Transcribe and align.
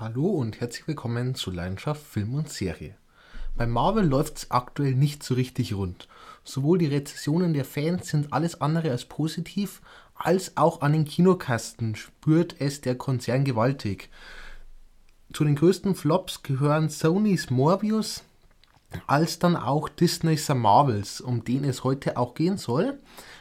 Hallo 0.00 0.28
und 0.28 0.62
herzlich 0.62 0.88
willkommen 0.88 1.34
zu 1.34 1.50
Leidenschaft 1.50 2.02
Film 2.02 2.32
und 2.32 2.48
Serie. 2.48 2.94
Bei 3.54 3.66
Marvel 3.66 4.06
läuft 4.06 4.38
es 4.38 4.50
aktuell 4.50 4.94
nicht 4.94 5.22
so 5.22 5.34
richtig 5.34 5.74
rund. 5.74 6.08
Sowohl 6.42 6.78
die 6.78 6.86
Rezessionen 6.86 7.52
der 7.52 7.66
Fans 7.66 8.08
sind 8.08 8.32
alles 8.32 8.62
andere 8.62 8.92
als 8.92 9.04
positiv, 9.04 9.82
als 10.14 10.56
auch 10.56 10.80
an 10.80 10.94
den 10.94 11.04
Kinokasten 11.04 11.96
spürt 11.96 12.56
es 12.60 12.80
der 12.80 12.94
Konzern 12.94 13.44
gewaltig. 13.44 14.08
Zu 15.34 15.44
den 15.44 15.56
größten 15.56 15.94
Flops 15.94 16.42
gehören 16.42 16.88
Sonys 16.88 17.50
Morbius, 17.50 18.24
als 19.06 19.38
dann 19.38 19.56
auch 19.56 19.88
Disney's 19.88 20.46
The 20.46 20.54
Marvels, 20.54 21.20
um 21.20 21.44
den 21.44 21.64
es 21.64 21.84
heute 21.84 22.16
auch 22.16 22.34
gehen 22.34 22.56
soll. 22.56 22.98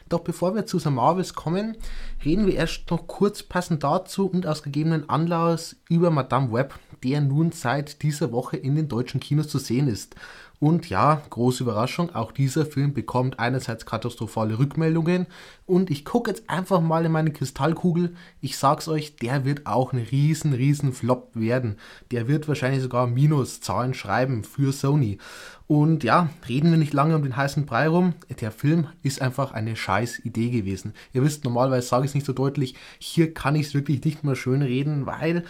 Doch 0.10 0.22
bevor 0.22 0.56
wir 0.56 0.66
zu 0.66 0.80
The 0.80 0.90
Marvels 0.90 1.36
kommen, 1.36 1.78
reden 2.26 2.48
wir 2.48 2.56
erst 2.56 2.90
noch 2.90 3.06
kurz 3.06 3.44
passend 3.44 3.84
dazu 3.84 4.28
und 4.28 4.48
aus 4.48 4.64
gegebenen 4.64 5.08
Anlass 5.08 5.76
über 5.88 6.10
Madame 6.10 6.52
Web, 6.52 6.74
der 7.04 7.22
nun 7.22 7.52
seit 7.52 8.02
dieser 8.02 8.32
Woche 8.32 8.58
in 8.58 8.76
den 8.76 8.88
deutschen 8.88 9.20
Kinos 9.20 9.50
zu 9.50 9.60
sehen 9.60 9.88
ist. 9.88 10.16
Und 10.60 10.90
ja, 10.90 11.22
große 11.30 11.64
Überraschung, 11.64 12.14
auch 12.14 12.34
dieser 12.34 12.66
Film 12.66 12.94
bekommt 12.94 13.40
einerseits 13.40 13.86
katastrophale 13.86 14.60
Rückmeldungen 14.60 15.26
und 15.66 15.90
ich 15.90 16.04
gucke 16.04 16.32
jetzt 16.32 16.50
einfach 16.50 16.82
mal 16.82 17.06
in 17.06 17.14
meine 17.14 17.32
Kristallkugel. 17.32 18.14
Ich 18.42 18.58
sag's 18.58 18.90
euch, 18.90 19.16
der 19.16 19.46
wird 19.46 19.68
auch 19.68 19.94
ein 19.94 20.00
riesen, 20.00 20.52
riesen 20.52 20.92
Flop 20.92 21.30
werden. 21.34 21.78
Der 22.12 22.28
wird 22.28 22.50
wahrscheinlich 22.50 22.82
sogar 22.82 23.08
Minuszahlen 23.08 23.94
schreiben 23.94 24.44
für 24.44 24.74
Sony. 24.74 25.18
Und 25.66 26.04
ja, 26.04 26.30
reden 26.50 26.72
wir 26.72 26.78
nicht 26.78 26.94
lange 26.94 27.16
um 27.16 27.24
den 27.24 27.38
heißen 27.38 27.66
Brei 27.66 27.88
rum. 27.88 28.16
Der 28.42 28.52
Film 28.52 28.88
ist 29.02 29.22
einfach 29.22 29.54
eine 29.54 29.78
scheiß 29.78 30.26
Idee 30.26 30.50
gewesen. 30.50 30.94
Ihr 31.14 31.24
wisst, 31.24 31.46
normalerweise 31.46 31.88
sage 31.88 32.04
ich 32.04 32.12
es 32.12 32.16
nicht 32.16 32.26
so 32.26 32.34
deutlich. 32.34 32.76
Hier 32.98 33.34
kann 33.34 33.56
ich 33.56 33.68
es 33.68 33.74
wirklich 33.74 34.04
nicht 34.04 34.26
mehr 34.26 34.36
schön 34.36 34.62
reden, 34.62 35.06
weil 35.06 35.46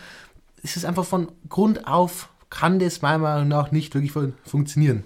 es 0.62 0.76
ist 0.76 0.86
einfach 0.86 1.06
von 1.06 1.32
Grund 1.48 1.88
auf 1.88 2.30
kann 2.50 2.80
das 2.80 3.02
meiner 3.02 3.20
Meinung 3.20 3.48
nach 3.48 3.72
nicht 3.72 3.94
wirklich 3.94 4.14
funktionieren. 4.44 5.04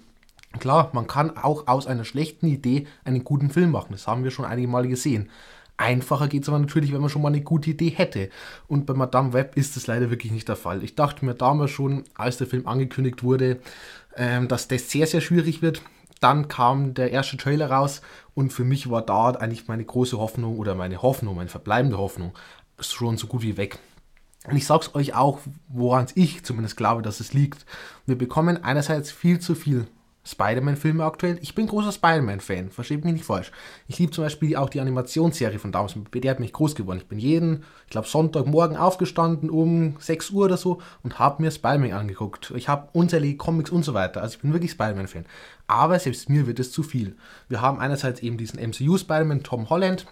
Klar, 0.60 0.92
man 0.94 1.08
kann 1.08 1.36
auch 1.36 1.68
aus 1.68 1.88
einer 1.88 2.06
schlechten 2.06 2.48
Idee 2.48 2.88
einen 3.06 3.24
guten 3.24 3.50
Film 3.50 3.72
machen. 3.72 3.92
Das 3.92 4.08
haben 4.08 4.24
wir 4.24 4.32
schon 4.32 4.46
einige 4.46 4.68
Male 4.68 4.88
gesehen. 4.88 5.30
Einfacher 5.78 6.28
geht 6.28 6.44
es 6.44 6.50
aber 6.50 6.60
natürlich, 6.60 6.94
wenn 6.94 7.02
man 7.02 7.10
schon 7.10 7.24
mal 7.24 7.30
eine 7.30 7.42
gute 7.42 7.72
Idee 7.72 7.90
hätte. 7.90 8.30
Und 8.68 8.86
bei 8.86 8.94
Madame 8.94 9.34
Web 9.34 9.58
ist 9.58 9.76
das 9.76 9.88
leider 9.88 10.12
wirklich 10.12 10.32
nicht 10.32 10.48
der 10.48 10.56
Fall. 10.56 10.84
Ich 10.84 10.96
dachte 10.96 11.26
mir 11.26 11.34
damals 11.34 11.72
schon, 11.72 12.04
als 12.14 12.38
der 12.38 12.48
Film 12.48 12.68
angekündigt 12.68 13.24
wurde, 13.24 13.60
ähm, 14.16 14.48
dass 14.48 14.68
das 14.68 14.92
sehr, 14.92 15.08
sehr 15.08 15.22
schwierig 15.22 15.62
wird. 15.62 15.82
Dann 16.22 16.48
kam 16.48 16.94
der 16.94 17.12
erste 17.12 17.36
Trailer 17.36 17.72
raus 17.72 18.02
und 18.36 18.54
für 18.54 18.64
mich 18.64 18.90
war 18.90 19.02
da 19.02 19.32
eigentlich 19.32 19.68
meine 19.68 19.84
große 19.84 20.18
Hoffnung 20.18 20.58
oder 20.58 20.76
meine 20.76 21.02
Hoffnung, 21.02 21.36
meine 21.36 21.50
verbleibende 21.50 21.98
Hoffnung 21.98 22.34
schon 22.80 23.18
so 23.18 23.28
gut 23.28 23.42
wie 23.42 23.58
weg. 23.58 23.80
Und 24.50 24.58
ich 24.58 24.66
sag's 24.66 24.94
euch 24.94 25.16
auch, 25.16 25.40
woran 25.70 26.08
ich 26.16 26.44
zumindest 26.44 26.76
glaube, 26.76 27.02
dass 27.02 27.20
es 27.20 27.34
liegt. 27.34 27.66
Wir 28.06 28.18
bekommen 28.18 28.64
einerseits 28.64 29.12
viel 29.12 29.40
zu 29.40 29.56
viel 29.56 29.88
Spider-Man-Filme 30.26 31.04
aktuell. 31.04 31.38
Ich 31.42 31.54
bin 31.54 31.68
großer 31.68 31.92
Spider-Man-Fan, 31.92 32.72
versteht 32.72 33.04
mich 33.04 33.14
nicht 33.14 33.26
falsch. 33.26 33.52
Ich 33.88 34.00
liebe 34.00 34.12
zum 34.12 34.24
Beispiel 34.24 34.56
auch 34.56 34.70
die 34.70 34.80
Animationsserie 34.80 35.60
von 35.60 35.74
damals, 35.74 35.96
mit 35.96 36.24
der 36.24 36.32
hat 36.32 36.40
mich 36.40 36.54
groß 36.54 36.76
geworden. 36.76 37.00
Ich 37.00 37.08
bin 37.08 37.20
jeden, 37.20 37.64
ich 37.86 37.92
glaube, 37.92 38.08
Sonntagmorgen 38.08 38.78
aufgestanden 38.78 39.50
um 39.50 39.98
6 40.00 40.30
Uhr 40.32 40.46
oder 40.46 40.58
so 40.58 40.82
und 41.04 41.20
habe 41.20 41.42
mir 41.42 41.52
Spider-Man 41.52 41.92
angeguckt. 41.92 42.54
Ich 42.56 42.70
habe 42.70 42.88
unzählige 42.94 43.38
Comics 43.38 43.70
und 43.70 43.84
so 43.84 43.94
weiter. 43.94 44.22
Also 44.22 44.36
ich 44.36 44.42
bin 44.42 44.54
wirklich 44.54 44.72
Spider-Man-Fan. 44.72 45.26
Aber 45.68 46.00
selbst 46.00 46.30
mir 46.30 46.48
wird 46.48 46.60
es 46.60 46.72
zu 46.72 46.84
viel. 46.84 47.18
Wir 47.50 47.62
haben 47.62 47.80
einerseits 47.80 48.22
eben 48.22 48.38
diesen 48.38 48.60
MCU-Spider-Man, 48.60 49.44
Tom 49.44 49.70
Holland, 49.70 50.06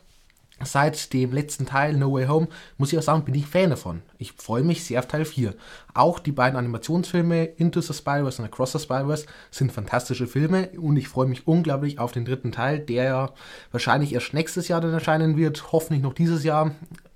Seit 0.63 1.13
dem 1.13 1.31
letzten 1.31 1.65
Teil 1.65 1.93
No 1.93 2.13
Way 2.13 2.27
Home 2.27 2.47
muss 2.77 2.93
ich 2.93 2.99
auch 2.99 3.03
sagen, 3.03 3.25
bin 3.25 3.35
ich 3.35 3.47
Fan 3.47 3.69
davon. 3.69 4.01
Ich 4.17 4.33
freue 4.33 4.63
mich 4.63 4.83
sehr 4.83 4.99
auf 4.99 5.07
Teil 5.07 5.25
4. 5.25 5.55
Auch 5.93 6.19
die 6.19 6.31
beiden 6.31 6.57
Animationsfilme 6.57 7.45
Into 7.45 7.81
the 7.81 7.93
Spider-Verse 7.93 8.41
und 8.41 8.47
Across 8.47 8.73
the 8.73 8.79
Spider-Verse 8.79 9.25
sind 9.49 9.71
fantastische 9.71 10.27
Filme 10.27 10.69
und 10.79 10.97
ich 10.97 11.07
freue 11.07 11.27
mich 11.27 11.47
unglaublich 11.47 11.99
auf 11.99 12.11
den 12.11 12.25
dritten 12.25 12.51
Teil, 12.51 12.79
der 12.79 13.03
ja 13.03 13.29
wahrscheinlich 13.71 14.13
erst 14.13 14.33
nächstes 14.33 14.67
Jahr 14.67 14.81
dann 14.81 14.93
erscheinen 14.93 15.37
wird, 15.37 15.71
hoffentlich 15.71 16.03
noch 16.03 16.13
dieses 16.13 16.43
Jahr. 16.43 16.71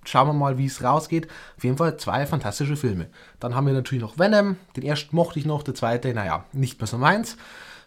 Schauen 0.07 0.27
wir 0.27 0.33
mal, 0.33 0.57
wie 0.57 0.67
es 0.67 0.83
rausgeht. 0.83 1.27
Auf 1.57 1.63
jeden 1.63 1.77
Fall 1.77 1.97
zwei 1.97 2.27
fantastische 2.27 2.75
Filme. 2.75 3.07
Dann 3.39 3.56
haben 3.56 3.66
wir 3.66 3.73
natürlich 3.73 4.03
noch 4.03 4.19
Venom, 4.19 4.57
den 4.75 4.83
ersten 4.83 5.16
mochte 5.16 5.39
ich 5.39 5.45
noch, 5.45 5.63
der 5.63 5.73
zweite, 5.73 6.13
naja, 6.13 6.45
nicht 6.53 6.79
mehr 6.79 6.88
so 6.88 6.97
meins. 6.97 7.38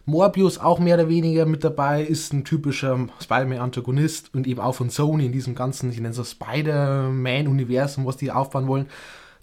Morbius 0.05 0.57
auch 0.57 0.79
mehr 0.79 0.95
oder 0.95 1.09
weniger 1.09 1.45
mit 1.45 1.63
dabei, 1.63 2.03
ist 2.03 2.33
ein 2.33 2.43
typischer 2.43 3.07
Spider-Man-Antagonist 3.21 4.33
und 4.33 4.47
eben 4.47 4.59
auch 4.59 4.73
von 4.73 4.89
Sony 4.89 5.25
in 5.25 5.31
diesem 5.31 5.55
ganzen, 5.55 5.91
ich 5.91 5.99
nenne 5.99 6.15
es 6.15 6.31
Spider-Man-Universum, 6.31 8.05
was 8.05 8.17
die 8.17 8.31
aufbauen 8.31 8.67
wollen. 8.67 8.87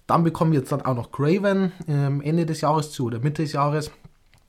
Dann 0.07 0.23
bekommen 0.23 0.53
wir 0.53 0.59
jetzt 0.59 0.71
dann 0.71 0.81
auch 0.81 0.95
noch 0.95 1.11
Craven 1.11 1.71
ähm, 1.87 2.21
Ende 2.21 2.45
des 2.45 2.61
Jahres 2.61 2.91
zu 2.91 3.05
oder 3.05 3.19
Mitte 3.19 3.43
des 3.43 3.53
Jahres. 3.53 3.91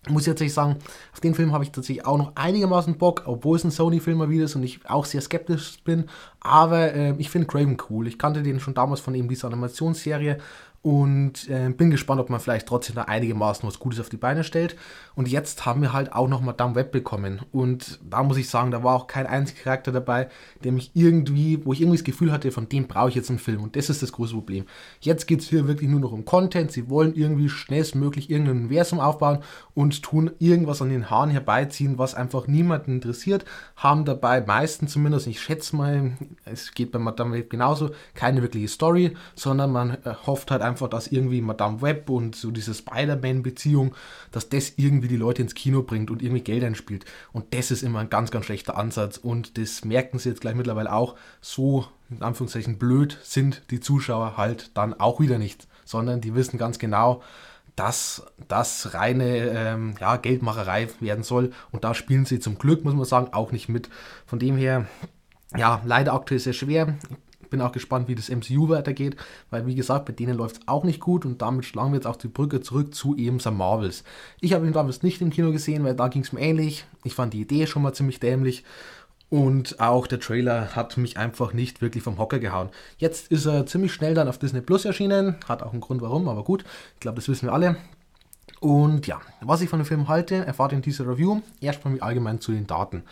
Muss 0.08 0.22
ich 0.22 0.28
tatsächlich 0.28 0.54
sagen, 0.54 0.76
auf 1.12 1.20
den 1.20 1.34
Film 1.34 1.52
habe 1.52 1.64
ich 1.64 1.72
tatsächlich 1.72 2.06
auch 2.06 2.16
noch 2.16 2.32
einigermaßen 2.36 2.96
Bock, 2.96 3.24
obwohl 3.26 3.56
es 3.56 3.64
ein 3.64 3.72
Sony-Film 3.72 4.18
mal 4.18 4.30
wieder 4.30 4.44
ist 4.44 4.54
und 4.54 4.62
ich 4.62 4.80
auch 4.88 5.04
sehr 5.04 5.20
skeptisch 5.20 5.82
bin. 5.84 6.04
Aber 6.40 6.94
äh, 6.94 7.14
ich 7.18 7.28
finde 7.28 7.48
Craven 7.48 7.76
cool. 7.90 8.06
Ich 8.06 8.18
kannte 8.18 8.42
den 8.42 8.60
schon 8.60 8.74
damals 8.74 9.00
von 9.00 9.14
eben 9.14 9.28
dieser 9.28 9.48
Animationsserie 9.48 10.38
und 10.88 11.50
äh, 11.50 11.68
bin 11.68 11.90
gespannt, 11.90 12.18
ob 12.18 12.30
man 12.30 12.40
vielleicht 12.40 12.66
trotzdem 12.66 12.94
da 12.94 13.02
einigermaßen 13.02 13.68
was 13.68 13.78
Gutes 13.78 14.00
auf 14.00 14.08
die 14.08 14.16
Beine 14.16 14.42
stellt. 14.42 14.74
Und 15.16 15.28
jetzt 15.28 15.66
haben 15.66 15.82
wir 15.82 15.92
halt 15.92 16.14
auch 16.14 16.28
noch 16.28 16.40
Madame 16.40 16.76
Web 16.76 16.92
bekommen. 16.92 17.40
Und 17.52 18.00
da 18.08 18.22
muss 18.22 18.38
ich 18.38 18.48
sagen, 18.48 18.70
da 18.70 18.82
war 18.82 18.94
auch 18.94 19.06
kein 19.06 19.26
einziger 19.26 19.64
Charakter 19.64 19.92
dabei, 19.92 20.28
der 20.64 20.72
mich 20.72 20.92
irgendwie, 20.94 21.62
wo 21.62 21.74
ich 21.74 21.82
irgendwie 21.82 21.98
das 21.98 22.04
Gefühl 22.04 22.32
hatte, 22.32 22.50
von 22.52 22.70
dem 22.70 22.86
brauche 22.86 23.10
ich 23.10 23.16
jetzt 23.16 23.28
einen 23.28 23.38
Film. 23.38 23.62
Und 23.64 23.76
das 23.76 23.90
ist 23.90 24.02
das 24.02 24.12
große 24.12 24.32
Problem. 24.32 24.64
Jetzt 25.00 25.26
geht 25.26 25.40
es 25.40 25.48
hier 25.48 25.68
wirklich 25.68 25.90
nur 25.90 26.00
noch 26.00 26.12
um 26.12 26.24
Content. 26.24 26.72
Sie 26.72 26.88
wollen 26.88 27.14
irgendwie 27.14 27.50
schnellstmöglich 27.50 28.30
irgendein 28.30 28.56
Universum 28.56 28.98
aufbauen 28.98 29.40
und 29.74 30.02
tun 30.02 30.30
irgendwas 30.38 30.80
an 30.80 30.88
den 30.88 31.10
Haaren 31.10 31.28
herbeiziehen, 31.28 31.98
was 31.98 32.14
einfach 32.14 32.46
niemanden 32.46 32.92
interessiert. 32.92 33.44
Haben 33.76 34.06
dabei 34.06 34.40
meistens 34.40 34.92
zumindest, 34.92 35.26
ich 35.26 35.38
schätze 35.38 35.76
mal, 35.76 36.12
es 36.46 36.72
geht 36.72 36.92
bei 36.92 36.98
Madame 36.98 37.36
Web 37.36 37.50
genauso, 37.50 37.90
keine 38.14 38.40
wirkliche 38.40 38.68
Story, 38.68 39.14
sondern 39.34 39.70
man 39.70 39.90
äh, 40.04 40.14
hofft 40.24 40.50
halt 40.50 40.62
einfach, 40.62 40.77
dass 40.86 41.08
irgendwie 41.08 41.40
Madame 41.40 41.82
Web 41.82 42.08
und 42.08 42.36
so 42.36 42.52
diese 42.52 42.74
Spider-Man-Beziehung, 42.74 43.94
dass 44.30 44.48
das 44.48 44.74
irgendwie 44.76 45.08
die 45.08 45.16
Leute 45.16 45.42
ins 45.42 45.54
Kino 45.54 45.82
bringt 45.82 46.10
und 46.10 46.22
irgendwie 46.22 46.42
Geld 46.42 46.62
einspielt. 46.62 47.04
Und 47.32 47.52
das 47.54 47.72
ist 47.72 47.82
immer 47.82 47.98
ein 47.98 48.10
ganz, 48.10 48.30
ganz 48.30 48.44
schlechter 48.44 48.76
Ansatz. 48.76 49.16
Und 49.16 49.58
das 49.58 49.84
merken 49.84 50.18
sie 50.18 50.28
jetzt 50.28 50.40
gleich 50.40 50.54
mittlerweile 50.54 50.92
auch. 50.92 51.16
So, 51.40 51.86
in 52.10 52.22
Anführungszeichen, 52.22 52.78
blöd 52.78 53.18
sind 53.22 53.62
die 53.70 53.80
Zuschauer 53.80 54.36
halt 54.36 54.70
dann 54.76 54.94
auch 54.94 55.18
wieder 55.20 55.38
nicht, 55.38 55.66
sondern 55.84 56.20
die 56.20 56.34
wissen 56.34 56.58
ganz 56.58 56.78
genau, 56.78 57.22
dass 57.74 58.26
das 58.48 58.94
reine 58.94 59.36
ähm, 59.50 59.94
ja, 60.00 60.16
Geldmacherei 60.16 60.88
werden 61.00 61.22
soll. 61.22 61.52
Und 61.70 61.84
da 61.84 61.94
spielen 61.94 62.24
sie 62.24 62.40
zum 62.40 62.58
Glück, 62.58 62.84
muss 62.84 62.94
man 62.94 63.04
sagen, 63.04 63.32
auch 63.32 63.52
nicht 63.52 63.68
mit. 63.68 63.88
Von 64.26 64.38
dem 64.38 64.56
her, 64.56 64.86
ja, 65.56 65.80
leider 65.84 66.12
aktuell 66.12 66.40
sehr 66.40 66.52
schwer 66.52 66.96
bin 67.50 67.60
auch 67.60 67.72
gespannt, 67.72 68.08
wie 68.08 68.14
das 68.14 68.28
MCU 68.28 68.68
weitergeht, 68.68 69.16
weil 69.50 69.66
wie 69.66 69.74
gesagt, 69.74 70.06
bei 70.06 70.12
denen 70.12 70.36
läuft 70.36 70.56
es 70.56 70.62
auch 70.66 70.84
nicht 70.84 71.00
gut 71.00 71.24
und 71.24 71.42
damit 71.42 71.64
schlagen 71.64 71.92
wir 71.92 71.96
jetzt 71.96 72.06
auch 72.06 72.16
die 72.16 72.28
Brücke 72.28 72.60
zurück 72.60 72.94
zu 72.94 73.16
eben 73.16 73.40
Sam 73.40 73.56
Marvels. 73.56 74.04
Ich 74.40 74.52
habe 74.52 74.66
ihn 74.66 74.72
damals 74.72 75.02
nicht 75.02 75.20
im 75.20 75.30
Kino 75.30 75.52
gesehen, 75.52 75.84
weil 75.84 75.94
da 75.94 76.08
ging 76.08 76.22
es 76.22 76.32
mir 76.32 76.40
ähnlich. 76.40 76.84
Ich 77.04 77.14
fand 77.14 77.32
die 77.32 77.40
Idee 77.40 77.66
schon 77.66 77.82
mal 77.82 77.92
ziemlich 77.92 78.20
dämlich. 78.20 78.64
Und 79.30 79.78
auch 79.78 80.06
der 80.06 80.20
Trailer 80.20 80.74
hat 80.74 80.96
mich 80.96 81.18
einfach 81.18 81.52
nicht 81.52 81.82
wirklich 81.82 82.02
vom 82.02 82.18
Hocker 82.18 82.38
gehauen. 82.38 82.70
Jetzt 82.96 83.30
ist 83.30 83.44
er 83.44 83.66
ziemlich 83.66 83.92
schnell 83.92 84.14
dann 84.14 84.28
auf 84.28 84.38
Disney 84.38 84.62
Plus 84.62 84.86
erschienen. 84.86 85.36
Hat 85.46 85.62
auch 85.62 85.72
einen 85.72 85.82
Grund 85.82 86.00
warum, 86.00 86.28
aber 86.28 86.44
gut. 86.44 86.64
Ich 86.94 87.00
glaube, 87.00 87.16
das 87.16 87.28
wissen 87.28 87.46
wir 87.46 87.52
alle. 87.52 87.76
Und 88.60 89.06
ja, 89.06 89.20
was 89.40 89.60
ich 89.60 89.68
von 89.68 89.80
dem 89.80 89.86
Film 89.86 90.08
halte, 90.08 90.46
erfahrt 90.46 90.72
ihr 90.72 90.76
in 90.76 90.82
dieser 90.82 91.06
Review. 91.06 91.42
Erstmal 91.60 92.00
allgemein 92.00 92.40
zu 92.40 92.52
den 92.52 92.66
Daten. 92.66 93.02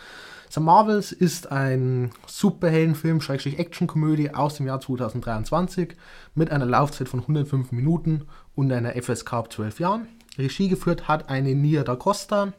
The 0.49 0.61
Marvels 0.61 1.11
ist 1.11 1.51
ein 1.51 2.11
Superheldenfilm, 2.25 3.19
Schrägstrich 3.19 3.59
Actionkomödie 3.59 4.33
aus 4.33 4.55
dem 4.55 4.67
Jahr 4.67 4.79
2023 4.79 5.95
mit 6.35 6.51
einer 6.51 6.65
Laufzeit 6.65 7.09
von 7.09 7.19
105 7.19 7.73
Minuten 7.73 8.27
und 8.55 8.71
einer 8.71 8.93
FSK 8.93 9.33
ab 9.33 9.51
12 9.51 9.79
Jahren. 9.79 10.07
Regie 10.37 10.69
geführt 10.69 11.07
hat 11.07 11.29
eine 11.29 11.53
Nia 11.53 11.83
da 11.83 11.95
Costa. 11.95 12.53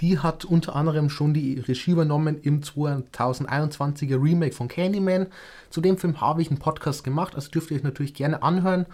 Die 0.00 0.18
hat 0.18 0.44
unter 0.44 0.76
anderem 0.76 1.08
schon 1.08 1.32
die 1.32 1.60
Regie 1.60 1.92
übernommen 1.92 2.38
im 2.42 2.60
2021er 2.60 4.22
Remake 4.22 4.54
von 4.54 4.68
Candyman. 4.68 5.28
Zu 5.70 5.80
dem 5.80 5.96
Film 5.96 6.20
habe 6.20 6.42
ich 6.42 6.50
einen 6.50 6.58
Podcast 6.58 7.04
gemacht, 7.04 7.34
also 7.34 7.50
dürft 7.50 7.70
ihr 7.70 7.78
euch 7.78 7.84
natürlich 7.84 8.12
gerne 8.12 8.42
anhören. 8.42 8.84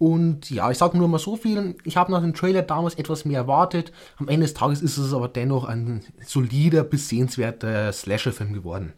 Und 0.00 0.48
ja, 0.48 0.70
ich 0.70 0.78
sage 0.78 0.96
nur 0.96 1.08
mal 1.08 1.18
so 1.18 1.36
viel. 1.36 1.76
Ich 1.84 1.98
habe 1.98 2.10
nach 2.10 2.22
dem 2.22 2.32
Trailer 2.32 2.62
damals 2.62 2.94
etwas 2.94 3.26
mehr 3.26 3.40
erwartet. 3.40 3.92
Am 4.16 4.28
Ende 4.28 4.46
des 4.46 4.54
Tages 4.54 4.80
ist 4.80 4.96
es 4.96 5.12
aber 5.12 5.28
dennoch 5.28 5.66
ein 5.66 6.02
solider 6.24 6.84
bis 6.84 7.10
sehenswerter 7.10 7.92
Slasher-Film 7.92 8.54
geworden. 8.54 8.94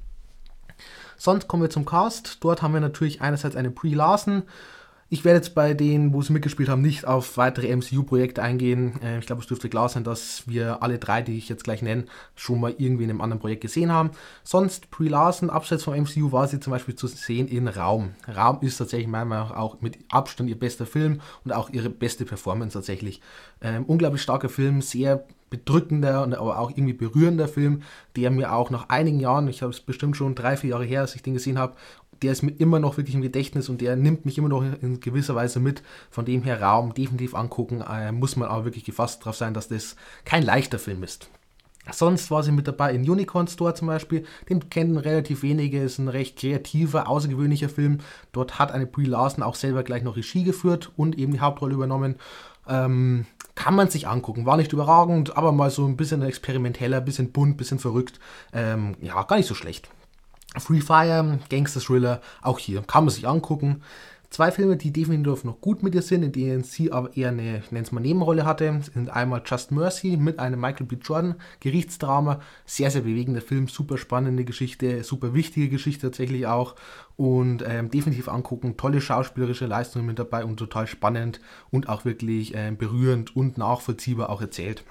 Sonst 1.16 1.48
kommen 1.48 1.64
wir 1.64 1.70
zum 1.70 1.86
Cast. 1.86 2.38
Dort 2.44 2.62
haben 2.62 2.72
wir 2.72 2.80
natürlich 2.80 3.20
einerseits 3.20 3.56
eine 3.56 3.72
Brie 3.72 3.94
Larson. 3.94 4.44
Ich 5.12 5.26
werde 5.26 5.40
jetzt 5.40 5.54
bei 5.54 5.74
denen, 5.74 6.14
wo 6.14 6.22
sie 6.22 6.32
mitgespielt 6.32 6.70
haben, 6.70 6.80
nicht 6.80 7.04
auf 7.06 7.36
weitere 7.36 7.76
MCU-Projekte 7.76 8.42
eingehen. 8.42 8.98
Äh, 9.02 9.18
ich 9.18 9.26
glaube, 9.26 9.42
es 9.42 9.46
dürfte 9.46 9.68
klar 9.68 9.90
sein, 9.90 10.04
dass 10.04 10.44
wir 10.46 10.82
alle 10.82 10.98
drei, 10.98 11.20
die 11.20 11.36
ich 11.36 11.50
jetzt 11.50 11.64
gleich 11.64 11.82
nenne, 11.82 12.06
schon 12.34 12.58
mal 12.58 12.74
irgendwie 12.78 13.04
in 13.04 13.10
einem 13.10 13.20
anderen 13.20 13.38
Projekt 13.38 13.60
gesehen 13.60 13.92
haben. 13.92 14.12
Sonst, 14.42 14.90
Brie 14.90 15.08
Larson, 15.08 15.50
abseits 15.50 15.84
vom 15.84 15.92
MCU, 15.92 16.32
war 16.32 16.48
sie 16.48 16.60
zum 16.60 16.70
Beispiel 16.70 16.94
zu 16.94 17.08
sehen 17.08 17.46
in 17.46 17.68
Raum. 17.68 18.14
Raum 18.34 18.60
ist 18.62 18.78
tatsächlich 18.78 19.06
meiner 19.06 19.26
Meinung 19.26 19.48
nach 19.50 19.54
auch 19.58 19.82
mit 19.82 19.98
Abstand 20.10 20.48
ihr 20.48 20.58
bester 20.58 20.86
Film 20.86 21.20
und 21.44 21.52
auch 21.52 21.68
ihre 21.68 21.90
beste 21.90 22.24
Performance 22.24 22.72
tatsächlich. 22.72 23.20
Ähm, 23.60 23.84
unglaublich 23.84 24.22
starker 24.22 24.48
Film, 24.48 24.80
sehr 24.80 25.26
bedrückender 25.52 26.22
und 26.22 26.34
aber 26.34 26.58
auch 26.58 26.70
irgendwie 26.70 26.94
berührender 26.94 27.46
Film, 27.46 27.82
der 28.16 28.30
mir 28.30 28.54
auch 28.54 28.70
nach 28.70 28.88
einigen 28.88 29.20
Jahren, 29.20 29.48
ich 29.48 29.60
habe 29.60 29.70
es 29.70 29.80
bestimmt 29.80 30.16
schon 30.16 30.34
drei, 30.34 30.56
vier 30.56 30.70
Jahre 30.70 30.86
her, 30.86 31.02
als 31.02 31.14
ich 31.14 31.22
den 31.22 31.34
gesehen 31.34 31.58
habe, 31.58 31.74
der 32.22 32.32
ist 32.32 32.42
mir 32.42 32.52
immer 32.52 32.78
noch 32.78 32.96
wirklich 32.96 33.14
im 33.14 33.22
Gedächtnis 33.22 33.68
und 33.68 33.80
der 33.80 33.96
nimmt 33.96 34.24
mich 34.24 34.38
immer 34.38 34.48
noch 34.48 34.62
in 34.62 35.00
gewisser 35.00 35.34
Weise 35.34 35.60
mit. 35.60 35.82
Von 36.10 36.24
dem 36.24 36.42
her 36.42 36.62
Raum 36.62 36.94
definitiv 36.94 37.34
angucken, 37.34 37.82
äh, 37.82 38.12
muss 38.12 38.36
man 38.36 38.48
aber 38.48 38.64
wirklich 38.64 38.84
gefasst 38.84 39.22
darauf 39.22 39.36
sein, 39.36 39.54
dass 39.54 39.68
das 39.68 39.96
kein 40.24 40.42
leichter 40.42 40.78
Film 40.78 41.02
ist. 41.02 41.28
Sonst 41.90 42.30
war 42.30 42.44
sie 42.44 42.52
mit 42.52 42.68
dabei 42.68 42.94
in 42.94 43.08
Unicorn 43.08 43.48
Store 43.48 43.74
zum 43.74 43.88
Beispiel. 43.88 44.24
Den 44.48 44.70
kennen 44.70 44.96
relativ 44.98 45.42
wenige. 45.42 45.82
Ist 45.82 45.98
ein 45.98 46.08
recht 46.08 46.38
kreativer, 46.38 47.08
außergewöhnlicher 47.08 47.68
Film. 47.68 47.98
Dort 48.30 48.60
hat 48.60 48.70
eine 48.70 48.86
Brie 48.86 49.06
Larson 49.06 49.42
auch 49.42 49.56
selber 49.56 49.82
gleich 49.82 50.04
noch 50.04 50.16
Regie 50.16 50.44
geführt 50.44 50.92
und 50.96 51.18
eben 51.18 51.32
die 51.32 51.40
Hauptrolle 51.40 51.74
übernommen. 51.74 52.16
Ähm, 52.68 53.26
kann 53.56 53.74
man 53.74 53.90
sich 53.90 54.06
angucken. 54.06 54.46
War 54.46 54.56
nicht 54.56 54.72
überragend, 54.72 55.36
aber 55.36 55.50
mal 55.50 55.70
so 55.70 55.84
ein 55.84 55.96
bisschen 55.96 56.22
experimenteller, 56.22 57.00
bisschen 57.00 57.32
bunt, 57.32 57.56
bisschen 57.56 57.80
verrückt. 57.80 58.20
Ähm, 58.52 58.94
ja, 59.00 59.20
gar 59.24 59.36
nicht 59.36 59.48
so 59.48 59.54
schlecht. 59.54 59.90
Free 60.58 60.80
Fire, 60.80 61.38
Gangster 61.48 61.80
Thriller, 61.80 62.20
auch 62.42 62.58
hier 62.58 62.82
kann 62.82 63.04
man 63.04 63.14
sich 63.14 63.26
angucken. 63.26 63.82
Zwei 64.32 64.50
Filme, 64.50 64.78
die 64.78 64.94
definitiv 64.94 65.44
noch 65.44 65.60
gut 65.60 65.82
mit 65.82 65.94
ihr 65.94 66.00
sind, 66.00 66.22
in 66.22 66.32
denen 66.32 66.64
sie 66.64 66.90
aber 66.90 67.14
eher 67.14 67.28
eine, 67.28 67.58
ich 67.58 67.70
es 67.70 67.92
mal 67.92 68.00
Nebenrolle 68.00 68.46
hatte, 68.46 68.80
sind 68.94 69.10
einmal 69.10 69.42
Just 69.44 69.72
Mercy 69.72 70.16
mit 70.16 70.38
einem 70.38 70.58
Michael 70.58 70.86
B. 70.86 70.96
Jordan, 70.96 71.34
Gerichtsdrama, 71.60 72.40
sehr, 72.64 72.90
sehr 72.90 73.02
bewegender 73.02 73.42
Film, 73.42 73.68
super 73.68 73.98
spannende 73.98 74.46
Geschichte, 74.46 75.04
super 75.04 75.34
wichtige 75.34 75.68
Geschichte 75.68 76.06
tatsächlich 76.06 76.46
auch 76.46 76.76
und 77.16 77.62
ähm, 77.66 77.90
definitiv 77.90 78.28
angucken, 78.28 78.78
tolle 78.78 79.02
schauspielerische 79.02 79.66
Leistungen 79.66 80.06
mit 80.06 80.18
dabei 80.18 80.46
und 80.46 80.56
total 80.56 80.86
spannend 80.86 81.42
und 81.70 81.90
auch 81.90 82.06
wirklich 82.06 82.54
ähm, 82.54 82.78
berührend 82.78 83.36
und 83.36 83.58
nachvollziehbar 83.58 84.30
auch 84.30 84.40
erzählt. 84.40 84.82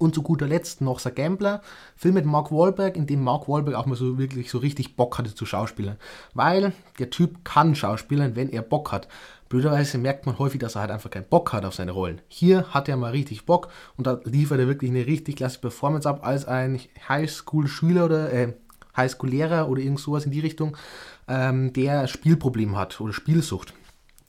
Und 0.00 0.14
zu 0.14 0.22
guter 0.22 0.48
Letzt 0.48 0.80
noch 0.80 0.98
The 0.98 1.10
Gambler, 1.10 1.60
Film 1.94 2.14
mit 2.14 2.24
Mark 2.24 2.50
Wahlberg, 2.50 2.96
in 2.96 3.06
dem 3.06 3.22
Mark 3.22 3.48
Wahlberg 3.48 3.76
auch 3.76 3.84
mal 3.84 3.96
so 3.96 4.16
wirklich 4.16 4.50
so 4.50 4.56
richtig 4.56 4.96
Bock 4.96 5.18
hatte 5.18 5.34
zu 5.34 5.44
schauspielen. 5.44 5.96
Weil 6.32 6.72
der 6.98 7.10
Typ 7.10 7.44
kann 7.44 7.74
schauspielen, 7.74 8.34
wenn 8.34 8.48
er 8.48 8.62
Bock 8.62 8.92
hat. 8.92 9.08
Blöderweise 9.50 9.98
merkt 9.98 10.24
man 10.24 10.38
häufig, 10.38 10.58
dass 10.58 10.74
er 10.74 10.80
halt 10.80 10.90
einfach 10.90 11.10
keinen 11.10 11.28
Bock 11.28 11.52
hat 11.52 11.66
auf 11.66 11.74
seine 11.74 11.90
Rollen. 11.90 12.22
Hier 12.28 12.68
hat 12.70 12.88
er 12.88 12.96
mal 12.96 13.10
richtig 13.10 13.44
Bock 13.44 13.68
und 13.98 14.06
da 14.06 14.18
liefert 14.24 14.58
er 14.58 14.68
wirklich 14.68 14.90
eine 14.90 15.04
richtig 15.06 15.36
klasse 15.36 15.58
Performance 15.58 16.08
ab 16.08 16.20
als 16.22 16.46
ein 16.46 16.80
Highschool-Schüler 17.06 18.06
oder 18.06 18.32
äh, 18.32 18.54
Highschool-Lehrer 18.96 19.68
oder 19.68 19.82
irgend 19.82 20.00
sowas 20.00 20.24
in 20.24 20.30
die 20.30 20.40
Richtung, 20.40 20.78
ähm, 21.28 21.74
der 21.74 22.06
Spielproblem 22.06 22.76
hat 22.78 23.00
oder 23.02 23.12
Spielsucht 23.12 23.74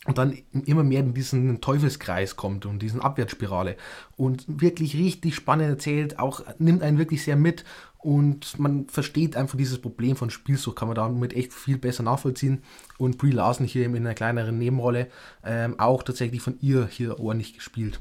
und 0.06 0.18
dann 0.18 0.36
immer 0.66 0.84
mehr 0.84 1.02
in 1.02 1.14
diesen 1.14 1.62
Teufelskreis 1.62 2.36
kommt 2.36 2.66
und 2.66 2.80
diesen 2.82 3.02
Abwärtsspirale 3.02 3.78
und 4.18 4.46
wirklich 4.48 4.96
richtig 4.96 5.36
spannend 5.36 5.70
erzählt, 5.70 6.18
auch 6.18 6.42
nimmt 6.58 6.82
einen 6.82 6.98
wirklich 6.98 7.24
sehr 7.24 7.36
mit 7.36 7.64
und 8.00 8.58
man 8.58 8.88
versteht 8.88 9.36
einfach 9.36 9.58
dieses 9.58 9.80
Problem 9.80 10.16
von 10.16 10.32
Spielsucht, 10.32 10.76
kann 10.76 10.88
man 10.88 10.96
damit 10.96 11.34
echt 11.34 11.54
viel 11.54 11.78
besser 11.78 12.02
nachvollziehen 12.02 12.64
und 12.98 13.20
Brie 13.20 13.30
Larson 13.30 13.68
hier 13.68 13.86
in 13.86 13.96
einer 13.96 14.16
kleineren 14.16 14.58
Nebenrolle 14.58 15.08
ähm, 15.46 15.80
auch 15.80 16.02
tatsächlich 16.02 16.42
von 16.42 16.58
ihr 16.62 16.88
hier 16.88 17.20
ordentlich 17.20 17.54
gespielt. 17.54 18.00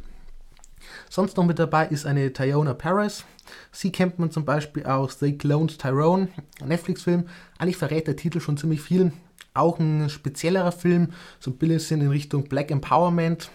Sonst 1.11 1.37
noch 1.37 1.45
mit 1.45 1.59
dabei 1.59 1.87
ist 1.87 2.07
eine 2.07 2.33
Tyona 2.33 2.73
Paris. 2.73 3.25
Sie 3.73 3.93
kennt 3.93 4.19
man 4.19 4.31
zum 4.31 4.47
Beispiel 4.47 4.85
aus 4.85 5.19
They 5.19 5.37
Cloned 5.37 5.79
Tyrone, 5.79 6.29
Netflix-Film. 6.65 7.29
Eigentlich 7.59 7.77
verrät 7.77 8.07
der 8.07 8.17
Titel 8.17 8.41
schon 8.41 8.57
ziemlich 8.57 8.81
viel 8.81 9.13
auch 9.55 9.79
ein 9.79 10.09
speziellerer 10.09 10.73
Film, 10.73 11.13
so 11.39 11.51
ein 11.51 11.59
bisschen 11.59 12.01
in 12.01 12.09
Richtung 12.09 12.45
Black 12.45 12.71
Empowerment 12.71 13.51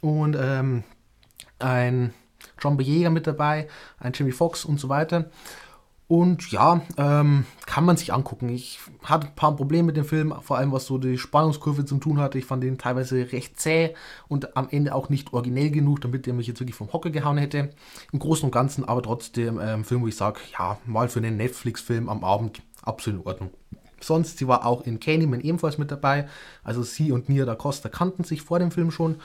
und 0.00 0.36
ähm, 0.40 0.84
ein 1.58 2.12
John 2.60 2.76
Boyega 2.76 3.10
mit 3.10 3.26
dabei, 3.26 3.68
ein 3.98 4.12
Jimmy 4.12 4.32
Fox 4.32 4.64
und 4.64 4.78
so 4.80 4.88
weiter. 4.88 5.30
Und 6.08 6.50
ja, 6.50 6.80
ähm, 6.96 7.44
kann 7.66 7.84
man 7.84 7.98
sich 7.98 8.14
angucken. 8.14 8.48
Ich 8.48 8.80
hatte 9.04 9.26
ein 9.26 9.34
paar 9.34 9.54
Probleme 9.54 9.88
mit 9.88 9.96
dem 9.98 10.06
Film, 10.06 10.34
vor 10.40 10.56
allem 10.56 10.72
was 10.72 10.86
so 10.86 10.96
die 10.96 11.18
Spannungskurve 11.18 11.84
zu 11.84 11.98
tun 11.98 12.18
hatte. 12.18 12.38
Ich 12.38 12.46
fand 12.46 12.62
den 12.62 12.78
teilweise 12.78 13.30
recht 13.30 13.60
zäh 13.60 13.94
und 14.26 14.56
am 14.56 14.68
Ende 14.70 14.94
auch 14.94 15.10
nicht 15.10 15.34
originell 15.34 15.70
genug, 15.70 16.00
damit 16.00 16.24
der 16.24 16.32
mich 16.32 16.46
jetzt 16.46 16.60
wirklich 16.60 16.76
vom 16.76 16.90
Hocker 16.94 17.10
gehauen 17.10 17.36
hätte. 17.36 17.70
Im 18.10 18.20
Großen 18.20 18.46
und 18.46 18.52
Ganzen 18.52 18.86
aber 18.86 19.02
trotzdem 19.02 19.60
ähm, 19.60 19.84
Film, 19.84 20.00
wo 20.00 20.06
ich 20.06 20.16
sage, 20.16 20.40
ja, 20.58 20.78
mal 20.86 21.10
für 21.10 21.18
einen 21.18 21.36
Netflix-Film 21.36 22.08
am 22.08 22.24
Abend 22.24 22.62
absolut 22.82 23.20
in 23.20 23.26
Ordnung. 23.26 23.50
Sonst, 24.00 24.38
sie 24.38 24.48
war 24.48 24.64
auch 24.64 24.82
in 24.82 25.00
Candyman 25.00 25.40
ebenfalls 25.40 25.78
mit 25.78 25.90
dabei. 25.90 26.28
Also 26.62 26.82
sie 26.82 27.12
und 27.12 27.28
Nia 27.28 27.44
da 27.44 27.54
Costa 27.54 27.88
kannten 27.88 28.24
sich 28.24 28.42
vor 28.42 28.58
dem 28.58 28.70
Film 28.70 28.90
schon. 28.90 29.16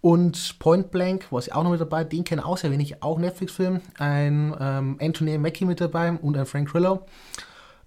Und 0.00 0.58
Point 0.58 0.90
Blank 0.90 1.30
war 1.30 1.40
sie 1.40 1.52
auch 1.52 1.62
noch 1.62 1.70
mit 1.70 1.80
dabei. 1.80 2.02
Den 2.04 2.24
kennen 2.24 2.42
auch 2.42 2.58
sehr 2.58 2.72
wenig, 2.72 3.02
auch 3.02 3.18
Netflix-Film. 3.18 3.80
Ein 3.98 4.54
ähm, 4.58 4.96
Anthony 5.00 5.38
Mackie 5.38 5.64
mit 5.64 5.80
dabei 5.80 6.12
und 6.12 6.36
ein 6.36 6.46
Frank 6.46 6.70
Thriller. 6.70 7.06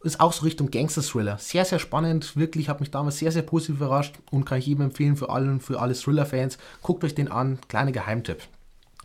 Ist 0.01 0.19
auch 0.19 0.31
so 0.31 0.43
Richtung 0.43 0.71
Gangster-Thriller. 0.71 1.37
Sehr, 1.39 1.65
sehr 1.65 1.79
spannend. 1.79 2.37
Wirklich, 2.37 2.69
hat 2.69 2.79
mich 2.79 2.91
damals 2.91 3.17
sehr, 3.17 3.31
sehr 3.31 3.41
positiv 3.41 3.77
überrascht 3.77 4.15
und 4.31 4.45
kann 4.45 4.59
ich 4.59 4.67
jedem 4.67 4.85
empfehlen 4.85 5.17
für 5.17 5.29
allen, 5.29 5.59
für 5.59 5.81
alle 5.81 5.93
Thriller-Fans. 5.93 6.57
Guckt 6.81 7.03
euch 7.03 7.15
den 7.15 7.29
an. 7.29 7.59
Kleiner 7.67 7.91
Geheimtipp. 7.91 8.43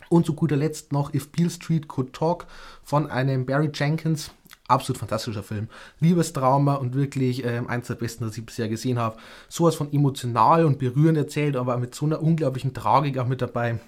Und 0.09 0.25
zu 0.25 0.33
guter 0.33 0.55
Letzt 0.55 0.91
noch 0.91 1.13
If 1.13 1.31
Beale 1.31 1.49
Street 1.49 1.87
Could 1.87 2.13
Talk 2.13 2.45
von 2.83 3.09
einem 3.09 3.45
Barry 3.45 3.71
Jenkins 3.73 4.31
absolut 4.71 4.99
fantastischer 4.99 5.43
Film. 5.43 5.67
Liebestrauma 5.99 6.75
und 6.75 6.95
wirklich 6.95 7.45
ähm, 7.45 7.67
eins 7.67 7.87
der 7.87 7.95
besten, 7.95 8.25
das 8.25 8.37
ich 8.37 8.45
bisher 8.45 8.69
gesehen 8.69 8.97
habe. 8.97 9.17
Sowas 9.49 9.75
von 9.75 9.91
emotional 9.93 10.65
und 10.65 10.79
berührend 10.79 11.17
erzählt, 11.17 11.55
aber 11.55 11.77
mit 11.77 11.93
so 11.93 12.05
einer 12.05 12.21
unglaublichen 12.21 12.73
Tragik 12.73 13.17
auch 13.17 13.27
mit 13.27 13.41
dabei. 13.41 13.79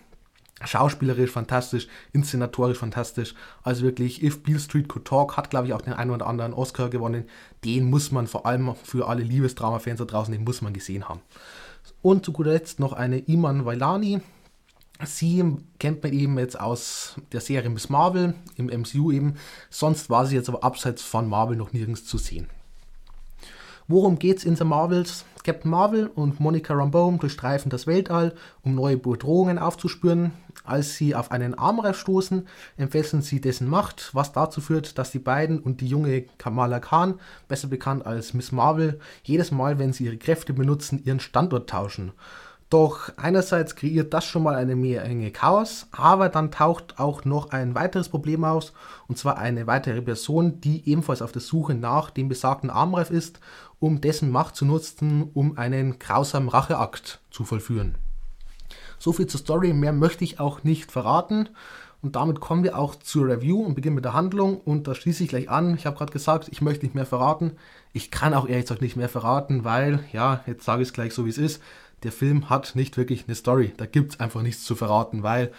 Schauspielerisch 0.63 1.31
fantastisch, 1.31 1.88
inszenatorisch 2.13 2.77
fantastisch. 2.77 3.33
Also 3.63 3.83
wirklich, 3.83 4.24
If 4.24 4.44
Beale 4.44 4.59
Street 4.59 4.88
Could 4.88 5.06
Talk 5.06 5.35
hat, 5.35 5.50
glaube 5.50 5.68
ich, 5.68 5.74
auch 5.74 5.81
den 5.81 5.94
einen 5.94 6.12
oder 6.12 6.27
anderen 6.27 6.53
Oscar 6.53 6.89
gewonnen. 6.89 7.25
Den 7.65 7.89
muss 7.89 8.12
man 8.12 8.27
vor 8.27 8.45
allem 8.45 8.75
für 8.83 9.07
alle 9.07 9.24
Liebesdrama-Fans 9.24 10.00
da 10.00 10.06
draußen, 10.06 10.31
den 10.31 10.44
muss 10.44 10.62
man 10.62 10.74
gesehen 10.74 11.09
haben. 11.09 11.21
Und 12.01 12.24
zu 12.24 12.31
guter 12.31 12.51
Letzt 12.51 12.80
noch 12.80 12.94
eine 12.94 13.19
Iman 13.19 13.65
Vailani, 13.65 14.21
Sie 15.06 15.44
kennt 15.80 16.04
man 16.04 16.14
eben 16.14 16.38
jetzt 16.38 16.60
aus 16.60 17.16
der 17.32 17.42
Serie 17.42 17.70
Miss 17.70 17.90
Marvel 17.90 18.36
im 18.56 18.68
MCU 18.68 19.12
eben. 19.12 19.36
Sonst 19.70 20.10
war 20.10 20.26
sie 20.26 20.36
jetzt 20.36 20.50
aber 20.50 20.64
abseits 20.64 21.02
von 21.02 21.28
Marvel 21.28 21.58
noch 21.58 21.74
nirgends 21.74 22.06
zu 22.06 22.18
sehen. 22.18 22.48
Worum 23.88 24.18
geht's 24.18 24.46
in 24.46 24.56
The 24.56 24.64
Marvels? 24.64 25.26
Captain 25.44 25.70
Marvel 25.70 26.08
und 26.08 26.40
Monica 26.40 26.74
Rambeau 26.74 27.12
durchstreifen 27.20 27.69
das 27.69 27.86
Weltall, 27.86 28.33
um 28.62 28.76
neue 28.76 28.95
Bedrohungen 28.95 29.60
aufzuspüren. 29.60 30.31
Als 30.64 30.95
sie 30.95 31.16
auf 31.16 31.31
einen 31.31 31.54
Armreif 31.54 31.98
stoßen, 32.00 32.48
entfesseln 32.78 33.22
sie 33.22 33.42
dessen 33.42 33.68
Macht, 33.68 34.12
was 34.14 34.31
dazu 34.31 34.62
führt, 34.62 34.98
dass 34.98 35.12
die 35.12 35.19
beiden 35.19 35.60
und 35.60 35.81
die 35.81 35.88
junge 35.88 36.22
Kamala 36.38 36.80
Khan, 36.80 37.19
besser 37.50 37.68
bekannt 37.68 38.06
als 38.06 38.33
Miss 38.33 38.54
Marvel, 38.54 39.02
jedes 39.24 39.52
Mal, 39.52 39.80
wenn 39.80 39.92
sie 39.92 40.06
ihre 40.06 40.18
Kräfte 40.18 40.54
benutzen, 40.54 41.04
ihren 41.04 41.19
Standort 41.19 41.69
tauschen. 41.69 42.14
Doch 42.73 43.11
einerseits 43.18 43.75
kreiert 43.75 44.15
das 44.15 44.25
schon 44.25 44.42
mal 44.42 44.56
eine 44.56 44.75
Menge 44.75 45.30
Chaos, 45.30 45.85
aber 45.92 46.27
dann 46.30 46.49
taucht 46.49 46.97
auch 46.97 47.23
noch 47.23 47.51
ein 47.51 47.75
weiteres 47.75 48.09
Problem 48.09 48.44
aus, 48.44 48.73
und 49.07 49.15
zwar 49.15 49.37
eine 49.37 49.68
weitere 49.68 50.01
Person, 50.01 50.59
die 50.59 50.89
ebenfalls 50.89 51.21
auf 51.21 51.31
der 51.31 51.44
Suche 51.44 51.75
nach 51.75 52.09
dem 52.09 52.30
besagten 52.30 52.71
Armreif 52.71 53.11
ist, 53.11 53.39
um 53.77 54.01
dessen 54.01 54.31
Macht 54.31 54.56
zu 54.56 54.65
nutzen, 54.65 55.30
um 55.35 55.56
einen 55.56 55.99
grausamen 55.99 56.49
Racheakt 56.49 57.21
zu 57.30 57.44
vollführen. 57.44 57.94
So 58.97 59.13
viel 59.13 59.27
zur 59.27 59.42
Story, 59.42 59.71
mehr 59.71 59.94
möchte 59.94 60.23
ich 60.23 60.39
auch 60.39 60.63
nicht 60.63 60.92
verraten. 60.92 61.49
Und 62.01 62.18
damit 62.18 62.39
kommen 62.39 62.63
wir 62.63 62.77
auch 62.77 62.95
zur 62.95 63.27
Review 63.27 63.61
und 63.63 63.75
beginnen 63.75 63.95
mit 63.95 64.03
der 64.03 64.13
Handlung. 64.13 64.57
Und 64.57 64.87
da 64.87 64.95
schließe 64.95 65.23
ich 65.23 65.30
gleich 65.30 65.49
an. 65.49 65.75
Ich 65.75 65.85
habe 65.85 65.95
gerade 65.95 66.11
gesagt, 66.11 66.49
ich 66.51 66.61
möchte 66.61 66.85
nicht 66.85 66.95
mehr 66.95 67.06
verraten. 67.06 67.53
Ich 67.94 68.11
kann 68.11 68.33
auch 68.33 68.45
ehrlich 68.45 68.65
gesagt 68.65 68.81
nicht 68.81 68.97
mehr 68.97 69.07
verraten, 69.07 69.63
weil, 69.63 70.03
ja, 70.11 70.42
jetzt 70.45 70.65
sage 70.65 70.81
ich 70.81 70.89
es 70.89 70.94
gleich 70.94 71.13
so, 71.13 71.25
wie 71.25 71.30
es 71.30 71.37
ist 71.37 71.61
der 72.04 72.12
Film 72.12 72.50
hat 72.50 72.76
nicht 72.76 72.98
wirklich 72.98 73.26
eine 73.28 73.36
Story. 73.36 73.74
Da 73.78 73.86
gibt 73.86 74.14
es 74.14 74.19
einfach 74.19 74.42
nichts 74.42 74.64
zu 74.64 74.76
verraten, 74.76 75.24
weil 75.24 75.52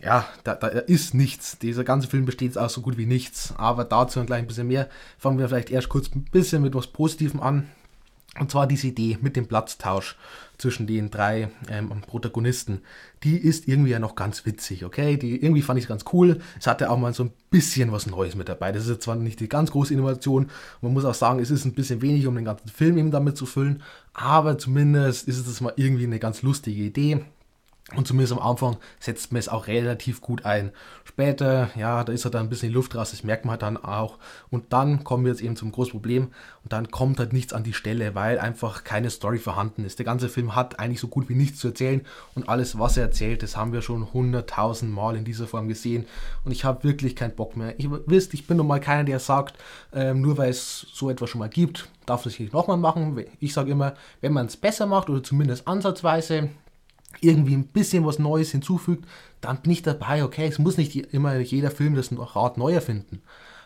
ja, 0.00 0.26
da, 0.42 0.54
da, 0.54 0.66
ist 0.66 1.14
nichts. 1.14 1.58
Dieser 1.58 1.84
ganze 1.84 2.08
Film 2.08 2.24
besteht 2.24 2.58
aus 2.58 2.74
so 2.74 2.80
gut 2.80 2.98
wie 2.98 3.06
nichts. 3.06 3.54
Aber 3.56 3.84
dazu 3.84 4.24
gleich 4.24 4.40
ein 4.40 4.48
bisschen 4.48 4.66
mehr. 4.66 4.88
Fangen 5.16 5.38
wir 5.38 5.48
vielleicht 5.48 5.70
erst 5.70 5.88
kurz 5.88 6.12
ein 6.14 6.24
bisschen 6.24 6.62
mit 6.62 6.74
was 6.74 6.88
Positivem 6.88 7.40
an. 7.40 7.68
Und 8.38 8.50
zwar 8.50 8.66
diese 8.66 8.86
Idee 8.86 9.18
mit 9.20 9.36
dem 9.36 9.46
Platztausch 9.46 10.16
zwischen 10.56 10.86
den 10.86 11.10
drei 11.10 11.50
ähm, 11.68 11.90
Protagonisten. 12.06 12.80
Die 13.24 13.36
ist 13.36 13.68
irgendwie 13.68 13.90
ja 13.90 13.98
noch 13.98 14.14
ganz 14.14 14.46
witzig, 14.46 14.86
okay? 14.86 15.18
Die, 15.18 15.42
irgendwie 15.42 15.60
fand 15.60 15.78
ich 15.78 15.84
es 15.84 15.88
ganz 15.88 16.04
cool. 16.14 16.40
Es 16.58 16.66
hatte 16.66 16.90
auch 16.90 16.96
mal 16.96 17.12
so 17.12 17.24
ein 17.24 17.32
bisschen 17.50 17.92
was 17.92 18.06
Neues 18.06 18.34
mit 18.34 18.48
dabei. 18.48 18.72
Das 18.72 18.86
ist 18.86 19.02
zwar 19.02 19.16
nicht 19.16 19.40
die 19.40 19.50
ganz 19.50 19.70
große 19.72 19.92
Innovation. 19.92 20.48
Man 20.80 20.94
muss 20.94 21.04
auch 21.04 21.14
sagen, 21.14 21.40
es 21.40 21.50
ist 21.50 21.66
ein 21.66 21.74
bisschen 21.74 22.00
wenig, 22.00 22.26
um 22.26 22.34
den 22.34 22.46
ganzen 22.46 22.68
Film 22.68 22.96
eben 22.96 23.10
damit 23.10 23.36
zu 23.36 23.44
füllen. 23.44 23.82
Aber 24.14 24.56
zumindest 24.56 25.28
ist 25.28 25.46
es 25.46 25.60
mal 25.60 25.74
irgendwie 25.76 26.04
eine 26.04 26.18
ganz 26.18 26.40
lustige 26.40 26.82
Idee. 26.82 27.24
Und 27.94 28.06
zumindest 28.06 28.32
am 28.32 28.38
Anfang 28.38 28.78
setzt 29.00 29.32
man 29.32 29.38
es 29.38 29.48
auch 29.48 29.66
relativ 29.66 30.20
gut 30.20 30.44
ein. 30.44 30.72
Später, 31.04 31.70
ja, 31.76 32.04
da 32.04 32.12
ist 32.12 32.24
halt 32.24 32.34
dann 32.34 32.46
ein 32.46 32.48
bisschen 32.48 32.70
die 32.70 32.74
Luft 32.74 32.94
raus, 32.94 33.10
das 33.10 33.22
merkt 33.22 33.44
man 33.44 33.52
halt 33.52 33.62
dann 33.62 33.76
auch. 33.76 34.18
Und 34.50 34.72
dann 34.72 35.04
kommen 35.04 35.24
wir 35.24 35.32
jetzt 35.32 35.42
eben 35.42 35.56
zum 35.56 35.72
großen 35.72 35.92
Problem 35.92 36.28
und 36.62 36.72
dann 36.72 36.90
kommt 36.90 37.18
halt 37.18 37.32
nichts 37.32 37.52
an 37.52 37.64
die 37.64 37.74
Stelle, 37.74 38.14
weil 38.14 38.38
einfach 38.38 38.84
keine 38.84 39.10
Story 39.10 39.38
vorhanden 39.38 39.84
ist. 39.84 39.98
Der 39.98 40.06
ganze 40.06 40.28
Film 40.28 40.54
hat 40.54 40.78
eigentlich 40.78 41.00
so 41.00 41.08
gut 41.08 41.28
wie 41.28 41.34
nichts 41.34 41.58
zu 41.58 41.68
erzählen 41.68 42.02
und 42.34 42.48
alles, 42.48 42.78
was 42.78 42.96
er 42.96 43.04
erzählt, 43.04 43.42
das 43.42 43.56
haben 43.56 43.72
wir 43.72 43.82
schon 43.82 44.12
hunderttausend 44.12 44.92
Mal 44.92 45.16
in 45.16 45.24
dieser 45.24 45.46
Form 45.46 45.68
gesehen 45.68 46.06
und 46.44 46.52
ich 46.52 46.64
habe 46.64 46.84
wirklich 46.84 47.14
keinen 47.14 47.34
Bock 47.34 47.56
mehr. 47.56 47.78
Ihr 47.78 48.00
wisst, 48.06 48.32
ich 48.32 48.46
bin 48.46 48.56
nun 48.56 48.66
mal 48.66 48.80
keiner, 48.80 49.04
der 49.04 49.18
sagt, 49.18 49.58
ähm, 49.92 50.22
nur 50.22 50.38
weil 50.38 50.50
es 50.50 50.86
so 50.92 51.10
etwas 51.10 51.28
schon 51.30 51.40
mal 51.40 51.48
gibt, 51.48 51.88
darf 52.06 52.24
es 52.26 52.34
sich 52.34 52.52
nochmal 52.52 52.78
machen. 52.78 53.22
Ich 53.38 53.52
sage 53.52 53.70
immer, 53.70 53.94
wenn 54.20 54.32
man 54.32 54.46
es 54.46 54.56
besser 54.56 54.86
macht 54.86 55.10
oder 55.10 55.22
zumindest 55.22 55.68
ansatzweise, 55.68 56.48
irgendwie 57.20 57.54
ein 57.54 57.66
bisschen 57.66 58.06
was 58.06 58.18
Neues 58.18 58.50
hinzufügt, 58.50 59.06
dann 59.40 59.60
bin 59.62 59.72
ich 59.72 59.82
dabei, 59.82 60.24
okay, 60.24 60.46
es 60.46 60.58
muss 60.58 60.76
nicht 60.76 60.94
immer 61.12 61.38
jeder 61.38 61.70
Film 61.70 61.94
das 61.94 62.10
Rad 62.12 62.56
neu 62.56 62.72
erfinden. 62.72 63.22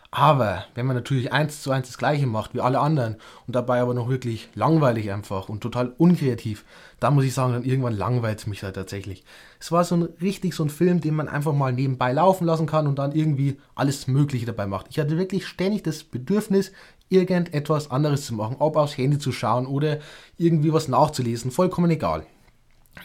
Aber 0.09 0.63
wenn 0.73 0.85
man 0.85 0.95
natürlich 0.95 1.33
eins 1.33 1.61
zu 1.61 1.71
eins 1.71 1.87
das 1.87 1.97
gleiche 1.97 2.27
macht 2.27 2.53
wie 2.53 2.61
alle 2.61 2.79
anderen 2.79 3.17
und 3.45 3.55
dabei 3.55 3.81
aber 3.81 3.93
noch 3.93 4.07
wirklich 4.09 4.47
langweilig 4.55 5.11
einfach 5.11 5.49
und 5.49 5.61
total 5.61 5.93
unkreativ, 5.97 6.63
dann 7.01 7.13
muss 7.13 7.25
ich 7.25 7.33
sagen, 7.33 7.53
dann 7.53 7.65
irgendwann 7.65 7.97
langweilt 7.97 8.39
es 8.39 8.47
mich 8.47 8.63
halt 8.63 8.75
tatsächlich. 8.75 9.25
Es 9.59 9.71
war 9.71 9.83
so 9.83 9.95
ein 9.95 10.03
richtig 10.21 10.55
so 10.55 10.63
ein 10.63 10.69
Film, 10.69 11.01
den 11.01 11.13
man 11.13 11.27
einfach 11.27 11.53
mal 11.53 11.73
nebenbei 11.73 12.13
laufen 12.13 12.45
lassen 12.45 12.67
kann 12.67 12.87
und 12.87 12.97
dann 12.99 13.11
irgendwie 13.11 13.59
alles 13.75 14.07
Mögliche 14.07 14.45
dabei 14.45 14.65
macht. 14.65 14.87
Ich 14.89 14.97
hatte 14.97 15.17
wirklich 15.17 15.45
ständig 15.45 15.83
das 15.83 16.05
Bedürfnis, 16.05 16.71
irgendetwas 17.09 17.91
anderes 17.91 18.25
zu 18.25 18.33
machen, 18.33 18.55
ob 18.59 18.77
aufs 18.77 18.97
Handy 18.97 19.19
zu 19.19 19.31
schauen 19.31 19.65
oder 19.65 19.99
irgendwie 20.37 20.73
was 20.73 20.87
nachzulesen, 20.87 21.51
vollkommen 21.51 21.91
egal 21.91 22.25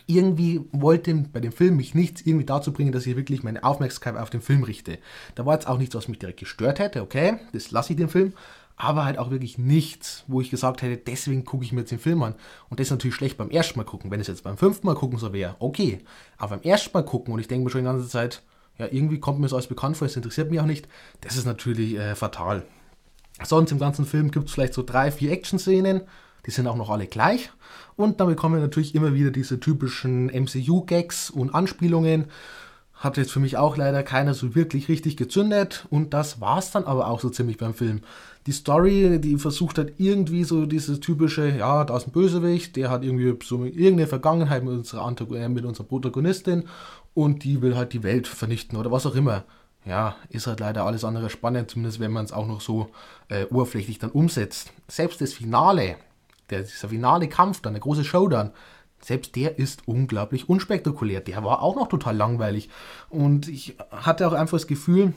irgendwie 0.06 0.61
wollte 0.72 1.14
bei 1.32 1.40
dem 1.40 1.52
Film 1.52 1.76
mich 1.76 1.94
nichts 1.94 2.22
irgendwie 2.22 2.44
dazu 2.44 2.72
bringen, 2.72 2.92
dass 2.92 3.06
ich 3.06 3.16
wirklich 3.16 3.42
meine 3.42 3.64
Aufmerksamkeit 3.64 4.16
auf 4.20 4.30
den 4.30 4.40
Film 4.40 4.62
richte. 4.62 4.99
Da 5.34 5.46
war 5.46 5.54
jetzt 5.54 5.68
auch 5.68 5.78
nichts, 5.78 5.94
was 5.94 6.08
mich 6.08 6.18
direkt 6.18 6.40
gestört 6.40 6.78
hätte, 6.78 7.02
okay, 7.02 7.38
das 7.52 7.70
lasse 7.70 7.92
ich 7.92 7.96
den 7.96 8.08
Film, 8.08 8.32
aber 8.76 9.04
halt 9.04 9.18
auch 9.18 9.30
wirklich 9.30 9.58
nichts, 9.58 10.25
wo 10.26 10.40
ich 10.40 10.50
gesagt 10.50 10.82
hätte, 10.82 10.96
deswegen 10.96 11.44
gucke 11.44 11.64
ich 11.64 11.72
mir 11.72 11.80
jetzt 11.80 11.92
den 11.92 11.99
Film 11.99 12.22
an. 12.22 12.34
Und 12.68 12.80
das 12.80 12.88
ist 12.88 12.90
natürlich 12.90 13.14
schlecht 13.14 13.37
beim 13.37 13.50
ersten 13.50 13.78
Mal 13.78 13.84
gucken. 13.84 14.11
Wenn 14.11 14.20
es 14.20 14.26
jetzt 14.26 14.42
beim 14.42 14.56
fünften 14.56 14.87
Mal 14.87 14.94
gucken 14.94 15.18
so 15.18 15.32
wäre, 15.32 15.56
okay. 15.58 16.00
Aber 16.38 16.56
beim 16.56 16.62
ersten 16.62 16.90
Mal 16.92 17.04
gucken 17.04 17.32
und 17.32 17.40
ich 17.40 17.49
denke 17.49 17.64
mir 17.64 17.70
schon 17.70 17.82
die 17.82 17.87
ganze 17.87 18.08
Zeit, 18.08 18.42
ja, 18.78 18.87
irgendwie 18.90 19.20
kommt 19.20 19.38
mir 19.38 19.46
das 19.46 19.52
alles 19.52 19.66
bekannt 19.66 19.96
vor, 19.96 20.06
es 20.06 20.16
interessiert 20.16 20.50
mich 20.50 20.58
auch 20.61 20.66
nicht, 20.66 20.88
das 21.20 21.37
ist 21.37 21.44
natürlich 21.44 21.96
äh, 21.96 22.14
fatal. 22.14 22.64
Sonst 23.44 23.70
im 23.72 23.78
ganzen 23.78 24.04
Film 24.04 24.30
gibt 24.30 24.49
es 24.49 24.54
vielleicht 24.54 24.75
so 24.75 24.82
drei, 24.82 25.11
vier 25.11 25.32
Action-Szenen, 25.32 26.02
die 26.46 26.50
sind 26.50 26.66
auch 26.66 26.76
noch 26.76 26.90
alle 26.90 27.06
gleich. 27.06 27.50
Und 27.96 28.20
dann 28.20 28.28
bekommen 28.28 28.56
wir 28.56 28.62
natürlich 28.62 28.94
immer 28.94 29.14
wieder 29.14 29.30
diese 29.30 29.61
typischen 29.61 30.26
MCU-Gags 30.26 31.30
und 31.30 31.54
Anspielungen. 31.54 32.26
Hat 32.94 33.16
jetzt 33.16 33.32
für 33.32 33.40
mich 33.40 33.56
auch 33.56 33.76
leider 33.76 34.02
keiner 34.02 34.34
so 34.34 34.54
wirklich 34.54 34.88
richtig 34.88 35.16
gezündet. 35.16 35.87
Und 35.90 36.14
das 36.14 36.40
war 36.40 36.58
es 36.58 36.70
dann 36.70 36.84
aber 36.84 37.08
auch 37.08 37.20
so 37.20 37.30
ziemlich 37.30 37.58
beim 37.58 37.75
Film. 37.75 38.00
Die 38.46 38.52
Story, 38.52 39.20
die 39.20 39.37
versucht 39.37 39.78
hat 39.78 39.92
irgendwie 39.99 40.44
so 40.44 40.66
dieses 40.66 41.00
typische, 41.00 41.49
ja, 41.49 41.84
da 41.84 41.96
ist 41.96 42.08
ein 42.08 42.12
Bösewicht, 42.12 42.75
der 42.76 42.90
hat 42.90 43.04
irgendwie 43.04 43.37
so 43.44 43.64
irgendeine 43.64 44.08
Vergangenheit 44.08 44.64
mit 44.64 44.72
unserer, 44.72 45.14
äh, 45.34 45.49
mit 45.49 45.64
unserer 45.64 45.87
Protagonistin 45.87 46.64
und 47.14 47.44
die 47.44 47.62
will 47.62 47.76
halt 47.76 47.92
die 47.92 48.02
Welt 48.02 48.26
vernichten 48.26 48.76
oder 48.76 48.90
was 48.90 49.06
auch 49.06 49.14
immer 49.14 49.44
ja, 49.84 50.16
ist 50.28 50.46
halt 50.46 50.61
leider 50.61 50.84
alles 50.84 51.04
andere 51.04 51.30
spannend, 51.30 51.70
zumindest 51.70 52.00
wenn 52.00 52.12
man 52.12 52.25
es 52.25 52.32
auch 52.32 52.46
noch 52.46 52.61
so 52.61 52.90
äh, 53.28 53.44
oberflächlich 53.46 53.99
dann 53.99 54.11
umsetzt. 54.11 54.72
Selbst 54.88 55.20
das 55.20 55.32
Finale, 55.32 55.96
der, 56.52 56.62
dieser 56.62 56.88
finale 56.88 57.28
Kampf, 57.28 57.61
dann 57.61 57.73
der 57.73 57.80
große 57.80 58.04
Showdown, 58.04 58.50
selbst 59.00 59.35
der 59.37 59.59
ist 59.59 59.88
unglaublich 59.88 60.49
unspektakulär. 60.49 61.21
Der 61.21 61.42
war 61.44 61.62
auch 61.62 61.76
noch 61.76 61.88
total 61.88 62.16
langweilig. 62.16 62.71
Und 63.09 63.49
ich 63.49 63.76
hatte 63.90 64.28
auch 64.28 64.32
einfach 64.32 64.59
das 64.59 64.66
Gefühl, 64.66 65.12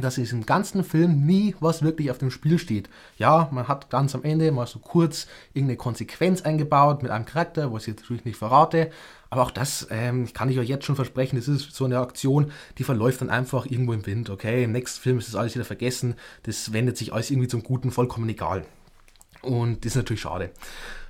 dass 0.00 0.16
in 0.16 0.24
diesem 0.24 0.46
ganzen 0.46 0.84
Film 0.84 1.26
nie 1.26 1.54
was 1.60 1.82
wirklich 1.82 2.10
auf 2.10 2.18
dem 2.18 2.30
Spiel 2.30 2.58
steht. 2.58 2.88
Ja, 3.18 3.48
man 3.52 3.68
hat 3.68 3.90
ganz 3.90 4.14
am 4.14 4.24
Ende 4.24 4.50
mal 4.50 4.66
so 4.66 4.78
kurz 4.78 5.26
irgendeine 5.52 5.76
Konsequenz 5.76 6.42
eingebaut 6.42 7.02
mit 7.02 7.12
einem 7.12 7.26
Charakter, 7.26 7.72
was 7.72 7.82
ich 7.82 7.88
jetzt 7.88 8.00
natürlich 8.02 8.24
nicht 8.24 8.38
verrate. 8.38 8.90
Aber 9.28 9.42
auch 9.42 9.50
das 9.50 9.86
ähm, 9.90 10.32
kann 10.32 10.48
ich 10.48 10.58
euch 10.58 10.68
jetzt 10.68 10.84
schon 10.84 10.96
versprechen, 10.96 11.36
das 11.36 11.48
ist 11.48 11.74
so 11.74 11.84
eine 11.84 11.98
Aktion, 11.98 12.52
die 12.78 12.84
verläuft 12.84 13.20
dann 13.20 13.30
einfach 13.30 13.66
irgendwo 13.66 13.92
im 13.92 14.04
Wind. 14.04 14.30
Okay, 14.30 14.64
im 14.64 14.72
nächsten 14.72 15.00
Film 15.00 15.18
ist 15.18 15.28
das 15.28 15.36
alles 15.36 15.54
wieder 15.54 15.64
vergessen. 15.64 16.14
Das 16.42 16.72
wendet 16.72 16.96
sich 16.96 17.12
alles 17.12 17.30
irgendwie 17.30 17.48
zum 17.48 17.62
Guten 17.62 17.90
vollkommen 17.90 18.28
egal. 18.28 18.64
Und 19.42 19.84
das 19.84 19.92
ist 19.92 19.96
natürlich 19.96 20.22
schade. 20.22 20.50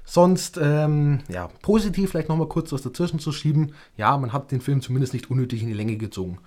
Sonst, 0.04 0.58
ähm, 0.60 1.20
ja, 1.28 1.48
positiv 1.62 2.10
vielleicht 2.10 2.28
nochmal 2.28 2.48
kurz 2.48 2.72
was 2.72 2.82
dazwischen 2.82 3.18
zu 3.18 3.32
schieben. 3.32 3.74
Ja, 3.96 4.16
man 4.16 4.32
hat 4.32 4.50
den 4.50 4.60
Film 4.60 4.80
zumindest 4.80 5.12
nicht 5.12 5.30
unnötig 5.30 5.62
in 5.62 5.68
die 5.68 5.74
Länge 5.74 5.96
gezogen. 5.96 6.38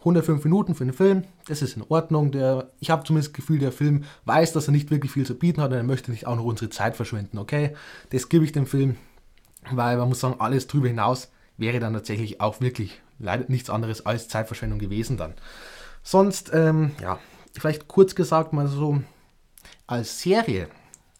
105 0.00 0.44
Minuten 0.44 0.74
für 0.74 0.84
den 0.84 0.92
Film, 0.92 1.24
das 1.46 1.62
ist 1.62 1.76
in 1.76 1.84
Ordnung. 1.88 2.30
Der, 2.30 2.70
ich 2.78 2.90
habe 2.90 3.04
zumindest 3.04 3.32
das 3.32 3.36
Gefühl, 3.36 3.58
der 3.58 3.72
Film 3.72 4.04
weiß, 4.26 4.52
dass 4.52 4.68
er 4.68 4.72
nicht 4.72 4.90
wirklich 4.90 5.12
viel 5.12 5.24
zu 5.24 5.34
bieten 5.34 5.62
hat 5.62 5.70
und 5.70 5.78
er 5.78 5.82
möchte 5.82 6.10
nicht 6.10 6.26
auch 6.26 6.36
noch 6.36 6.44
unsere 6.44 6.68
Zeit 6.68 6.94
verschwenden. 6.94 7.38
Okay, 7.38 7.74
das 8.10 8.28
gebe 8.28 8.44
ich 8.44 8.52
dem 8.52 8.66
Film, 8.66 8.96
weil 9.70 9.96
man 9.96 10.08
muss 10.08 10.20
sagen, 10.20 10.40
alles 10.40 10.66
drüber 10.66 10.88
hinaus 10.88 11.30
wäre 11.56 11.80
dann 11.80 11.94
tatsächlich 11.94 12.42
auch 12.42 12.60
wirklich 12.60 13.00
leider 13.18 13.46
nichts 13.48 13.70
anderes 13.70 14.04
als 14.04 14.28
Zeitverschwendung 14.28 14.78
gewesen 14.78 15.16
dann. 15.16 15.32
Sonst, 16.02 16.50
ähm, 16.52 16.90
ja, 17.00 17.18
vielleicht 17.54 17.88
kurz 17.88 18.14
gesagt 18.14 18.52
mal 18.52 18.68
so, 18.68 19.00
als 19.86 20.20
Serie 20.20 20.68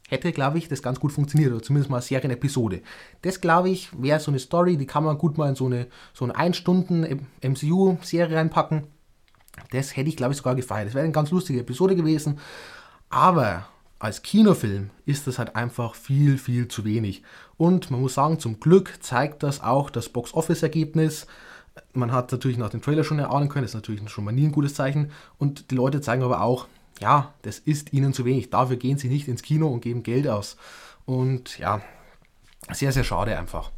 hätte, 0.08 0.32
glaube 0.32 0.58
ich, 0.58 0.68
das 0.68 0.82
ganz 0.82 1.00
gut 1.00 1.12
funktioniert, 1.12 1.52
oder 1.52 1.62
zumindest 1.62 1.90
mal 1.90 1.96
eine 1.96 2.02
Serienepisode. 2.02 2.82
Das, 3.22 3.40
glaube 3.40 3.70
ich, 3.70 3.90
wäre 4.00 4.20
so 4.20 4.30
eine 4.30 4.38
Story, 4.38 4.76
die 4.76 4.86
kann 4.86 5.04
man 5.04 5.18
gut 5.18 5.38
mal 5.38 5.48
in 5.48 5.54
so 5.54 5.66
eine, 5.66 5.86
so 6.12 6.24
eine 6.24 6.34
1-Stunden-MCU-Serie 6.34 8.36
reinpacken. 8.36 8.86
Das 9.70 9.96
hätte 9.96 10.08
ich, 10.08 10.16
glaube 10.16 10.32
ich, 10.32 10.38
sogar 10.38 10.54
gefeiert. 10.54 10.88
Das 10.88 10.94
wäre 10.94 11.04
eine 11.04 11.12
ganz 11.12 11.30
lustige 11.30 11.60
Episode 11.60 11.96
gewesen. 11.96 12.38
Aber 13.08 13.66
als 13.98 14.22
Kinofilm 14.22 14.90
ist 15.06 15.26
das 15.26 15.38
halt 15.38 15.56
einfach 15.56 15.94
viel, 15.94 16.36
viel 16.36 16.68
zu 16.68 16.84
wenig. 16.84 17.22
Und 17.56 17.90
man 17.90 18.00
muss 18.00 18.14
sagen, 18.14 18.38
zum 18.38 18.60
Glück 18.60 18.98
zeigt 19.00 19.42
das 19.42 19.62
auch 19.62 19.88
das 19.88 20.08
Box-Office-Ergebnis. 20.08 21.26
Man 21.92 22.12
hat 22.12 22.30
natürlich 22.30 22.58
nach 22.58 22.70
dem 22.70 22.82
Trailer 22.82 23.04
schon 23.04 23.18
erahnen 23.18 23.48
können, 23.48 23.64
das 23.64 23.70
ist 23.70 23.76
natürlich 23.76 24.08
schon 24.10 24.24
mal 24.24 24.32
nie 24.32 24.44
ein 24.44 24.52
gutes 24.52 24.74
Zeichen. 24.74 25.10
Und 25.38 25.70
die 25.70 25.76
Leute 25.76 26.00
zeigen 26.00 26.22
aber 26.22 26.42
auch, 26.42 26.66
ja, 27.00 27.34
das 27.42 27.58
ist 27.58 27.92
ihnen 27.92 28.12
zu 28.12 28.24
wenig. 28.24 28.50
Dafür 28.50 28.76
gehen 28.76 28.98
sie 28.98 29.08
nicht 29.08 29.28
ins 29.28 29.42
Kino 29.42 29.68
und 29.68 29.80
geben 29.80 30.02
Geld 30.02 30.28
aus. 30.28 30.56
Und 31.06 31.58
ja, 31.58 31.82
sehr, 32.72 32.92
sehr 32.92 33.04
schade 33.04 33.38
einfach. 33.38 33.70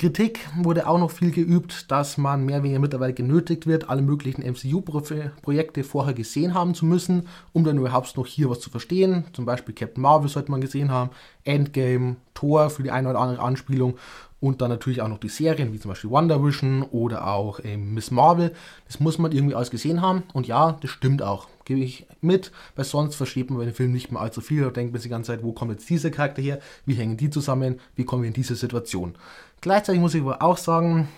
Kritik 0.00 0.48
wurde 0.56 0.86
auch 0.86 1.00
noch 1.00 1.10
viel 1.10 1.32
geübt, 1.32 1.90
dass 1.90 2.18
man 2.18 2.44
mehr 2.44 2.58
oder 2.58 2.62
weniger 2.62 2.78
mittlerweile 2.78 3.14
genötigt 3.14 3.66
wird, 3.66 3.90
alle 3.90 4.00
möglichen 4.00 4.42
MCU-Projekte 4.42 5.82
vorher 5.82 6.14
gesehen 6.14 6.54
haben 6.54 6.74
zu 6.74 6.86
müssen, 6.86 7.26
um 7.52 7.64
dann 7.64 7.78
überhaupt 7.78 8.16
noch 8.16 8.24
hier 8.24 8.48
was 8.48 8.60
zu 8.60 8.70
verstehen. 8.70 9.24
Zum 9.32 9.44
Beispiel 9.44 9.74
Captain 9.74 10.00
Marvel 10.00 10.28
sollte 10.28 10.52
man 10.52 10.60
gesehen 10.60 10.92
haben, 10.92 11.10
Endgame, 11.42 12.14
Thor 12.32 12.70
für 12.70 12.84
die 12.84 12.92
eine 12.92 13.10
oder 13.10 13.18
andere 13.18 13.42
Anspielung 13.42 13.96
und 14.40 14.60
dann 14.60 14.70
natürlich 14.70 15.02
auch 15.02 15.08
noch 15.08 15.18
die 15.18 15.28
Serien, 15.28 15.72
wie 15.72 15.80
zum 15.80 15.90
Beispiel 15.90 16.10
Wonder 16.10 16.42
Vision 16.42 16.82
oder 16.82 17.26
auch 17.26 17.60
ähm, 17.64 17.94
Miss 17.94 18.10
Marvel. 18.10 18.54
Das 18.86 19.00
muss 19.00 19.18
man 19.18 19.32
irgendwie 19.32 19.54
alles 19.54 19.70
gesehen 19.70 20.00
haben. 20.00 20.22
Und 20.32 20.46
ja, 20.46 20.78
das 20.80 20.90
stimmt 20.90 21.22
auch. 21.22 21.48
Gebe 21.64 21.80
ich 21.80 22.06
mit, 22.20 22.52
weil 22.76 22.84
sonst 22.84 23.16
versteht 23.16 23.50
man 23.50 23.58
bei 23.58 23.64
dem 23.64 23.74
Film 23.74 23.92
nicht 23.92 24.12
mehr 24.12 24.20
allzu 24.20 24.40
viel. 24.40 24.62
Da 24.62 24.70
denkt 24.70 24.92
man 24.92 25.00
sich 25.00 25.08
die 25.08 25.12
ganze 25.12 25.32
Zeit, 25.32 25.42
wo 25.42 25.52
kommt 25.52 25.72
jetzt 25.72 25.90
dieser 25.90 26.10
Charakter 26.10 26.40
her? 26.40 26.60
Wie 26.86 26.94
hängen 26.94 27.16
die 27.16 27.30
zusammen? 27.30 27.80
Wie 27.96 28.04
kommen 28.04 28.22
wir 28.22 28.28
in 28.28 28.34
diese 28.34 28.54
Situation? 28.54 29.16
Gleichzeitig 29.60 30.00
muss 30.00 30.14
ich 30.14 30.22
aber 30.22 30.40
auch 30.40 30.56
sagen, 30.56 31.08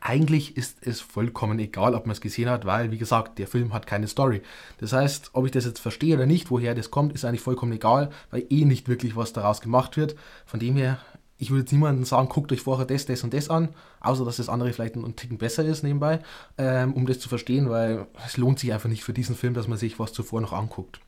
eigentlich 0.00 0.56
ist 0.56 0.86
es 0.86 1.00
vollkommen 1.00 1.58
egal, 1.58 1.94
ob 1.94 2.06
man 2.06 2.12
es 2.12 2.20
gesehen 2.20 2.48
hat, 2.48 2.64
weil, 2.64 2.90
wie 2.90 2.98
gesagt, 2.98 3.38
der 3.38 3.46
Film 3.46 3.72
hat 3.72 3.86
keine 3.86 4.08
Story. 4.08 4.42
Das 4.78 4.92
heißt, 4.92 5.30
ob 5.32 5.46
ich 5.46 5.52
das 5.52 5.64
jetzt 5.64 5.80
verstehe 5.80 6.14
oder 6.14 6.26
nicht, 6.26 6.50
woher 6.50 6.74
das 6.74 6.90
kommt, 6.90 7.12
ist 7.14 7.24
eigentlich 7.24 7.40
vollkommen 7.40 7.72
egal, 7.72 8.10
weil 8.30 8.44
eh 8.50 8.64
nicht 8.64 8.88
wirklich 8.88 9.16
was 9.16 9.32
daraus 9.32 9.60
gemacht 9.60 9.96
wird. 9.96 10.16
Von 10.44 10.60
dem 10.60 10.76
her 10.76 10.98
ich 11.38 11.50
würde 11.50 11.60
jetzt 11.60 11.72
niemandem 11.72 12.04
sagen, 12.04 12.28
guckt 12.28 12.52
euch 12.52 12.60
vorher 12.60 12.84
das, 12.84 13.06
das 13.06 13.22
und 13.22 13.32
das 13.32 13.48
an, 13.48 13.68
außer 14.00 14.24
dass 14.24 14.38
das 14.38 14.48
andere 14.48 14.72
vielleicht 14.72 14.96
einen 14.96 15.16
Ticken 15.16 15.38
besser 15.38 15.64
ist 15.64 15.84
nebenbei, 15.84 16.20
ähm, 16.58 16.92
um 16.94 17.06
das 17.06 17.20
zu 17.20 17.28
verstehen, 17.28 17.70
weil 17.70 18.06
es 18.26 18.36
lohnt 18.36 18.58
sich 18.58 18.72
einfach 18.72 18.88
nicht 18.88 19.04
für 19.04 19.12
diesen 19.12 19.36
Film, 19.36 19.54
dass 19.54 19.68
man 19.68 19.78
sich 19.78 19.98
was 19.98 20.12
zuvor 20.12 20.40
noch 20.40 20.52
anguckt. 20.52 21.00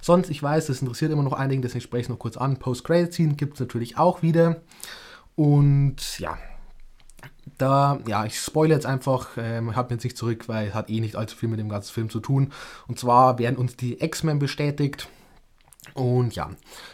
Sonst, 0.00 0.30
ich 0.30 0.42
weiß, 0.42 0.66
das 0.66 0.80
interessiert 0.80 1.12
immer 1.12 1.22
noch 1.22 1.34
einigen, 1.34 1.60
deswegen 1.60 1.82
spreche 1.82 2.00
ich 2.00 2.06
es 2.06 2.10
noch 2.10 2.18
kurz 2.18 2.38
an. 2.38 2.58
Post-Credit-Scene 2.58 3.34
gibt 3.34 3.54
es 3.54 3.60
natürlich 3.60 3.98
auch 3.98 4.22
wieder. 4.22 4.62
Und 5.34 6.18
ja, 6.18 6.38
da, 7.58 8.00
ja, 8.06 8.24
ich 8.24 8.40
spoilere 8.40 8.76
jetzt 8.76 8.86
einfach, 8.86 9.30
ähm, 9.36 9.76
habe 9.76 9.92
jetzt 9.92 10.04
nicht 10.04 10.16
zurück, 10.16 10.48
weil 10.48 10.68
es 10.68 10.74
hat 10.74 10.88
eh 10.88 11.00
nicht 11.00 11.16
allzu 11.16 11.36
viel 11.36 11.48
mit 11.48 11.58
dem 11.58 11.68
ganzen 11.68 11.92
Film 11.92 12.08
zu 12.08 12.20
tun. 12.20 12.52
Und 12.86 12.98
zwar 12.98 13.38
werden 13.38 13.56
uns 13.56 13.76
die 13.76 14.00
X-Men 14.02 14.38
bestätigt 14.38 15.08
Und 15.94 16.34
ja, 16.34 16.50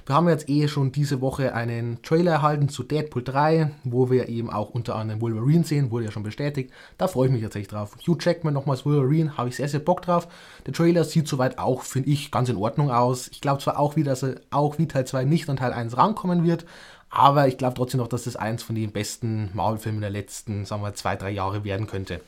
wir 0.06 0.14
haben 0.14 0.28
jetzt 0.28 0.48
eh 0.48 0.68
schon 0.68 0.92
diese 0.92 1.20
Woche 1.20 1.54
einen 1.54 2.02
Trailer 2.02 2.32
erhalten 2.32 2.68
zu 2.68 2.82
Deadpool 2.82 3.22
3, 3.22 3.70
wo 3.84 4.10
wir 4.10 4.28
eben 4.28 4.50
auch 4.50 4.70
unter 4.70 4.96
anderem 4.96 5.20
Wolverine 5.20 5.64
sehen, 5.64 5.90
wurde 5.90 6.06
ja 6.06 6.10
schon 6.10 6.22
bestätigt. 6.22 6.72
Da 6.98 7.08
freue 7.08 7.26
ich 7.26 7.32
mich 7.32 7.42
tatsächlich 7.42 7.68
drauf. 7.68 7.96
Hugh 8.06 8.18
Jackman 8.20 8.54
nochmals 8.54 8.84
Wolverine, 8.84 9.36
habe 9.36 9.48
ich 9.48 9.56
sehr, 9.56 9.68
sehr 9.68 9.80
Bock 9.80 10.02
drauf. 10.02 10.28
Der 10.66 10.72
Trailer 10.72 11.04
sieht 11.04 11.28
soweit 11.28 11.58
auch, 11.58 11.82
finde 11.82 12.10
ich, 12.10 12.30
ganz 12.30 12.48
in 12.48 12.56
Ordnung 12.56 12.90
aus. 12.90 13.28
Ich 13.28 13.40
glaube 13.40 13.62
zwar 13.62 13.78
auch 13.78 13.96
wieder, 13.96 14.12
dass 14.12 14.22
er 14.22 14.40
auch 14.50 14.78
wie 14.78 14.88
Teil 14.88 15.06
2 15.06 15.24
nicht 15.24 15.48
an 15.48 15.56
Teil 15.56 15.72
1 15.72 15.96
rankommen 15.96 16.44
wird, 16.44 16.64
aber 17.10 17.46
ich 17.46 17.58
glaube 17.58 17.74
trotzdem 17.76 18.00
noch, 18.00 18.08
dass 18.08 18.24
das 18.24 18.34
eins 18.34 18.62
von 18.62 18.74
den 18.74 18.90
besten 18.90 19.50
Marvel-Filmen 19.54 20.00
der 20.00 20.10
letzten, 20.10 20.64
sagen 20.64 20.82
wir, 20.82 20.94
zwei, 20.94 21.14
drei 21.14 21.30
Jahre 21.30 21.62
werden 21.62 21.86
könnte. 21.86 22.20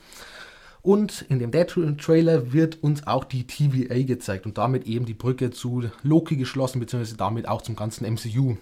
Und 0.86 1.22
in 1.22 1.40
dem 1.40 1.50
Deadpool-Trailer 1.50 2.52
wird 2.52 2.80
uns 2.80 3.08
auch 3.08 3.24
die 3.24 3.44
TVA 3.44 4.04
gezeigt 4.04 4.46
und 4.46 4.56
damit 4.56 4.86
eben 4.86 5.04
die 5.04 5.14
Brücke 5.14 5.50
zu 5.50 5.90
Loki 6.04 6.36
geschlossen, 6.36 6.78
beziehungsweise 6.78 7.16
damit 7.16 7.48
auch 7.48 7.62
zum 7.62 7.74
ganzen 7.74 8.06
MCU. 8.06 8.56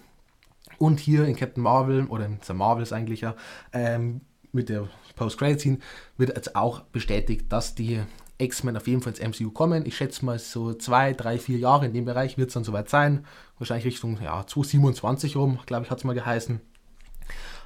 Und 0.79 0.99
hier 0.99 1.25
in 1.25 1.35
Captain 1.35 1.61
Marvel, 1.61 2.07
oder 2.07 2.25
in 2.25 2.39
The 2.41 2.53
Marvels 2.53 2.93
eigentlich 2.93 3.21
ja, 3.21 3.35
ähm, 3.73 4.21
mit 4.51 4.69
der 4.69 4.89
Post-Credit-Scene 5.15 5.77
wird 6.17 6.35
jetzt 6.35 6.55
auch 6.55 6.79
bestätigt, 6.81 7.45
dass 7.49 7.75
die 7.75 8.01
X-Men 8.39 8.75
auf 8.75 8.87
jeden 8.87 9.03
Fall 9.03 9.13
ins 9.13 9.39
MCU 9.39 9.51
kommen. 9.51 9.85
Ich 9.85 9.95
schätze 9.95 10.25
mal 10.25 10.39
so 10.39 10.73
zwei, 10.73 11.13
drei, 11.13 11.37
vier 11.37 11.59
Jahre 11.59 11.85
in 11.85 11.93
dem 11.93 12.05
Bereich 12.05 12.39
wird 12.39 12.47
es 12.47 12.55
dann 12.55 12.63
soweit 12.63 12.89
sein. 12.89 13.23
Wahrscheinlich 13.59 13.85
Richtung 13.85 14.17
ja, 14.19 14.47
2027 14.47 15.35
rum, 15.35 15.59
glaube 15.67 15.85
ich, 15.85 15.91
hat 15.91 15.99
es 15.99 16.03
mal 16.03 16.13
geheißen. 16.13 16.59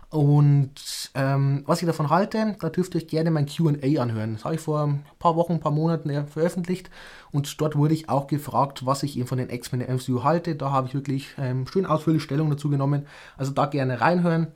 Und 0.10 0.72
ähm, 1.13 1.63
was 1.68 1.82
ich 1.82 1.86
davon 1.86 2.10
halte, 2.10 2.56
da 2.60 2.70
dürft 2.70 2.96
ihr 2.96 3.01
euch 3.01 3.08
gerne 3.08 3.30
mein 3.30 3.46
QA 3.46 4.01
anhören. 4.01 4.34
Das 4.34 4.44
habe 4.44 4.56
ich 4.56 4.62
vor 4.62 4.82
ein 4.82 5.06
paar 5.20 5.36
Wochen, 5.36 5.54
ein 5.54 5.60
paar 5.60 5.72
Monaten 5.72 6.10
ja, 6.10 6.25
veröffentlicht. 6.25 6.89
Und 7.32 7.62
dort 7.62 7.75
wurde 7.75 7.94
ich 7.94 8.10
auch 8.10 8.25
gefragt, 8.25 8.88
was 8.88 9.04
ich 9.04 9.18
eben 9.18 9.28
von 9.28 9.38
den 9.38 9.51
X-Men 9.51 9.82
MCU 9.82 10.24
halte. 10.24 10.56
Da 10.56 10.72
habe 10.72 10.88
ich 10.88 10.96
wirklich 10.96 11.28
ähm, 11.38 11.68
schön 11.68 11.86
ausführlich 11.86 12.24
Stellung 12.24 12.50
dazu 12.50 12.70
genommen. 12.70 13.06
Also 13.38 13.51
da 13.51 13.68
gerne 13.68 14.01
reinhören. 14.01 14.48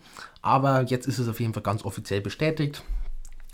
Aber 0.42 0.82
jetzt 0.84 1.08
ist 1.08 1.20
es 1.20 1.28
auf 1.28 1.40
jeden 1.40 1.54
Fall 1.54 1.64
ganz 1.64 1.86
offiziell 1.86 2.22
bestätigt. 2.22 2.84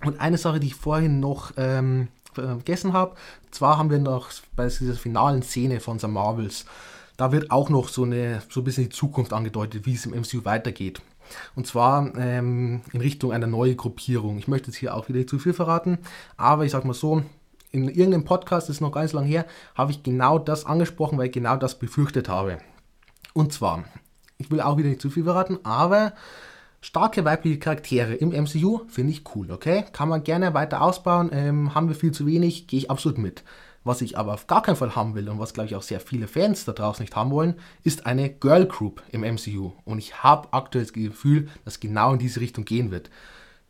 Und 0.06 0.22
eine 0.22 0.38
Sache, 0.38 0.62
die 0.62 0.68
ich 0.68 0.76
vorhin 0.76 1.20
noch 1.20 1.52
ähm, 1.58 2.08
vergessen 2.34 2.94
habe, 2.94 3.16
zwar 3.52 3.78
haben 3.78 3.90
wir 3.90 4.00
noch 4.00 4.30
bei 4.56 4.68
dieser 4.68 4.94
finalen 4.94 5.44
Szene 5.44 5.82
von 5.82 6.00
The 6.00 6.08
Marvels, 6.08 6.66
da 7.18 7.34
wird 7.34 7.52
auch 7.52 7.70
noch 7.70 7.90
so, 7.90 8.04
eine, 8.04 8.42
so 8.50 8.62
ein 8.62 8.64
bisschen 8.64 8.86
die 8.86 8.96
Zukunft 8.96 9.34
angedeutet, 9.34 9.86
wie 9.86 9.94
es 9.94 10.06
im 10.06 10.14
MCU 10.18 10.46
weitergeht. 10.46 11.02
Und 11.56 11.68
zwar 11.68 12.16
ähm, 12.18 12.82
in 12.94 13.02
Richtung 13.02 13.32
einer 13.32 13.48
neuen 13.48 13.78
Gruppierung. 13.78 14.38
Ich 14.38 14.48
möchte 14.48 14.68
jetzt 14.68 14.78
hier 14.78 14.96
auch 14.96 15.10
wieder 15.10 15.26
zu 15.28 15.40
viel 15.40 15.54
verraten, 15.54 16.00
aber 16.38 16.66
ich 16.66 16.72
sag 16.72 16.86
mal 16.86 16.94
so, 16.94 17.24
in 17.72 17.88
irgendeinem 17.88 18.26
Podcast, 18.26 18.68
das 18.68 18.78
ist 18.78 18.82
noch 18.82 18.92
ganz 18.92 19.14
lang 19.14 19.26
her, 19.26 19.46
habe 19.76 19.92
ich 19.92 20.04
genau 20.04 20.40
das 20.40 20.66
angesprochen, 20.66 21.18
weil 21.18 21.28
ich 21.28 21.34
genau 21.34 21.56
das 21.56 21.78
befürchtet 21.78 22.28
habe. 22.30 22.58
Und 23.34 23.54
zwar, 23.54 23.84
ich 24.38 24.50
will 24.50 24.62
auch 24.62 24.78
wieder 24.78 24.90
nicht 24.90 25.02
zu 25.02 25.10
viel 25.10 25.24
verraten, 25.24 25.60
aber 25.64 26.14
starke 26.82 27.26
weibliche 27.26 27.60
Charaktere 27.60 28.16
im 28.16 28.30
MCU 28.30 28.82
finde 28.88 29.12
ich 29.12 29.24
cool, 29.36 29.52
okay? 29.52 29.86
Kann 29.94 30.10
man 30.10 30.24
gerne 30.24 30.54
weiter 30.54 30.82
ausbauen, 30.82 31.30
ähm, 31.32 31.76
haben 31.76 31.90
wir 31.90 31.96
viel 31.96 32.12
zu 32.12 32.26
wenig, 32.26 32.68
gehe 32.68 32.80
ich 32.80 32.92
absolut 32.92 33.18
mit. 33.18 33.44
Was 33.90 34.04
ich 34.04 34.20
aber 34.20 34.36
auf 34.36 34.46
gar 34.46 34.62
keinen 34.62 34.76
Fall 34.76 34.96
haben 34.96 35.16
will 35.16 35.28
und 35.30 35.40
was, 35.40 35.52
glaube 35.52 35.66
ich, 35.66 35.76
auch 35.76 35.82
sehr 35.82 36.00
viele 36.00 36.28
Fans 36.28 36.64
da 36.64 36.74
draußen 36.74 37.02
nicht 37.02 37.16
haben 37.16 37.32
wollen, 37.32 37.56
ist 37.84 38.06
eine 38.06 38.30
Girl 38.30 38.68
Group 38.68 39.02
im 39.12 39.22
MCU. 39.22 39.72
Und 39.84 39.98
ich 39.98 40.22
habe 40.22 40.50
aktuell 40.52 40.84
das 40.84 40.94
Gefühl, 40.94 41.50
dass 41.66 41.80
genau 41.80 42.14
in 42.14 42.20
diese 42.20 42.40
Richtung 42.40 42.66
gehen 42.66 42.92
wird. 42.92 43.10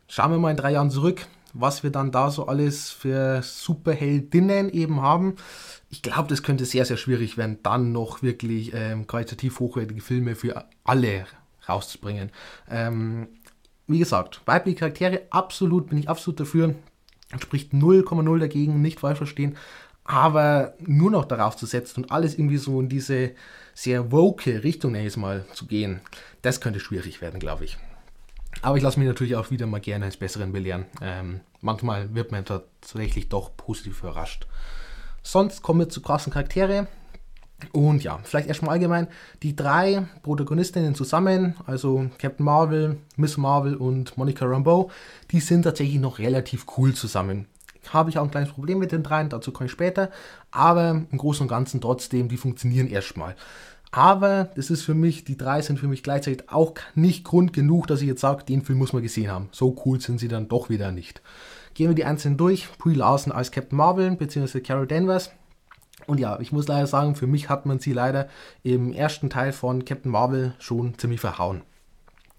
Schauen 0.08 0.30
wir 0.30 0.38
mal 0.38 0.50
in 0.50 0.58
drei 0.58 0.72
Jahren 0.72 0.90
zurück, 0.90 1.26
was 1.54 1.82
wir 1.84 1.88
dann 1.88 2.12
da 2.12 2.30
so 2.30 2.48
alles 2.48 2.90
für 2.90 3.40
Superheldinnen 3.42 4.68
eben 4.68 5.00
haben. 5.00 5.36
Ich 5.88 6.02
glaube, 6.02 6.28
das 6.28 6.42
könnte 6.42 6.66
sehr, 6.66 6.84
sehr 6.84 6.98
schwierig 6.98 7.38
werden, 7.38 7.60
dann 7.62 7.92
noch 7.92 8.20
wirklich 8.20 8.72
ähm, 8.74 9.06
qualitativ 9.06 9.58
hochwertige 9.58 10.02
Filme 10.02 10.34
für 10.34 10.66
alle 10.84 11.24
rauszubringen. 11.66 12.30
Ähm, 12.68 13.28
wie 13.86 14.00
gesagt, 14.00 14.42
weibliche 14.44 14.80
Charaktere, 14.80 15.22
absolut, 15.30 15.88
bin 15.88 15.96
ich 15.96 16.10
absolut 16.10 16.40
dafür. 16.40 16.74
Spricht 17.38 17.72
0,0 17.72 18.38
dagegen, 18.38 18.82
nicht 18.82 19.00
falsch 19.00 19.16
verstehen 19.16 19.56
aber 20.04 20.74
nur 20.80 21.10
noch 21.10 21.24
darauf 21.24 21.56
zu 21.56 21.66
setzen 21.66 22.04
und 22.04 22.12
alles 22.12 22.34
irgendwie 22.34 22.56
so 22.56 22.80
in 22.80 22.88
diese 22.88 23.32
sehr 23.74 24.12
woke 24.12 24.64
Richtung 24.64 24.94
ich 24.94 25.16
mal 25.16 25.44
zu 25.54 25.66
gehen, 25.66 26.00
das 26.42 26.60
könnte 26.60 26.80
schwierig 26.80 27.20
werden, 27.20 27.40
glaube 27.40 27.64
ich. 27.64 27.78
Aber 28.62 28.76
ich 28.76 28.82
lasse 28.82 28.98
mich 28.98 29.08
natürlich 29.08 29.36
auch 29.36 29.50
wieder 29.50 29.66
mal 29.66 29.80
gerne 29.80 30.06
als 30.06 30.16
Besseren 30.16 30.52
belehren. 30.52 30.86
Ähm, 31.00 31.40
manchmal 31.60 32.14
wird 32.14 32.32
man 32.32 32.44
tatsächlich 32.44 33.28
doch 33.28 33.56
positiv 33.56 34.00
überrascht. 34.00 34.46
Sonst 35.22 35.62
kommen 35.62 35.80
wir 35.80 35.88
zu 35.88 36.02
krassen 36.02 36.32
Charaktere. 36.32 36.88
Und 37.72 38.02
ja, 38.02 38.18
vielleicht 38.22 38.48
erstmal 38.48 38.72
allgemein, 38.72 39.06
die 39.42 39.54
drei 39.54 40.06
Protagonistinnen 40.22 40.94
zusammen, 40.94 41.56
also 41.66 42.10
Captain 42.18 42.44
Marvel, 42.44 42.96
Miss 43.16 43.36
Marvel 43.36 43.76
und 43.76 44.16
Monica 44.16 44.46
Rambeau, 44.46 44.90
die 45.30 45.40
sind 45.40 45.62
tatsächlich 45.62 46.00
noch 46.00 46.18
relativ 46.18 46.66
cool 46.76 46.94
zusammen 46.94 47.46
habe 47.88 48.10
ich 48.10 48.18
auch 48.18 48.24
ein 48.24 48.30
kleines 48.30 48.52
Problem 48.52 48.78
mit 48.78 48.92
den 48.92 49.02
dreien, 49.02 49.28
dazu 49.28 49.52
komme 49.52 49.66
ich 49.66 49.72
später. 49.72 50.10
Aber 50.50 50.90
im 50.90 51.18
Großen 51.18 51.42
und 51.42 51.48
Ganzen 51.48 51.80
trotzdem, 51.80 52.28
die 52.28 52.36
funktionieren 52.36 52.88
erstmal. 52.88 53.36
Aber 53.92 54.50
das 54.54 54.70
ist 54.70 54.82
für 54.82 54.94
mich, 54.94 55.24
die 55.24 55.36
drei 55.36 55.62
sind 55.62 55.80
für 55.80 55.88
mich 55.88 56.02
gleichzeitig 56.02 56.48
auch 56.48 56.74
nicht 56.94 57.24
Grund 57.24 57.52
genug, 57.52 57.86
dass 57.88 58.00
ich 58.00 58.06
jetzt 58.06 58.20
sage, 58.20 58.44
den 58.44 58.62
Film 58.62 58.78
muss 58.78 58.92
man 58.92 59.02
gesehen 59.02 59.30
haben. 59.30 59.48
So 59.50 59.76
cool 59.84 60.00
sind 60.00 60.20
sie 60.20 60.28
dann 60.28 60.48
doch 60.48 60.68
wieder 60.68 60.92
nicht. 60.92 61.22
Gehen 61.74 61.88
wir 61.88 61.94
die 61.94 62.04
einzelnen 62.04 62.36
durch. 62.36 62.68
Brie 62.78 62.94
Larson 62.94 63.32
als 63.32 63.50
Captain 63.50 63.76
Marvel 63.76 64.14
bzw. 64.14 64.60
Carol 64.60 64.86
Danvers. 64.86 65.32
Und 66.06 66.20
ja, 66.20 66.38
ich 66.40 66.52
muss 66.52 66.68
leider 66.68 66.86
sagen, 66.86 67.14
für 67.14 67.26
mich 67.26 67.48
hat 67.48 67.66
man 67.66 67.78
sie 67.78 67.92
leider 67.92 68.28
im 68.62 68.92
ersten 68.92 69.28
Teil 69.28 69.52
von 69.52 69.84
Captain 69.84 70.10
Marvel 70.10 70.54
schon 70.58 70.96
ziemlich 70.98 71.20
verhauen. 71.20 71.62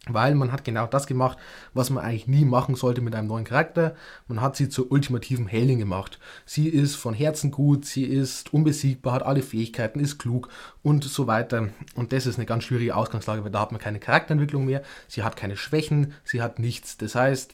Weil 0.08 0.34
man 0.34 0.52
hat 0.52 0.64
genau 0.64 0.88
das 0.88 1.06
gemacht, 1.06 1.38
was 1.76 1.92
man 1.92 2.04
eigentlich 2.04 2.28
nie 2.28 2.44
machen 2.44 2.74
sollte 2.74 3.02
mit 3.02 3.14
einem 3.14 3.28
neuen 3.28 3.46
Charakter. 3.46 3.96
Man 4.28 4.42
hat 4.42 4.56
sie 4.56 4.68
zur 4.68 4.92
ultimativen 4.92 5.46
Heldin 5.46 5.78
gemacht. 5.78 6.20
Sie 6.44 6.68
ist 6.68 6.96
von 6.96 7.14
Herzen 7.14 7.52
gut, 7.52 7.86
sie 7.86 8.06
ist 8.06 8.52
unbesiegbar, 8.52 9.14
hat 9.14 9.24
alle 9.24 9.44
Fähigkeiten, 9.44 10.00
ist 10.00 10.18
klug 10.18 10.50
und 10.82 11.04
so 11.04 11.28
weiter. 11.28 11.70
Und 11.94 12.14
das 12.14 12.26
ist 12.26 12.38
eine 12.38 12.48
ganz 12.48 12.64
schwierige 12.64 12.96
Ausgangslage, 12.96 13.44
weil 13.44 13.52
da 13.52 13.62
hat 13.62 13.72
man 13.72 13.80
keine 13.80 14.00
Charakterentwicklung 14.00 14.66
mehr, 14.66 14.82
sie 15.08 15.22
hat 15.22 15.36
keine 15.36 15.56
Schwächen, 15.56 16.14
sie 16.24 16.42
hat 16.42 16.58
nichts. 16.58 16.98
Das 16.98 17.14
heißt, 17.14 17.54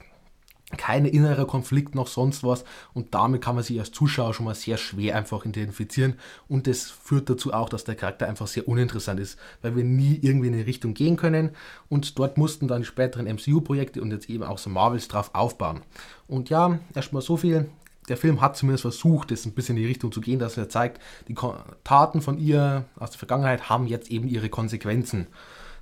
keine 0.75 1.07
innere 1.07 1.45
Konflikt 1.45 1.95
noch 1.95 2.07
sonst 2.07 2.43
was 2.43 2.65
und 2.93 3.15
damit 3.15 3.41
kann 3.41 3.55
man 3.55 3.63
sich 3.63 3.79
als 3.79 3.91
Zuschauer 3.91 4.33
schon 4.33 4.45
mal 4.45 4.55
sehr 4.55 4.75
schwer 4.75 5.15
einfach 5.15 5.45
identifizieren 5.45 6.15
und 6.49 6.67
das 6.67 6.89
führt 6.89 7.29
dazu 7.29 7.53
auch, 7.53 7.69
dass 7.69 7.85
der 7.85 7.95
Charakter 7.95 8.27
einfach 8.27 8.47
sehr 8.47 8.67
uninteressant 8.67 9.19
ist, 9.19 9.39
weil 9.61 9.77
wir 9.77 9.85
nie 9.85 10.19
irgendwie 10.21 10.47
in 10.47 10.53
eine 10.53 10.65
Richtung 10.65 10.93
gehen 10.93 11.15
können 11.15 11.51
und 11.87 12.19
dort 12.19 12.37
mussten 12.37 12.67
dann 12.67 12.81
die 12.81 12.87
späteren 12.87 13.27
MCU-Projekte 13.27 14.01
und 14.01 14.11
jetzt 14.11 14.29
eben 14.29 14.43
auch 14.43 14.57
so 14.57 14.69
Marvels 14.69 15.07
drauf 15.07 15.29
aufbauen. 15.33 15.81
Und 16.27 16.49
ja, 16.49 16.79
erstmal 16.93 17.21
so 17.21 17.37
viel. 17.37 17.69
Der 18.09 18.17
Film 18.17 18.39
hat 18.41 18.55
zumindest 18.55 18.83
versucht, 18.83 19.31
es 19.31 19.45
ein 19.45 19.51
bisschen 19.51 19.75
in 19.75 19.83
die 19.83 19.87
Richtung 19.87 20.11
zu 20.11 20.21
gehen, 20.21 20.39
dass 20.39 20.57
er 20.57 20.69
zeigt, 20.69 21.01
die 21.27 21.35
Taten 21.83 22.21
von 22.21 22.37
ihr 22.37 22.85
aus 22.97 23.11
der 23.11 23.19
Vergangenheit 23.19 23.69
haben 23.69 23.87
jetzt 23.87 24.09
eben 24.11 24.27
ihre 24.27 24.49
Konsequenzen. 24.49 25.27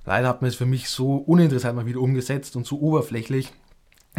Leider 0.04 0.28
hat 0.28 0.42
man 0.42 0.48
es 0.48 0.56
für 0.56 0.66
mich 0.66 0.88
so 0.88 1.16
uninteressant 1.16 1.76
mal 1.76 1.86
wieder 1.86 2.00
umgesetzt 2.00 2.56
und 2.56 2.66
so 2.66 2.80
oberflächlich, 2.80 3.52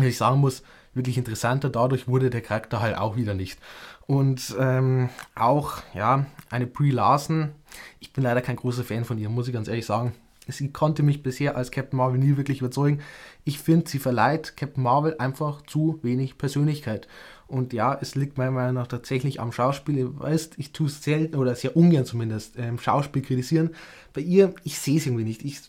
ich 0.06 0.18
sagen 0.18 0.40
muss, 0.40 0.64
wirklich 0.94 1.18
interessanter. 1.18 1.70
Dadurch 1.70 2.08
wurde 2.08 2.30
der 2.30 2.42
Charakter 2.42 2.82
halt 2.82 2.98
auch 2.98 3.16
wieder 3.16 3.34
nicht. 3.34 3.60
Und 4.06 4.56
ähm, 4.60 5.10
auch, 5.36 5.82
ja, 5.94 6.26
eine 6.50 6.68
Brie 6.68 6.92
Larson. 6.92 7.52
Ich 8.00 8.14
bin 8.14 8.24
leider 8.24 8.42
kein 8.42 8.56
großer 8.56 8.84
Fan 8.84 9.06
von 9.06 9.18
ihr, 9.18 9.30
muss 9.30 9.48
ich 9.48 9.54
ganz 9.54 9.68
ehrlich 9.68 9.86
sagen. 9.86 10.14
Sie 10.48 10.70
konnte 10.70 11.04
mich 11.04 11.24
bisher 11.24 11.58
als 11.58 11.72
Captain 11.72 11.98
Marvel 11.98 12.20
nie 12.20 12.38
wirklich 12.38 12.60
überzeugen. 12.60 13.02
Ich 13.44 13.60
finde, 13.60 13.90
sie 13.90 14.00
verleiht 14.00 14.56
Captain 14.56 14.82
Marvel 14.82 15.16
einfach 15.20 15.62
zu 15.64 16.00
wenig 16.04 16.38
Persönlichkeit. 16.38 17.08
Und 17.48 17.74
ja, 17.74 17.98
es 18.00 18.16
liegt 18.16 18.38
meiner 18.38 18.52
Meinung 18.52 18.76
nach 18.76 18.88
tatsächlich 18.88 19.40
am 19.40 19.52
Schauspiel. 19.52 19.98
Ihr 19.98 20.20
weißt, 20.20 20.56
ich 20.58 20.72
tue 20.72 20.88
es 20.88 21.04
selten 21.04 21.36
oder 21.36 21.56
sehr 21.56 21.76
ungern 21.76 22.06
zumindest 22.06 22.58
ähm, 22.58 22.80
Schauspiel 22.80 23.22
kritisieren. 23.22 23.72
Bei 24.14 24.22
ihr, 24.22 24.54
ich 24.64 24.80
sehe 24.80 24.98
es 24.98 25.06
irgendwie 25.06 25.26
nicht. 25.26 25.44
Ich, 25.44 25.62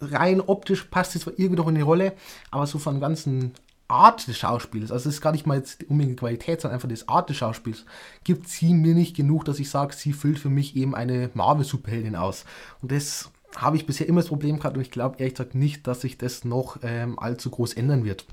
rein 0.00 0.40
optisch 0.40 0.84
passt 0.84 1.16
es 1.16 1.26
irgendwie 1.26 1.56
noch 1.56 1.68
in 1.68 1.74
die 1.74 1.80
Rolle, 1.80 2.14
aber 2.50 2.66
so 2.66 2.78
von 2.78 3.00
ganzen 3.00 3.54
Art 3.88 4.28
des 4.28 4.38
Schauspiels, 4.38 4.92
also 4.92 5.08
es 5.08 5.16
ist 5.16 5.20
gar 5.20 5.32
nicht 5.32 5.46
mal 5.46 5.58
jetzt 5.58 5.82
unbedingt 5.88 6.12
die 6.12 6.20
Qualität, 6.20 6.60
sondern 6.60 6.76
einfach 6.76 6.88
das 6.88 7.08
Art 7.08 7.28
des 7.28 7.36
Schauspiels, 7.36 7.84
gibt 8.24 8.48
sie 8.48 8.72
mir 8.72 8.94
nicht 8.94 9.16
genug, 9.16 9.44
dass 9.44 9.58
ich 9.58 9.68
sage, 9.68 9.94
sie 9.94 10.12
füllt 10.12 10.38
für 10.38 10.48
mich 10.48 10.76
eben 10.76 10.94
eine 10.94 11.30
Marvel-Superheldin 11.34 12.14
aus. 12.14 12.44
Und 12.82 12.92
das 12.92 13.30
habe 13.56 13.76
ich 13.76 13.86
bisher 13.86 14.08
immer 14.08 14.20
das 14.20 14.28
Problem 14.28 14.58
gehabt 14.58 14.76
und 14.76 14.82
ich 14.82 14.92
glaube 14.92 15.16
ehrlich 15.18 15.34
gesagt 15.34 15.56
nicht, 15.56 15.86
dass 15.86 16.02
sich 16.02 16.16
das 16.18 16.44
noch 16.44 16.78
ähm, 16.82 17.18
allzu 17.18 17.50
groß 17.50 17.74
ändern 17.74 18.04
wird. 18.04 18.26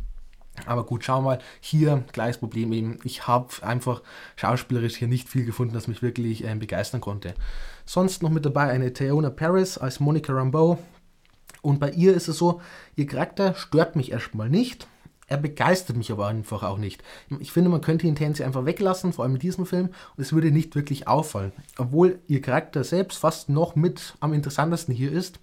Aber 0.66 0.86
gut, 0.86 1.04
schauen 1.04 1.24
wir 1.24 1.30
mal. 1.30 1.40
Hier 1.60 2.04
gleiches 2.14 2.40
Problem 2.40 2.74
eben. 2.74 3.00
Ich 3.04 3.28
habe 3.28 3.48
einfach 3.62 4.02
schauspielerisch 4.36 4.96
hier 4.96 5.08
nicht 5.08 5.30
viel 5.30 5.46
gefunden, 5.46 5.74
das 5.74 5.88
mich 5.88 6.02
wirklich 6.02 6.44
ähm, 6.44 6.60
begeistern 6.60 7.02
konnte. 7.02 7.36
Sonst 7.86 8.24
noch 8.24 8.32
mit 8.32 8.46
dabei 8.46 8.70
eine 8.70 8.92
Theona 8.92 9.30
Paris 9.30 9.78
als 9.78 10.00
Monica 10.00 10.34
Rambeau. 10.34 10.80
Und 11.62 11.80
bei 11.80 11.92
ihr 11.92 12.14
ist 12.14 12.28
es 12.28 12.38
so, 12.38 12.62
ihr 12.96 13.08
Charakter 13.08 13.56
stört 13.56 13.96
mich 13.96 14.12
erstmal 14.12 14.50
nicht, 14.50 14.88
Er 15.30 15.38
begeistert 15.38 15.98
mich 15.98 16.10
aber 16.10 16.28
einfach 16.28 16.64
auch 16.64 16.78
nicht. 16.78 17.04
Ich 17.40 17.52
finde, 17.52 17.70
man 17.70 17.82
könnte 17.82 18.08
ihn 18.08 18.16
Tansy 18.16 18.44
einfach 18.44 18.66
weglassen, 18.66 19.12
vor 19.12 19.26
allem 19.26 19.36
in 19.36 19.42
diesem 19.42 19.66
Film, 19.66 19.88
und 19.88 20.24
es 20.24 20.32
würde 20.32 20.52
nicht 20.52 20.74
wirklich 20.76 21.08
auffallen. 21.10 21.52
Obwohl 21.78 22.20
ihr 22.28 22.42
Charakter 22.42 22.86
selbst 22.86 23.18
fast 23.20 23.50
noch 23.50 23.76
mit 23.76 24.16
am 24.22 24.32
interessantesten 24.32 24.96
hier 24.96 25.12
ist, 25.12 25.40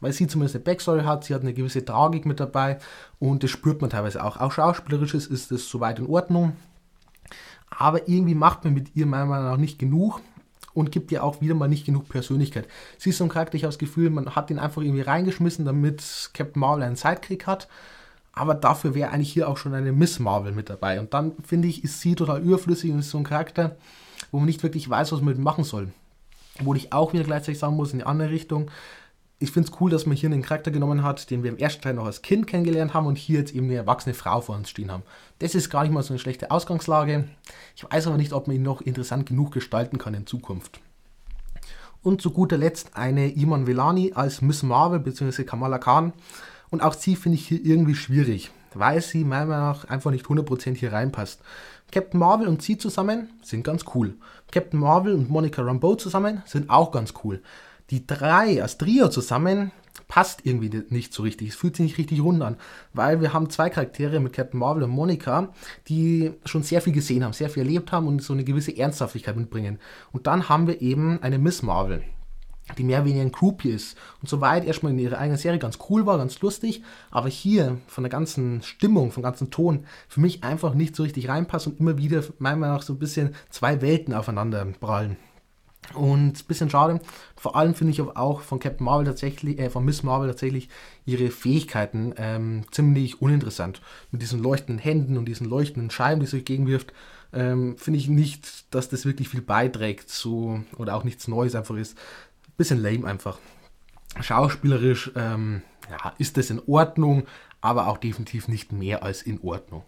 weil 0.00 0.12
sie 0.12 0.26
zumindest 0.26 0.56
eine 0.56 0.64
Backstory 0.64 1.04
hat, 1.04 1.24
sie 1.24 1.34
hat 1.34 1.42
eine 1.42 1.54
gewisse 1.54 1.84
Tragik 1.84 2.26
mit 2.26 2.40
dabei 2.40 2.78
und 3.20 3.44
das 3.44 3.50
spürt 3.50 3.80
man 3.80 3.90
teilweise 3.90 4.24
auch. 4.24 4.36
Auch 4.38 4.50
schauspielerisches 4.50 5.28
ist 5.28 5.52
es 5.52 5.68
soweit 5.68 6.00
in 6.00 6.06
Ordnung, 6.06 6.56
aber 7.70 8.08
irgendwie 8.08 8.34
macht 8.34 8.64
man 8.64 8.74
mit 8.74 8.96
ihr 8.96 9.06
meiner 9.06 9.26
Meinung 9.26 9.46
nach 9.46 9.58
nicht 9.58 9.78
genug 9.78 10.20
und 10.80 10.90
gibt 10.90 11.12
ihr 11.12 11.22
auch 11.22 11.40
wieder 11.40 11.54
mal 11.54 11.68
nicht 11.68 11.86
genug 11.86 12.08
Persönlichkeit. 12.08 12.66
Sie 12.98 13.10
ist 13.10 13.18
so 13.18 13.24
ein 13.24 13.30
Charakter, 13.30 13.54
ich 13.56 13.62
habe 13.62 13.70
das 13.70 13.78
Gefühl, 13.78 14.10
man 14.10 14.34
hat 14.34 14.50
ihn 14.50 14.58
einfach 14.58 14.82
irgendwie 14.82 15.02
reingeschmissen, 15.02 15.64
damit 15.64 16.30
Captain 16.34 16.60
Marvel 16.60 16.82
einen 16.82 16.96
Sidekick 16.96 17.46
hat. 17.46 17.68
Aber 18.32 18.54
dafür 18.54 18.94
wäre 18.94 19.10
eigentlich 19.10 19.32
hier 19.32 19.48
auch 19.48 19.56
schon 19.56 19.74
eine 19.74 19.92
Miss 19.92 20.18
Marvel 20.18 20.52
mit 20.52 20.70
dabei. 20.70 21.00
Und 21.00 21.14
dann 21.14 21.32
finde 21.44 21.68
ich, 21.68 21.84
ist 21.84 22.00
sie 22.00 22.14
total 22.14 22.40
überflüssig 22.40 22.90
und 22.90 23.00
ist 23.00 23.10
so 23.10 23.18
ein 23.18 23.24
Charakter, 23.24 23.76
wo 24.30 24.38
man 24.38 24.46
nicht 24.46 24.62
wirklich 24.62 24.88
weiß, 24.88 25.12
was 25.12 25.20
man 25.20 25.34
mit 25.34 25.38
machen 25.38 25.64
soll. 25.64 25.88
Wo 26.60 26.74
ich 26.74 26.92
auch 26.92 27.12
wieder 27.12 27.24
gleichzeitig 27.24 27.58
sagen 27.58 27.76
muss, 27.76 27.92
in 27.92 27.98
die 27.98 28.06
andere 28.06 28.30
Richtung, 28.30 28.70
ich 29.42 29.52
finde 29.52 29.70
es 29.70 29.80
cool, 29.80 29.90
dass 29.90 30.04
man 30.04 30.16
hier 30.16 30.30
einen 30.30 30.42
Charakter 30.42 30.70
genommen 30.70 31.02
hat, 31.02 31.30
den 31.30 31.42
wir 31.42 31.50
im 31.50 31.56
ersten 31.56 31.80
Teil 31.80 31.94
noch 31.94 32.04
als 32.04 32.20
Kind 32.20 32.46
kennengelernt 32.46 32.92
haben 32.92 33.06
und 33.06 33.16
hier 33.16 33.38
jetzt 33.38 33.54
eben 33.54 33.66
eine 33.66 33.76
erwachsene 33.76 34.14
Frau 34.14 34.42
vor 34.42 34.54
uns 34.54 34.68
stehen 34.68 34.92
haben. 34.92 35.02
Das 35.38 35.54
ist 35.54 35.70
gar 35.70 35.82
nicht 35.82 35.92
mal 35.92 36.02
so 36.02 36.12
eine 36.12 36.18
schlechte 36.18 36.50
Ausgangslage. 36.50 37.24
Ich 37.74 37.82
weiß 37.82 38.06
aber 38.06 38.18
nicht, 38.18 38.34
ob 38.34 38.46
man 38.46 38.56
ihn 38.56 38.62
noch 38.62 38.82
interessant 38.82 39.24
genug 39.24 39.50
gestalten 39.52 39.96
kann 39.96 40.12
in 40.12 40.26
Zukunft. 40.26 40.80
Und 42.02 42.20
zu 42.20 42.32
guter 42.32 42.58
Letzt 42.58 42.98
eine 42.98 43.30
Iman 43.30 43.66
Velani 43.66 44.12
als 44.14 44.42
Miss 44.42 44.62
Marvel 44.62 45.00
bzw. 45.00 45.44
Kamala 45.44 45.78
Khan. 45.78 46.12
Und 46.68 46.82
auch 46.82 46.94
sie 46.94 47.16
finde 47.16 47.36
ich 47.36 47.48
hier 47.48 47.64
irgendwie 47.64 47.94
schwierig, 47.94 48.50
weil 48.74 49.00
sie 49.00 49.24
meiner 49.24 49.46
Meinung 49.46 49.64
nach 49.68 49.84
einfach 49.86 50.10
nicht 50.10 50.26
100% 50.26 50.76
hier 50.76 50.92
reinpasst. 50.92 51.40
Captain 51.90 52.20
Marvel 52.20 52.46
und 52.46 52.60
sie 52.60 52.76
zusammen 52.76 53.30
sind 53.42 53.64
ganz 53.64 53.86
cool. 53.94 54.14
Captain 54.52 54.78
Marvel 54.78 55.14
und 55.14 55.30
Monica 55.30 55.62
Rambeau 55.62 55.94
zusammen 55.94 56.42
sind 56.44 56.68
auch 56.68 56.92
ganz 56.92 57.14
cool 57.24 57.40
die 57.90 58.06
drei 58.06 58.62
als 58.62 58.78
Trio 58.78 59.08
zusammen 59.08 59.72
passt 60.08 60.40
irgendwie 60.44 60.82
nicht 60.90 61.12
so 61.12 61.22
richtig. 61.22 61.50
Es 61.50 61.54
fühlt 61.54 61.76
sich 61.76 61.84
nicht 61.84 61.98
richtig 61.98 62.20
rund 62.20 62.42
an, 62.42 62.56
weil 62.92 63.20
wir 63.20 63.32
haben 63.32 63.48
zwei 63.48 63.70
Charaktere 63.70 64.20
mit 64.20 64.32
Captain 64.32 64.58
Marvel 64.58 64.82
und 64.82 64.90
Monica, 64.90 65.52
die 65.88 66.32
schon 66.44 66.62
sehr 66.62 66.82
viel 66.82 66.92
gesehen 66.92 67.24
haben, 67.24 67.32
sehr 67.32 67.48
viel 67.48 67.62
erlebt 67.62 67.92
haben 67.92 68.08
und 68.08 68.22
so 68.22 68.32
eine 68.32 68.44
gewisse 68.44 68.76
Ernsthaftigkeit 68.76 69.36
mitbringen. 69.36 69.78
Und 70.12 70.26
dann 70.26 70.48
haben 70.48 70.66
wir 70.66 70.82
eben 70.82 71.22
eine 71.22 71.38
Miss 71.38 71.62
Marvel, 71.62 72.02
die 72.76 72.82
mehr 72.82 72.98
oder 72.98 73.06
weniger 73.06 73.22
ein 73.22 73.32
Groupie 73.32 73.70
ist 73.70 73.96
und 74.20 74.28
soweit 74.28 74.64
erstmal 74.64 74.92
in 74.92 74.98
ihrer 74.98 75.18
eigenen 75.18 75.38
Serie 75.38 75.60
ganz 75.60 75.78
cool 75.88 76.06
war, 76.06 76.18
ganz 76.18 76.40
lustig, 76.40 76.82
aber 77.12 77.28
hier 77.28 77.78
von 77.86 78.02
der 78.02 78.10
ganzen 78.10 78.62
Stimmung, 78.62 79.12
vom 79.12 79.22
ganzen 79.22 79.50
Ton 79.50 79.86
für 80.08 80.20
mich 80.20 80.42
einfach 80.42 80.74
nicht 80.74 80.96
so 80.96 81.04
richtig 81.04 81.28
reinpasst 81.28 81.68
und 81.68 81.78
immer 81.78 81.98
wieder 81.98 82.24
meiner 82.38 82.56
Meinung 82.56 82.76
nach 82.76 82.82
so 82.82 82.94
ein 82.94 82.98
bisschen 82.98 83.34
zwei 83.48 83.80
Welten 83.80 84.12
aufeinander 84.14 84.64
prallen. 84.80 85.16
Und 85.94 86.38
ein 86.38 86.44
bisschen 86.46 86.70
schade. 86.70 87.00
Vor 87.36 87.56
allem 87.56 87.74
finde 87.74 87.92
ich 87.92 88.00
auch 88.00 88.42
von 88.42 88.60
Captain 88.60 88.84
Marvel 88.84 89.06
tatsächlich, 89.06 89.58
äh, 89.58 89.70
von 89.70 89.84
Miss 89.84 90.02
Marvel 90.02 90.28
tatsächlich 90.28 90.68
ihre 91.04 91.30
Fähigkeiten 91.30 92.14
ähm, 92.16 92.64
ziemlich 92.70 93.20
uninteressant. 93.20 93.80
Mit 94.10 94.22
diesen 94.22 94.42
leuchtenden 94.42 94.78
Händen 94.78 95.16
und 95.16 95.26
diesen 95.26 95.48
leuchtenden 95.48 95.90
Scheiben, 95.90 96.20
die 96.20 96.26
sie 96.26 96.42
gegenwirft, 96.42 96.92
ähm, 97.32 97.76
finde 97.76 97.98
ich 97.98 98.08
nicht, 98.08 98.72
dass 98.74 98.88
das 98.88 99.04
wirklich 99.04 99.28
viel 99.28 99.42
beiträgt 99.42 100.08
zu, 100.08 100.64
oder 100.76 100.94
auch 100.96 101.04
nichts 101.04 101.28
Neues 101.28 101.54
einfach 101.54 101.76
ist. 101.76 101.96
Bisschen 102.56 102.82
lame 102.82 103.06
einfach. 103.06 103.38
Schauspielerisch 104.20 105.12
ähm, 105.16 105.62
ja, 105.88 106.12
ist 106.18 106.36
das 106.36 106.50
in 106.50 106.60
Ordnung, 106.66 107.26
aber 107.60 107.88
auch 107.88 107.98
definitiv 107.98 108.48
nicht 108.48 108.72
mehr 108.72 109.02
als 109.02 109.22
in 109.22 109.40
Ordnung. 109.40 109.84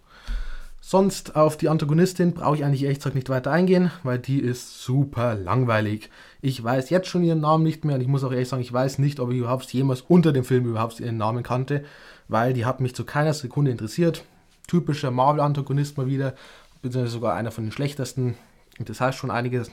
Sonst 0.84 1.36
auf 1.36 1.56
die 1.56 1.68
Antagonistin 1.68 2.34
brauche 2.34 2.56
ich 2.56 2.64
eigentlich 2.64 2.82
gesagt 2.82 3.14
nicht 3.14 3.28
weiter 3.28 3.52
eingehen, 3.52 3.92
weil 4.02 4.18
die 4.18 4.40
ist 4.40 4.82
super 4.82 5.36
langweilig. 5.36 6.10
Ich 6.40 6.62
weiß 6.62 6.90
jetzt 6.90 7.06
schon 7.06 7.22
ihren 7.22 7.40
Namen 7.40 7.62
nicht 7.62 7.84
mehr 7.84 7.94
und 7.94 8.00
ich 8.00 8.08
muss 8.08 8.24
auch 8.24 8.32
ehrlich 8.32 8.48
sagen, 8.48 8.62
ich 8.62 8.72
weiß 8.72 8.98
nicht, 8.98 9.20
ob 9.20 9.30
ich 9.30 9.38
überhaupt 9.38 9.72
jemals 9.72 10.00
unter 10.00 10.32
dem 10.32 10.42
Film 10.42 10.66
überhaupt 10.66 10.98
ihren 10.98 11.16
Namen 11.16 11.44
kannte, 11.44 11.84
weil 12.26 12.52
die 12.52 12.66
hat 12.66 12.80
mich 12.80 12.96
zu 12.96 13.04
keiner 13.04 13.32
Sekunde 13.32 13.70
interessiert. 13.70 14.24
Typischer 14.66 15.12
Marvel-Antagonist 15.12 15.96
mal 15.98 16.08
wieder, 16.08 16.34
beziehungsweise 16.82 17.12
sogar 17.12 17.36
einer 17.36 17.52
von 17.52 17.62
den 17.62 17.72
schlechtesten. 17.72 18.34
Das 18.80 19.00
heißt 19.00 19.16
schon 19.16 19.30
einiges. 19.30 19.70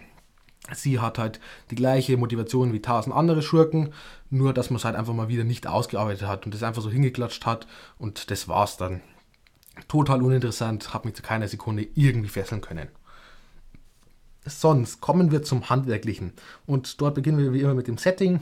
Sie 0.76 1.00
hat 1.00 1.17
halt 1.17 1.39
die 1.72 1.76
gleiche 1.76 2.17
Motivation 2.17 2.72
wie 2.72 2.84
tausend 2.84 3.15
andere 3.15 3.41
Schurken, 3.41 3.93
nur 4.30 4.54
dass 4.54 4.69
man 4.69 4.78
es 4.78 4.86
halt 4.86 4.95
einfach 4.95 5.13
mal 5.13 5.28
wieder 5.28 5.43
nicht 5.43 5.65
ausgearbeitet 5.65 6.28
hat 6.28 6.45
und 6.45 6.54
das 6.54 6.62
einfach 6.62 6.84
so 6.84 6.91
hingeklatscht 6.91 7.48
hat 7.48 7.65
und 7.98 8.30
das 8.30 8.48
war's 8.48 8.78
dann 8.78 9.02
total 9.88 10.22
uninteressant, 10.22 10.94
habe 10.94 11.08
mich 11.08 11.15
zu 11.15 11.24
keiner 11.24 11.48
Sekunde 11.48 11.88
irgendwie 11.96 12.30
fesseln 12.30 12.62
können. 12.62 12.89
Sonst 14.46 15.02
kommen 15.02 15.32
wir 15.32 15.44
zum 15.44 15.70
Handwerklichen. 15.70 16.34
Und 16.65 17.02
dort 17.02 17.15
beginnen 17.15 17.38
wir 17.38 17.54
wie 17.54 17.62
immer 17.62 17.74
mit 17.74 17.88
dem 17.88 17.98
Setting. 17.98 18.39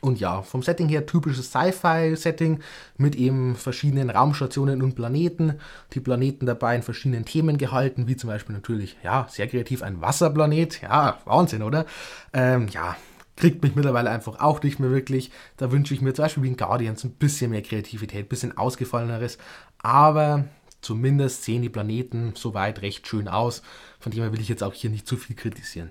Und 0.00 0.20
ja, 0.20 0.42
vom 0.42 0.62
Setting 0.62 0.88
her 0.88 1.06
typisches 1.06 1.46
Sci-Fi-Setting 1.50 2.60
mit 2.98 3.16
eben 3.16 3.56
verschiedenen 3.56 4.10
Raumstationen 4.10 4.82
und 4.82 4.94
Planeten. 4.94 5.58
Die 5.94 6.00
Planeten 6.00 6.44
dabei 6.46 6.76
in 6.76 6.82
verschiedenen 6.82 7.24
Themen 7.24 7.56
gehalten, 7.56 8.06
wie 8.06 8.16
zum 8.16 8.28
Beispiel 8.28 8.54
natürlich, 8.54 8.96
ja, 9.02 9.26
sehr 9.30 9.48
kreativ 9.48 9.82
ein 9.82 10.02
Wasserplanet. 10.02 10.82
Ja, 10.82 11.18
Wahnsinn, 11.24 11.62
oder? 11.62 11.86
Ähm, 12.32 12.68
ja, 12.68 12.96
kriegt 13.36 13.62
mich 13.62 13.74
mittlerweile 13.74 14.10
einfach 14.10 14.40
auch 14.40 14.62
nicht 14.62 14.80
mehr 14.80 14.90
wirklich. 14.90 15.30
Da 15.56 15.70
wünsche 15.70 15.94
ich 15.94 16.00
mir 16.00 16.14
zum 16.14 16.24
Beispiel 16.24 16.42
wie 16.42 16.48
in 16.48 16.56
Guardians 16.56 17.04
ein 17.04 17.12
bisschen 17.12 17.50
mehr 17.50 17.62
Kreativität, 17.62 18.26
ein 18.26 18.28
bisschen 18.28 18.56
ausgefalleneres. 18.56 19.38
Aber 19.78 20.44
zumindest 20.80 21.44
sehen 21.44 21.62
die 21.62 21.68
Planeten 21.68 22.32
soweit 22.36 22.82
recht 22.82 23.06
schön 23.06 23.28
aus. 23.28 23.62
Von 24.00 24.12
dem 24.12 24.22
her 24.22 24.32
will 24.32 24.40
ich 24.40 24.48
jetzt 24.48 24.62
auch 24.62 24.74
hier 24.74 24.90
nicht 24.90 25.06
zu 25.06 25.16
viel 25.16 25.36
kritisieren. 25.36 25.90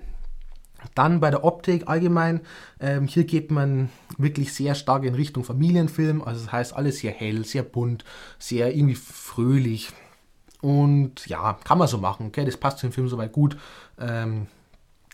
Dann 0.94 1.20
bei 1.20 1.30
der 1.30 1.44
Optik 1.44 1.88
allgemein, 1.88 2.40
ähm, 2.80 3.06
hier 3.06 3.24
geht 3.24 3.50
man 3.50 3.90
wirklich 4.18 4.52
sehr 4.52 4.74
stark 4.74 5.04
in 5.04 5.14
Richtung 5.14 5.42
Familienfilm. 5.44 6.22
Also 6.22 6.44
das 6.44 6.52
heißt 6.52 6.76
alles 6.76 6.98
sehr 6.98 7.12
hell, 7.12 7.44
sehr 7.44 7.62
bunt, 7.62 8.04
sehr 8.38 8.74
irgendwie 8.74 8.94
fröhlich. 8.94 9.90
Und 10.60 11.26
ja, 11.26 11.54
kann 11.64 11.78
man 11.78 11.88
so 11.88 11.98
machen. 11.98 12.26
Okay, 12.26 12.44
das 12.44 12.56
passt 12.56 12.78
zum 12.78 12.92
Film 12.92 13.08
soweit 13.08 13.32
gut. 13.32 13.56
Ähm, 13.98 14.46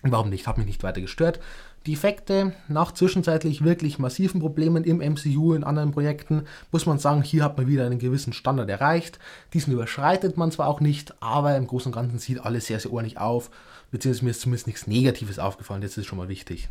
warum 0.02 0.30
nicht? 0.30 0.46
Hat 0.46 0.58
mich 0.58 0.66
nicht 0.66 0.82
weiter 0.82 1.00
gestört. 1.00 1.40
Die 1.86 1.94
Effekte 1.94 2.54
nach 2.68 2.92
zwischenzeitlich 2.92 3.64
wirklich 3.64 3.98
massiven 3.98 4.40
Problemen 4.40 4.84
im 4.84 4.98
MCU 4.98 5.54
in 5.54 5.64
anderen 5.64 5.90
Projekten 5.90 6.44
muss 6.70 6.86
man 6.86 7.00
sagen, 7.00 7.22
hier 7.22 7.42
hat 7.42 7.56
man 7.56 7.66
wieder 7.66 7.86
einen 7.86 7.98
gewissen 7.98 8.32
Standard 8.32 8.70
erreicht. 8.70 9.18
Diesen 9.52 9.72
überschreitet 9.72 10.36
man 10.36 10.52
zwar 10.52 10.68
auch 10.68 10.80
nicht, 10.80 11.20
aber 11.20 11.56
im 11.56 11.66
Großen 11.66 11.90
und 11.90 11.96
Ganzen 11.96 12.18
sieht 12.20 12.44
alles 12.44 12.66
sehr, 12.66 12.78
sehr 12.78 12.92
ordentlich 12.92 13.18
auf, 13.18 13.50
beziehungsweise 13.90 14.24
mir 14.24 14.30
ist 14.30 14.40
zumindest 14.42 14.66
nichts 14.68 14.86
Negatives 14.86 15.40
aufgefallen, 15.40 15.82
das 15.82 15.96
ist 15.96 16.06
schon 16.06 16.18
mal 16.18 16.28
wichtig. 16.28 16.68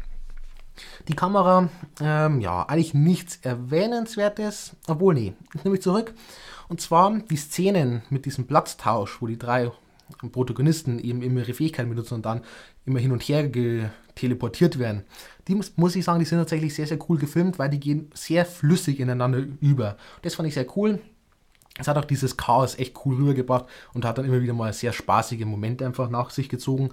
Die 1.10 1.16
Kamera, 1.16 1.70
ähm, 2.00 2.40
ja, 2.40 2.64
eigentlich 2.64 2.94
nichts 2.94 3.40
Erwähnenswertes, 3.42 4.78
obwohl, 4.88 5.14
nee, 5.14 5.34
ich 5.54 5.64
nehme 5.64 5.74
mich 5.74 5.82
zurück. 5.82 6.14
Und 6.70 6.80
zwar 6.80 7.20
die 7.30 7.36
Szenen 7.36 8.04
mit 8.10 8.26
diesem 8.26 8.48
Platztausch, 8.48 9.22
wo 9.22 9.28
die 9.28 9.38
drei 9.38 9.72
Protagonisten 10.32 11.00
eben 11.00 11.22
immer 11.22 11.42
ihre 11.42 11.54
Fähigkeiten 11.54 11.90
benutzen 11.90 12.16
und 12.16 12.26
dann 12.26 12.42
immer 12.86 13.00
hin 13.00 13.12
und 13.12 13.22
her 13.24 13.50
teleportiert 14.16 14.80
werden. 14.80 15.04
Die 15.48 15.56
muss, 15.56 15.74
muss 15.78 15.96
ich 15.96 16.06
sagen, 16.06 16.20
die 16.20 16.26
sind 16.26 16.40
tatsächlich 16.40 16.74
sehr, 16.74 16.88
sehr 16.88 17.00
cool 17.10 17.18
gefilmt, 17.18 17.60
weil 17.60 17.70
die 17.70 17.80
gehen 17.80 18.10
sehr 18.14 18.46
flüssig 18.46 19.00
ineinander 19.00 19.44
über. 19.60 19.98
Das 20.22 20.36
fand 20.36 20.48
ich 20.48 20.54
sehr 20.54 20.68
cool. 20.78 21.00
Es 21.78 21.88
hat 21.88 21.98
auch 21.98 22.06
dieses 22.06 22.38
Chaos 22.38 22.78
echt 22.78 22.96
cool 23.06 23.16
rübergebracht 23.16 23.66
und 23.94 24.06
hat 24.06 24.18
dann 24.18 24.26
immer 24.26 24.42
wieder 24.42 24.54
mal 24.54 24.74
sehr 24.74 24.94
spaßige 24.94 25.46
Momente 25.46 25.86
einfach 25.86 26.10
nach 26.10 26.30
sich 26.30 26.50
gezogen. 26.50 26.92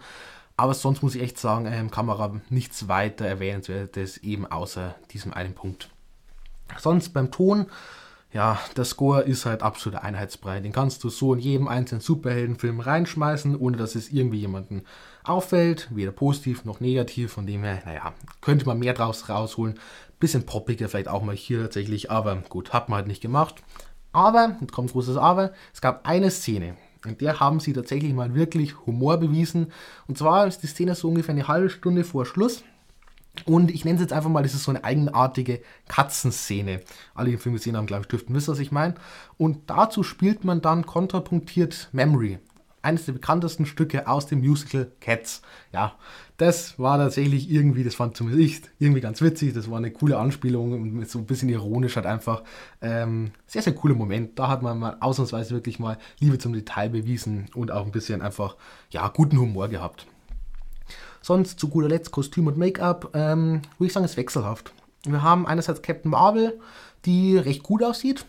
Aber 0.57 0.75
sonst 0.75 1.03
muss 1.03 1.15
ich 1.15 1.23
echt 1.23 1.39
sagen, 1.39 1.67
ähm, 1.67 1.91
Kamera 1.91 2.41
nichts 2.49 2.89
weiter 2.89 3.27
erwähnenswertes, 3.27 4.19
eben 4.19 4.47
außer 4.47 4.95
diesem 5.13 5.33
einen 5.33 5.55
Punkt. 5.55 5.91
Sonst 6.79 7.11
beim 7.11 7.31
Ton 7.31 7.67
ja, 8.33 8.59
der 8.77 8.85
Score 8.85 9.23
ist 9.23 9.47
halt 9.47 9.63
absoluter 9.63 10.03
Einheitsbrei. 10.03 10.61
Den 10.61 10.73
kannst 10.73 11.03
du 11.03 11.09
so 11.09 11.33
in 11.33 11.41
jedem 11.41 11.69
einzelnen 11.69 12.03
Superheldenfilm 12.03 12.81
reinschmeißen, 12.81 13.57
ohne 13.57 13.79
dass 13.79 13.95
es 13.95 14.11
irgendwie 14.11 14.41
jemanden 14.41 14.83
auffällt, 15.25 15.89
weder 15.91 16.13
positiv 16.13 16.65
noch 16.65 16.81
negativ. 16.81 17.33
Von 17.33 17.47
dem 17.47 17.65
her, 17.65 17.83
naja, 17.87 18.13
könnte 18.43 18.67
man 18.67 18.79
mehr 18.79 18.93
draus 18.93 19.29
rausholen. 19.29 19.79
Bisschen 20.19 20.45
poppiger 20.45 20.89
vielleicht 20.89 21.09
auch 21.09 21.23
mal 21.23 21.35
hier 21.35 21.63
tatsächlich, 21.63 22.11
aber 22.11 22.37
gut, 22.49 22.73
hat 22.73 22.89
man 22.89 22.99
halt 22.99 23.07
nicht 23.07 23.23
gemacht. 23.23 23.63
Aber, 24.13 24.57
jetzt 24.61 24.73
kommt 24.73 24.93
großes 24.93 25.17
Aber, 25.17 25.53
es 25.73 25.81
gab 25.81 26.07
eine 26.07 26.31
Szene, 26.31 26.77
in 27.07 27.17
der 27.19 27.41
haben 27.41 27.61
sie 27.61 27.73
tatsächlich 27.73 28.13
mal 28.13 28.35
wirklich 28.35 28.87
Humor 28.87 29.19
bewiesen. 29.19 29.73
Und 30.07 30.19
zwar 30.19 30.47
ist 30.47 30.63
die 30.63 30.67
Szene 30.67 30.95
so 30.95 31.09
ungefähr 31.09 31.35
eine 31.35 31.49
halbe 31.49 31.71
Stunde 31.71 32.05
vor 32.05 32.27
Schluss. 32.27 32.65
Und 33.47 33.71
ich 33.71 33.85
nenne 33.85 33.97
es 33.97 34.03
jetzt 34.03 34.13
einfach 34.13 34.31
mal, 34.31 34.43
das 34.43 34.55
ist 34.55 34.65
so 34.65 34.71
eine 34.71 34.85
eigenartige 34.85 35.61
Katzenszene. 35.89 36.81
Alle, 37.15 37.31
die 37.31 37.37
den 37.37 37.41
Film 37.41 37.55
gesehen 37.55 37.77
haben, 37.77 37.87
glaube 37.87 38.03
ich, 38.03 38.09
dürften 38.09 38.35
wissen, 38.35 38.53
was 38.53 38.59
ich 38.59 38.73
meine. 38.73 38.95
Und 39.37 39.71
dazu 39.71 40.03
spielt 40.03 40.45
man 40.45 40.61
dann 40.61 40.87
kontrapunktiert 40.87 41.89
Memory. 41.93 42.39
eines 42.83 43.05
der 43.07 43.13
bekanntesten 43.13 43.67
Stücke 43.67 44.07
aus 44.07 44.27
dem 44.27 44.41
Musical 44.41 44.91
Cats. 45.01 45.43
Ja, 45.73 45.97
das 46.37 46.79
war 46.79 46.97
tatsächlich 46.97 47.51
irgendwie, 47.51 47.85
das 47.85 47.97
fand 47.97 48.17
zumindest 48.17 48.43
ich 48.43 48.63
irgendwie 48.79 49.01
ganz 49.01 49.21
witzig. 49.21 49.53
Das 49.53 49.71
war 49.71 49.79
eine 49.79 49.91
coole 49.91 50.17
Anspielung 50.17 50.73
und 50.73 51.09
so 51.09 51.19
ein 51.19 51.27
bisschen 51.27 51.49
ironisch 51.49 51.97
halt 51.97 52.07
einfach. 52.07 52.45
Ähm, 52.81 53.33
sehr, 53.47 53.63
sehr 53.63 53.75
cooler 53.75 53.95
Moment. 53.95 54.39
Da 54.39 54.49
hat 54.49 54.63
man 54.63 54.79
mal 54.79 54.97
ausnahmsweise 55.01 55.55
wirklich 55.55 55.79
mal 55.79 55.99
Liebe 56.21 56.39
zum 56.39 56.53
Detail 56.53 56.91
bewiesen 56.91 57.47
und 57.55 57.73
auch 57.73 57.85
ein 57.85 57.93
bisschen 57.93 58.23
einfach, 58.23 58.57
ja, 58.91 59.09
guten 59.09 59.39
Humor 59.39 59.69
gehabt. 59.69 60.07
Sonst 61.29 61.61
zu 61.61 61.69
guter 61.69 61.91
Letzt 61.91 62.11
Kostüm 62.11 62.47
und 62.47 62.57
Make-up, 62.57 63.11
ähm, 63.13 63.61
würde 63.77 63.89
ich 63.89 63.93
sagen, 63.93 64.07
ist 64.07 64.17
wechselhaft. 64.17 64.73
Wir 65.05 65.23
haben 65.23 65.47
einerseits 65.47 65.83
Captain 65.83 66.11
Marvel, 66.11 66.59
die 67.05 67.37
recht 67.37 67.63
gut 67.63 67.83
aussieht. 67.83 68.25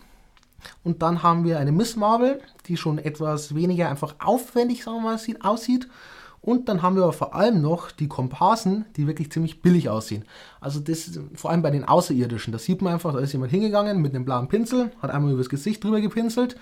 Und 0.83 1.01
dann 1.01 1.23
haben 1.23 1.45
wir 1.45 1.59
eine 1.59 1.71
Miss 1.71 1.95
Marvel, 1.95 2.41
die 2.65 2.75
schon 2.75 2.97
etwas 2.97 3.55
weniger 3.55 3.87
einfach 3.89 4.15
aufwendig, 4.19 4.83
sagen 4.83 4.97
wir 4.97 5.15
mal, 5.15 5.19
aussieht. 5.49 5.87
Und 6.41 6.67
dann 6.67 6.81
haben 6.81 6.97
wir 6.97 7.03
aber 7.03 7.13
vor 7.13 7.33
allem 7.35 7.61
noch 7.61 7.89
die 7.91 8.09
Komparsen, 8.09 8.83
die 8.97 9.07
wirklich 9.07 9.31
ziemlich 9.31 9.61
billig 9.61 9.87
aussehen. 9.87 10.25
Also 10.59 10.81
das 10.81 11.21
vor 11.35 11.51
allem 11.51 11.61
bei 11.61 11.71
den 11.71 11.85
Außerirdischen. 11.85 12.51
Da 12.51 12.59
sieht 12.59 12.81
man 12.81 12.91
einfach, 12.91 13.13
da 13.13 13.19
ist 13.19 13.31
jemand 13.31 13.51
hingegangen 13.51 14.01
mit 14.01 14.13
einem 14.13 14.25
blauen 14.25 14.49
Pinsel, 14.49 14.91
hat 15.01 15.09
einmal 15.09 15.31
übers 15.31 15.47
Gesicht 15.47 15.85
drüber 15.85 16.01
gepinselt, 16.01 16.57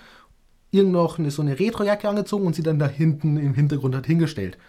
irgend 0.70 0.92
noch 0.92 1.18
eine, 1.18 1.32
so 1.32 1.42
eine 1.42 1.58
Retrojacke 1.58 2.08
angezogen 2.08 2.46
und 2.46 2.56
sie 2.56 2.62
dann 2.62 2.78
da 2.78 2.88
hinten 2.88 3.38
im 3.38 3.56
Hintergrund 3.56 3.96
hat 3.96 4.06
hingestellt. 4.06 4.60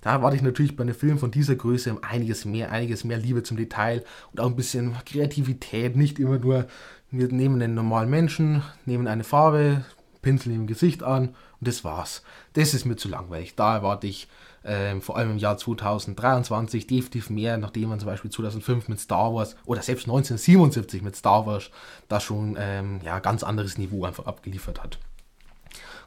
Da 0.00 0.12
erwarte 0.12 0.36
ich 0.36 0.42
natürlich 0.42 0.76
bei 0.76 0.82
einem 0.82 0.94
Film 0.94 1.18
von 1.18 1.30
dieser 1.30 1.56
Größe 1.56 1.96
einiges 2.02 2.44
mehr, 2.44 2.70
einiges 2.70 3.04
mehr 3.04 3.18
Liebe 3.18 3.42
zum 3.42 3.56
Detail 3.56 4.04
und 4.32 4.40
auch 4.40 4.46
ein 4.46 4.56
bisschen 4.56 4.94
Kreativität. 5.04 5.96
Nicht 5.96 6.18
immer 6.18 6.38
nur, 6.38 6.66
wir 7.10 7.28
nehmen 7.28 7.60
einen 7.60 7.74
normalen 7.74 8.10
Menschen, 8.10 8.62
nehmen 8.84 9.06
eine 9.06 9.24
Farbe, 9.24 9.84
pinseln 10.22 10.54
ihm 10.54 10.66
Gesicht 10.66 11.02
an 11.02 11.28
und 11.60 11.68
das 11.68 11.84
war's. 11.84 12.22
Das 12.54 12.74
ist 12.74 12.84
mir 12.84 12.96
zu 12.96 13.08
langweilig. 13.08 13.54
Da 13.54 13.76
erwarte 13.76 14.06
ich 14.06 14.28
äh, 14.66 15.00
vor 15.00 15.16
allem 15.16 15.32
im 15.32 15.38
Jahr 15.38 15.56
2023 15.56 16.86
definitiv 16.86 17.30
mehr, 17.30 17.56
nachdem 17.56 17.88
man 17.88 18.00
zum 18.00 18.08
Beispiel 18.08 18.30
2005 18.30 18.88
mit 18.88 19.00
Star 19.00 19.32
Wars 19.32 19.56
oder 19.64 19.82
selbst 19.82 20.06
1977 20.06 21.02
mit 21.02 21.16
Star 21.16 21.46
Wars 21.46 21.70
da 22.08 22.20
schon 22.20 22.56
ähm, 22.58 23.00
ja, 23.04 23.20
ganz 23.20 23.44
anderes 23.44 23.78
Niveau 23.78 24.04
einfach 24.04 24.26
abgeliefert 24.26 24.82
hat. 24.82 24.98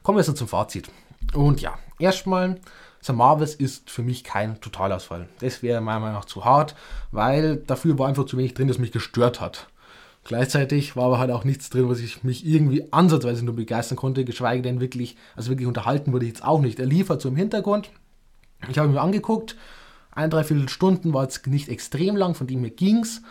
Kommen 0.04 0.18
wir 0.18 0.24
jetzt 0.24 0.38
zum 0.38 0.48
Fazit. 0.48 0.92
Und 1.34 1.62
ja, 1.62 1.78
erstmal 2.00 2.60
The 3.02 3.14
Marvels 3.14 3.56
ist 3.56 3.90
für 3.90 4.04
mich 4.04 4.24
kein 4.24 4.60
Totalausfall. 4.60 5.30
Das 5.40 5.64
wäre 5.64 5.82
meiner 5.82 6.00
Meinung 6.02 6.16
nach 6.16 6.26
zu 6.26 6.44
hart, 6.44 6.76
weil 7.12 7.58
dafür 7.58 7.98
war 7.98 8.08
einfach 8.08 8.26
zu 8.26 8.38
wenig 8.38 8.54
drin, 8.54 8.68
das 8.68 8.78
mich 8.78 8.92
gestört 8.92 9.40
hat. 9.40 9.68
Gleichzeitig 10.26 10.96
war 10.96 11.06
aber 11.06 11.20
halt 11.20 11.32
auch 11.32 11.44
nichts 11.44 11.70
drin, 11.70 11.90
was 11.90 12.00
ich 12.00 12.24
mich 12.24 12.46
irgendwie 12.46 12.92
ansatzweise 12.92 13.44
nur 13.46 13.56
begeistern 13.56 13.98
konnte, 13.98 14.26
geschweige 14.26 14.62
denn 14.62 14.82
wirklich, 14.82 15.16
also 15.36 15.50
wirklich 15.50 15.68
unterhalten 15.68 16.12
wurde 16.12 16.26
ich 16.26 16.34
jetzt 16.34 16.44
auch 16.44 16.60
nicht. 16.60 16.80
Er 16.80 16.86
liefert 16.86 17.22
so 17.22 17.30
im 17.30 17.36
Hintergrund. 17.36 17.90
Ich 18.70 18.78
habe 18.78 18.90
ihn 18.90 18.94
mir 18.94 19.02
angeguckt. 19.02 19.56
Ein, 20.12 20.30
dreiviertel 20.30 20.68
Stunden 20.68 21.14
war 21.14 21.24
jetzt 21.24 21.48
nicht 21.48 21.70
extrem 21.70 22.18
lang, 22.18 22.36
von 22.36 22.48
dem 22.48 22.62
mir 22.62 22.70
ging's. 22.70 23.22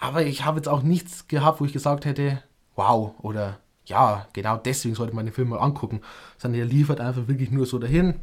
Aber 0.00 0.26
ich 0.26 0.44
habe 0.44 0.58
jetzt 0.58 0.68
auch 0.68 0.82
nichts 0.82 1.28
gehabt, 1.28 1.60
wo 1.60 1.64
ich 1.64 1.72
gesagt 1.72 2.04
hätte, 2.04 2.42
wow, 2.74 3.14
oder 3.22 3.60
ja, 3.84 4.26
genau 4.32 4.56
deswegen 4.56 4.96
sollte 4.96 5.14
man 5.14 5.26
den 5.26 5.34
Film 5.34 5.50
mal 5.50 5.58
angucken. 5.58 6.00
Sondern 6.38 6.60
er 6.60 6.66
liefert 6.66 7.00
einfach 7.00 7.28
wirklich 7.28 7.52
nur 7.52 7.66
so 7.66 7.78
dahin 7.78 8.16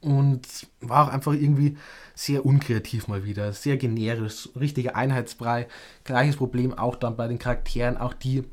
und 0.00 0.46
war 0.80 1.06
auch 1.06 1.12
einfach 1.12 1.32
irgendwie 1.32 1.76
sehr 2.14 2.46
unkreativ 2.46 3.08
mal 3.08 3.24
wieder, 3.24 3.52
sehr 3.52 3.76
generisch, 3.76 4.48
richtiger 4.58 4.96
Einheitsbrei. 4.96 5.66
Gleiches 6.04 6.36
Problem 6.36 6.72
auch 6.72 6.96
dann 6.96 7.16
bei 7.16 7.28
den 7.28 7.38
Charakteren, 7.38 7.96
auch 7.96 8.14
die 8.14 8.44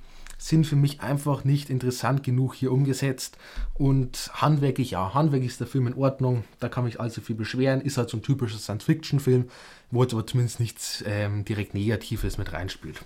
sind 0.41 0.65
für 0.65 0.75
mich 0.75 1.01
einfach 1.01 1.43
nicht 1.43 1.69
interessant 1.69 2.23
genug 2.23 2.55
hier 2.55 2.71
umgesetzt. 2.71 3.37
Und 3.75 4.31
handwerklich, 4.33 4.91
ja, 4.91 5.13
handwerklich 5.13 5.51
ist 5.51 5.59
der 5.59 5.67
Film 5.67 5.85
in 5.85 5.93
Ordnung, 5.93 6.43
da 6.59 6.67
kann 6.67 6.85
mich 6.85 6.99
allzu 6.99 7.21
viel 7.21 7.35
beschweren, 7.35 7.81
ist 7.81 7.97
halt 7.97 8.09
so 8.09 8.17
ein 8.17 8.23
typischer 8.23 8.57
Science-Fiction-Film, 8.57 9.45
wo 9.91 10.01
jetzt 10.01 10.13
aber 10.13 10.25
zumindest 10.25 10.59
nichts 10.59 11.03
ähm, 11.05 11.45
direkt 11.45 11.75
Negatives 11.75 12.39
mit 12.39 12.53
reinspielt. 12.53 13.01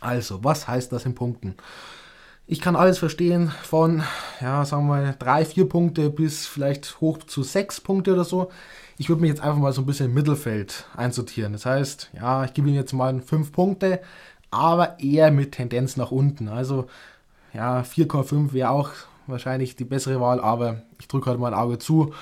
Also, 0.00 0.44
was 0.44 0.68
heißt 0.68 0.92
das 0.92 1.06
in 1.06 1.16
Punkten? 1.16 1.56
Ich 2.46 2.60
kann 2.60 2.76
alles 2.76 2.98
verstehen 2.98 3.50
von, 3.62 4.02
ja, 4.40 4.66
sagen 4.66 4.86
wir 4.86 4.96
mal, 4.96 5.16
drei, 5.18 5.46
vier 5.46 5.66
Punkte 5.66 6.10
bis 6.10 6.46
vielleicht 6.46 7.00
hoch 7.00 7.18
zu 7.18 7.42
sechs 7.42 7.80
Punkte 7.80 8.12
oder 8.12 8.24
so. 8.24 8.50
Ich 8.98 9.08
würde 9.08 9.22
mich 9.22 9.30
jetzt 9.30 9.40
einfach 9.40 9.58
mal 9.58 9.72
so 9.72 9.80
ein 9.80 9.86
bisschen 9.86 10.06
im 10.06 10.14
Mittelfeld 10.14 10.84
einsortieren. 10.94 11.54
Das 11.54 11.64
heißt, 11.64 12.10
ja, 12.12 12.44
ich 12.44 12.52
gebe 12.52 12.68
Ihnen 12.68 12.76
jetzt 12.76 12.92
mal 12.92 13.18
fünf 13.22 13.50
Punkte, 13.50 14.00
aber 14.50 15.00
eher 15.00 15.30
mit 15.30 15.52
Tendenz 15.52 15.96
nach 15.96 16.10
unten. 16.10 16.48
Also, 16.48 16.86
ja, 17.54 17.80
4,5 17.80 18.52
wäre 18.52 18.70
auch 18.70 18.90
wahrscheinlich 19.26 19.74
die 19.74 19.84
bessere 19.84 20.20
Wahl, 20.20 20.38
aber 20.38 20.82
ich 21.00 21.08
drücke 21.08 21.30
halt 21.30 21.40
mal 21.40 21.54
ein 21.54 21.58
Auge 21.58 21.78
zu. 21.78 22.12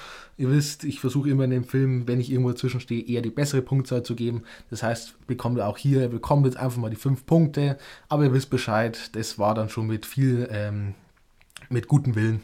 Ihr 0.42 0.50
wisst, 0.50 0.82
ich 0.82 0.98
versuche 0.98 1.30
immer 1.30 1.44
in 1.44 1.50
dem 1.50 1.62
Film, 1.62 2.08
wenn 2.08 2.20
ich 2.20 2.28
irgendwo 2.28 2.50
dazwischen 2.50 2.80
stehe, 2.80 3.06
eher 3.06 3.22
die 3.22 3.30
bessere 3.30 3.62
Punktzahl 3.62 4.02
zu 4.02 4.16
geben. 4.16 4.42
Das 4.70 4.82
heißt, 4.82 5.28
bekommt 5.28 5.56
ihr 5.56 5.68
auch 5.68 5.78
hier, 5.78 6.08
bekommt 6.08 6.46
jetzt 6.46 6.56
einfach 6.56 6.78
mal 6.78 6.90
die 6.90 6.96
fünf 6.96 7.26
Punkte, 7.26 7.78
aber 8.08 8.24
ihr 8.24 8.32
wisst 8.32 8.50
Bescheid, 8.50 9.14
das 9.14 9.38
war 9.38 9.54
dann 9.54 9.68
schon 9.68 9.86
mit 9.86 10.04
viel, 10.04 10.48
ähm, 10.50 10.94
mit 11.68 11.86
gutem 11.86 12.16
Willen. 12.16 12.42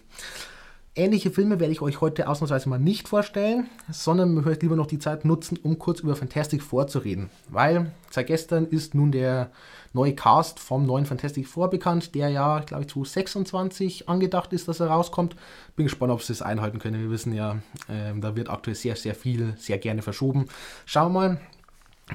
Ähnliche 0.99 1.31
Filme 1.31 1.61
werde 1.61 1.73
ich 1.73 1.81
euch 1.81 2.01
heute 2.01 2.27
ausnahmsweise 2.27 2.69
mal 2.69 2.81
nicht 2.81 3.07
vorstellen, 3.07 3.69
sondern 3.89 4.35
möchte 4.35 4.67
lieber 4.67 4.75
noch 4.75 4.89
die 4.89 4.99
Zeit 4.99 5.25
nutzen, 5.25 5.57
um 5.63 5.79
kurz 5.79 6.01
über 6.01 6.17
Fantastic 6.17 6.61
Four 6.61 6.89
zu 6.89 6.99
reden. 6.99 7.31
Weil 7.49 7.93
seit 8.11 8.27
gestern 8.27 8.67
ist 8.67 8.97
nun 8.97 9.13
der 9.13 9.53
neue 9.93 10.13
Cast 10.17 10.59
vom 10.59 10.87
neuen 10.87 11.07
Fantastic 11.07 11.47
Four 11.47 11.71
bekannt, 11.71 12.17
der 12.17 12.31
ja, 12.31 12.59
glaube 12.59 12.83
ich, 12.83 12.89
zu 12.89 13.05
26 13.05 14.09
angedacht 14.09 14.53
ist, 14.53 14.67
dass 14.67 14.81
er 14.81 14.89
rauskommt. 14.89 15.37
Bin 15.77 15.87
gespannt, 15.87 16.11
ob 16.11 16.21
sie 16.21 16.33
es 16.33 16.43
einhalten 16.43 16.81
können. 16.81 17.01
Wir 17.01 17.11
wissen 17.11 17.33
ja, 17.33 17.59
äh, 17.87 18.19
da 18.19 18.35
wird 18.35 18.51
aktuell 18.51 18.75
sehr, 18.75 18.97
sehr 18.97 19.15
viel, 19.15 19.55
sehr 19.57 19.79
gerne 19.79 20.03
verschoben. 20.03 20.47
Schauen 20.85 21.13
wir 21.13 21.21
mal. 21.21 21.41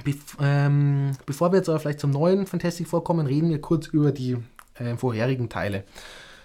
Be 0.04 0.14
ähm, 0.42 1.12
bevor 1.24 1.52
wir 1.52 1.56
jetzt 1.56 1.70
aber 1.70 1.80
vielleicht 1.80 2.00
zum 2.00 2.10
neuen 2.10 2.46
Fantastic 2.46 2.86
Four 2.86 3.02
kommen, 3.02 3.26
reden 3.26 3.48
wir 3.48 3.62
kurz 3.62 3.86
über 3.86 4.12
die 4.12 4.36
äh, 4.74 4.94
vorherigen 4.98 5.48
Teile. 5.48 5.84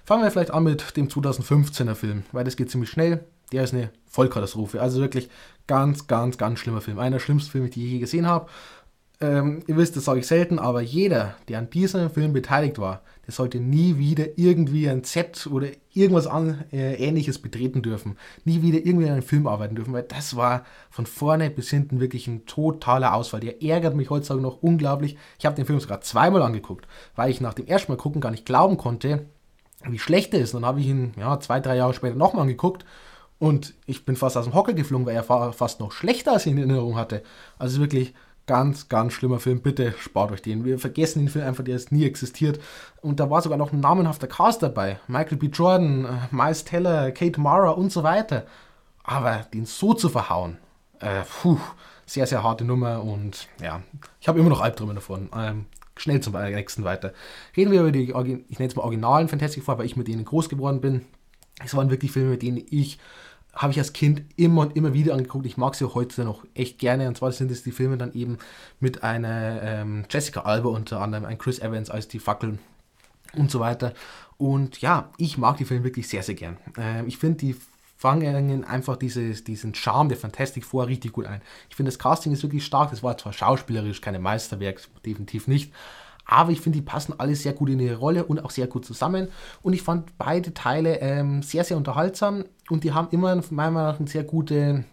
Fangen 0.09 0.23
wir 0.23 0.31
vielleicht 0.31 0.49
an 0.49 0.63
mit 0.63 0.97
dem 0.97 1.07
2015er 1.07 1.93
Film, 1.93 2.23
weil 2.31 2.43
das 2.43 2.55
geht 2.55 2.71
ziemlich 2.71 2.89
schnell. 2.89 3.25
Der 3.51 3.63
ist 3.63 3.75
eine 3.75 3.91
Vollkatastrophe. 4.07 4.81
Also 4.81 5.01
wirklich 5.01 5.29
ganz, 5.67 6.07
ganz, 6.07 6.39
ganz 6.39 6.57
schlimmer 6.57 6.81
Film. 6.81 6.97
Einer 6.97 7.17
der 7.17 7.19
schlimmsten 7.19 7.51
Filme, 7.51 7.69
die 7.69 7.85
ich 7.85 7.91
je 7.91 7.99
gesehen 7.99 8.25
habe. 8.25 8.47
Ähm, 9.21 9.61
ihr 9.67 9.77
wisst, 9.77 9.95
das 9.95 10.05
sage 10.05 10.21
ich 10.21 10.25
selten, 10.25 10.57
aber 10.57 10.81
jeder, 10.81 11.35
der 11.47 11.59
an 11.59 11.69
diesem 11.69 12.09
Film 12.09 12.33
beteiligt 12.33 12.79
war, 12.79 13.03
der 13.27 13.33
sollte 13.35 13.59
nie 13.59 13.99
wieder 13.99 14.25
irgendwie 14.35 14.89
ein 14.89 15.03
Set 15.03 15.45
oder 15.45 15.67
irgendwas 15.93 16.25
an, 16.25 16.63
äh, 16.73 16.95
ähnliches 16.95 17.37
betreten 17.37 17.83
dürfen. 17.83 18.17
Nie 18.45 18.63
wieder 18.63 18.79
irgendwie 18.79 19.05
in 19.05 19.11
einem 19.11 19.21
Film 19.21 19.45
arbeiten 19.45 19.75
dürfen, 19.75 19.93
weil 19.93 20.01
das 20.01 20.35
war 20.35 20.65
von 20.89 21.05
vorne 21.05 21.51
bis 21.51 21.69
hinten 21.69 21.99
wirklich 21.99 22.25
ein 22.25 22.47
totaler 22.47 23.13
Ausfall. 23.13 23.41
Der 23.41 23.61
ärgert 23.61 23.95
mich 23.95 24.09
heutzutage 24.09 24.41
noch 24.41 24.63
unglaublich. 24.63 25.17
Ich 25.37 25.45
habe 25.45 25.55
den 25.55 25.67
Film 25.67 25.79
sogar 25.79 26.01
zweimal 26.01 26.41
angeguckt, 26.41 26.87
weil 27.15 27.29
ich 27.29 27.41
nach 27.41 27.53
dem 27.53 27.67
ersten 27.67 27.91
Mal 27.91 27.97
gucken 27.97 28.21
gar 28.21 28.31
nicht 28.31 28.47
glauben 28.47 28.77
konnte, 28.77 29.27
wie 29.87 29.99
schlecht 29.99 30.33
er 30.33 30.41
ist. 30.41 30.53
Dann 30.53 30.65
habe 30.65 30.79
ich 30.79 30.87
ihn 30.87 31.13
ja, 31.17 31.39
zwei, 31.39 31.59
drei 31.59 31.75
Jahre 31.75 31.93
später 31.93 32.15
nochmal 32.15 32.43
angeguckt 32.43 32.85
und 33.37 33.73
ich 33.85 34.05
bin 34.05 34.15
fast 34.15 34.37
aus 34.37 34.45
dem 34.45 34.53
Hocker 34.53 34.73
geflogen, 34.73 35.05
weil 35.05 35.15
er 35.15 35.53
fast 35.53 35.79
noch 35.79 35.91
schlechter 35.91 36.33
als 36.33 36.45
ich 36.45 36.51
in 36.51 36.57
Erinnerung 36.57 36.97
hatte. 36.97 37.23
Also 37.57 37.79
wirklich 37.79 38.13
Ganz, 38.49 38.89
ganz 38.89 39.13
schlimmer 39.13 39.39
Film. 39.39 39.61
Bitte 39.61 39.93
spart 39.99 40.31
euch 40.31 40.41
den. 40.41 40.65
Wir 40.65 40.79
vergessen 40.79 41.19
den 41.19 41.29
Film 41.29 41.45
einfach, 41.45 41.63
der 41.63 41.75
ist 41.75 41.91
nie 41.91 42.03
existiert. 42.03 42.59
Und 42.99 43.19
da 43.19 43.29
war 43.29 43.43
sogar 43.43 43.59
noch 43.59 43.71
ein 43.71 43.79
namenhafter 43.79 44.25
Cast 44.25 44.63
dabei. 44.63 44.99
Michael 45.07 45.37
B. 45.37 45.49
Jordan, 45.53 46.05
äh, 46.05 46.35
Miles 46.35 46.63
Teller, 46.63 47.11
Kate 47.11 47.39
Mara 47.39 47.69
und 47.69 47.91
so 47.91 48.01
weiter. 48.01 48.47
Aber 49.03 49.45
den 49.53 49.67
so 49.67 49.93
zu 49.93 50.09
verhauen, 50.09 50.57
äh, 50.99 51.21
puh, 51.43 51.59
sehr, 52.07 52.25
sehr 52.25 52.41
harte 52.41 52.65
Nummer. 52.65 53.03
Und 53.03 53.47
ja, 53.61 53.83
ich 54.19 54.27
habe 54.27 54.39
immer 54.39 54.49
noch 54.49 54.61
Albträume 54.61 54.95
davon. 54.95 55.29
Ähm, 55.35 55.67
schnell 55.99 56.21
zum 56.21 56.33
nächsten 56.33 56.83
weiter. 56.83 57.13
Reden 57.55 57.71
wir 57.71 57.81
über 57.81 57.91
die, 57.91 58.05
ich 58.49 58.59
nenne 58.59 58.69
es 58.69 58.75
mal 58.75 58.83
originalen 58.83 59.27
Fantastic 59.27 59.63
Four, 59.63 59.77
weil 59.77 59.85
ich 59.85 59.95
mit 59.95 60.07
denen 60.07 60.25
groß 60.25 60.49
geworden 60.49 60.81
bin. 60.81 61.05
Es 61.63 61.75
waren 61.75 61.89
wirklich 61.89 62.11
Filme, 62.11 62.31
mit 62.31 62.41
denen 62.41 62.63
ich 62.69 62.99
habe 63.53 63.71
ich 63.71 63.79
als 63.79 63.93
Kind 63.93 64.21
immer 64.35 64.61
und 64.61 64.75
immer 64.75 64.93
wieder 64.93 65.13
angeguckt. 65.13 65.45
Ich 65.45 65.57
mag 65.57 65.75
sie 65.75 65.83
auch 65.83 65.95
heute 65.95 66.23
noch 66.23 66.45
echt 66.53 66.79
gerne. 66.79 67.07
Und 67.07 67.17
zwar 67.17 67.31
sind 67.31 67.51
es 67.51 67.63
die 67.63 67.71
Filme 67.71 67.97
dann 67.97 68.13
eben 68.13 68.37
mit 68.79 69.03
einer 69.03 69.61
ähm, 69.63 70.05
Jessica 70.09 70.41
Alba 70.41 70.69
unter 70.69 71.01
anderem, 71.01 71.25
ein 71.25 71.37
Chris 71.37 71.59
Evans 71.59 71.89
als 71.89 72.07
die 72.07 72.19
Fackel 72.19 72.59
und 73.33 73.51
so 73.51 73.59
weiter. 73.59 73.93
Und 74.37 74.81
ja, 74.81 75.09
ich 75.17 75.37
mag 75.37 75.57
die 75.57 75.65
Filme 75.65 75.83
wirklich 75.83 76.07
sehr, 76.07 76.23
sehr 76.23 76.35
gern. 76.35 76.57
Ähm, 76.77 77.07
ich 77.07 77.17
finde, 77.17 77.39
die 77.39 77.55
fangen 77.99 78.63
einfach 78.63 78.95
dieses, 78.95 79.43
diesen 79.43 79.75
Charme 79.75 80.07
der 80.07 80.17
Fantastic 80.17 80.63
Four 80.63 80.87
richtig 80.87 81.11
gut 81.11 81.25
ein. 81.25 81.41
Ich 81.69 81.75
finde, 81.75 81.91
das 81.91 81.99
Casting 81.99 82.31
ist 82.31 82.41
wirklich 82.43 82.65
stark. 82.65 82.91
Das 82.91 83.03
war 83.03 83.17
zwar 83.17 83.33
schauspielerisch 83.33 83.99
keine 83.99 84.19
Meisterwerk, 84.19 84.79
definitiv 85.05 85.49
nicht. 85.49 85.73
Aber 86.25 86.53
ich 86.53 86.61
finde, 86.61 86.79
die 86.79 86.85
passen 86.85 87.13
alle 87.17 87.35
sehr 87.35 87.51
gut 87.51 87.69
in 87.69 87.79
ihre 87.81 87.97
Rolle 87.97 88.23
und 88.23 88.39
auch 88.45 88.51
sehr 88.51 88.67
gut 88.67 88.85
zusammen. 88.85 89.27
Und 89.61 89.73
ich 89.73 89.81
fand 89.81 90.17
beide 90.17 90.53
Teile 90.53 91.01
ähm, 91.01 91.43
sehr, 91.43 91.65
sehr 91.65 91.75
unterhaltsam 91.75 92.45
und 92.69 92.85
die 92.85 92.93
haben 92.93 93.09
immer 93.11 93.35
meiner 93.49 93.71
Meinung 93.71 93.91
nach 93.91 93.99
eine 93.99 94.07
sehr 94.07 94.23
gute 94.23 94.85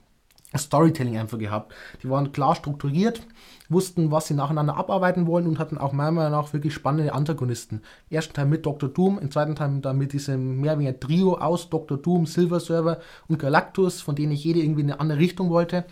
Storytelling 0.55 1.19
einfach 1.19 1.39
gehabt. 1.39 1.75
Die 2.03 2.09
waren 2.09 2.33
klar 2.33 2.55
strukturiert, 2.55 3.21
wussten, 3.69 4.11
was 4.11 4.29
sie 4.29 4.35
nacheinander 4.35 4.77
abarbeiten 4.77 5.27
wollen 5.27 5.47
und 5.47 5.59
hatten 5.59 5.77
auch 5.77 5.93
meiner 5.93 6.13
Meinung 6.13 6.33
nach 6.33 6.53
wirklich 6.53 6.73
spannende 6.73 7.13
Antagonisten. 7.13 7.83
Ersten 8.11 8.35
Teil 8.35 8.47
mit 8.47 8.65
Dr. 8.65 8.89
Doom, 8.89 9.19
im 9.19 9.31
zweiten 9.31 9.57
Teil 9.57 9.81
dann 9.81 9.99
mit 9.99 10.13
diesem 10.13 10.61
mehr 10.61 10.73
oder 10.73 10.81
weniger 10.81 11.01
Trio 11.01 11.35
aus 11.35 11.69
Dr. 11.69 11.99
Doom, 11.99 12.27
Silver 12.27 12.61
Server 12.61 13.01
und 13.29 13.39
Galactus, 13.39 14.01
von 14.01 14.15
denen 14.15 14.33
ich 14.33 14.45
jede 14.45 14.61
irgendwie 14.61 14.83
in 14.83 14.91
eine 14.91 15.01
andere 15.01 15.19
Richtung 15.19 15.51
wollte. 15.51 15.85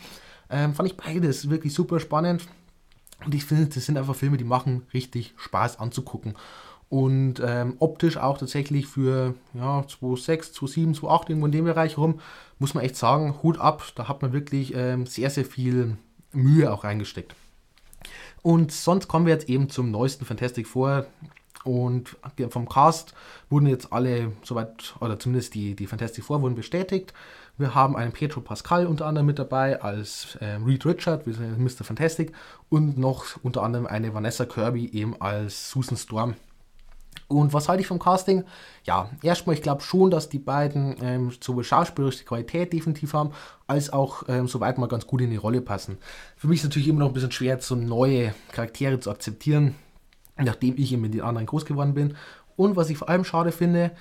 Ähm, 0.51 0.75
fand 0.75 0.89
ich 0.89 0.97
beides 0.97 1.51
wirklich 1.51 1.75
super 1.75 1.99
spannend. 1.99 2.47
Und 3.25 3.35
ich 3.35 3.45
finde, 3.45 3.67
das 3.67 3.85
sind 3.87 3.97
einfach 3.97 4.15
Filme, 4.15 4.37
die 4.37 4.45
machen 4.45 4.87
richtig 4.93 5.35
Spaß 5.37 5.79
anzugucken. 5.79 6.35
Und 6.89 7.43
ähm, 7.45 7.75
optisch 7.81 8.17
auch 8.19 8.39
tatsächlich 8.39 8.87
für 8.87 9.35
ja, 9.55 9.81
2,6, 9.81 10.55
2,7, 10.55 11.01
2,8 11.01 11.31
irgendwo 11.31 11.47
in 11.47 11.53
dem 11.53 11.65
Bereich 11.65 11.99
rum, 11.99 12.21
muss 12.59 12.75
man 12.75 12.85
echt 12.85 12.97
sagen, 12.97 13.43
Hut 13.43 13.59
ab, 13.59 13.83
da 13.97 14.07
hat 14.09 14.23
man 14.23 14.33
wirklich 14.33 14.75
ähm, 14.75 15.07
sehr, 15.07 15.31
sehr 15.31 15.45
viel 15.45 15.97
Mühe 16.33 16.73
auch 16.73 16.85
reingesteckt. 16.85 17.35
Und 18.43 18.73
sonst 18.73 19.09
kommen 19.09 19.27
wir 19.27 19.33
jetzt 19.33 19.49
eben 19.49 19.71
zum 19.71 19.91
neuesten 19.91 20.25
Fantastic 20.25 20.67
Four. 20.67 21.07
Und 21.65 22.19
vom 22.51 22.69
Cast 22.69 23.15
wurden 23.49 23.67
jetzt 23.67 23.91
alle, 23.91 24.33
soweit, 24.43 24.95
oder 25.01 25.19
zumindest 25.19 25.55
die, 25.55 25.75
die 25.75 25.87
Fantastic 25.87 26.23
Four 26.23 26.43
wurden 26.43 26.55
bestätigt. 26.55 27.15
Wir 27.57 27.75
haben 27.75 27.97
einen 27.97 28.13
Pedro 28.13 28.43
Pascal 28.43 28.87
unter 28.87 29.07
anderem 29.07 29.27
mit 29.27 29.39
dabei 29.39 29.81
als 29.81 30.37
äh, 30.41 30.59
Reed 30.65 30.85
Richard, 30.85 31.27
Mr. 31.27 31.85
Fantastic, 31.85 32.33
und 32.69 32.99
noch 32.99 33.25
unter 33.43 33.63
anderem 33.63 33.87
eine 33.87 34.13
Vanessa 34.13 34.45
Kirby 34.45 34.91
eben 34.91 35.19
als 35.21 35.71
Susan 35.71 35.97
Storm. 35.97 36.35
Und 37.29 37.53
was 37.53 37.69
halte 37.69 37.81
ich 37.81 37.87
vom 37.87 37.99
Casting? 37.99 38.45
Ja, 38.85 39.11
erstmal, 39.23 39.55
ich 39.55 39.63
glaube 39.63 39.83
schon, 39.83 40.11
dass 40.11 40.29
die 40.29 40.39
beiden 40.39 40.97
ähm, 41.03 41.33
sowohl 41.41 41.65
schauspielerische 41.65 42.25
Qualität 42.25 42.73
definitiv 42.73 43.15
haben, 43.15 43.31
als 43.67 43.93
auch 43.93 44.25
ähm, 44.29 44.47
soweit 44.47 44.79
mal 44.79 44.89
ganz 44.89 45.07
gut 45.07 45.23
in 45.23 45.31
die 45.31 45.37
Rolle 45.37 45.61
passen. 45.61 45.99
Für 46.37 46.49
mich 46.49 46.59
ist 46.59 46.65
es 46.65 46.71
natürlich 46.71 46.89
immer 46.89 47.01
noch 47.01 47.09
ein 47.09 47.15
bisschen 47.15 47.33
schwer, 47.33 47.61
so 47.61 47.75
neue 47.75 48.35
Charaktere 48.53 49.01
zu 49.01 49.11
akzeptieren, 49.11 49.75
nachdem 50.37 50.75
ich 50.77 50.93
eben 50.93 51.03
mit 51.03 51.15
den 51.15 51.23
anderen 51.23 51.47
groß 51.47 51.65
geworden 51.65 51.95
bin. 51.95 52.17
Und 52.57 52.77
was 52.77 52.91
ich 52.91 52.99
vor 52.99 53.09
allem 53.09 53.25
schade 53.25 53.53
finde, 53.53 53.93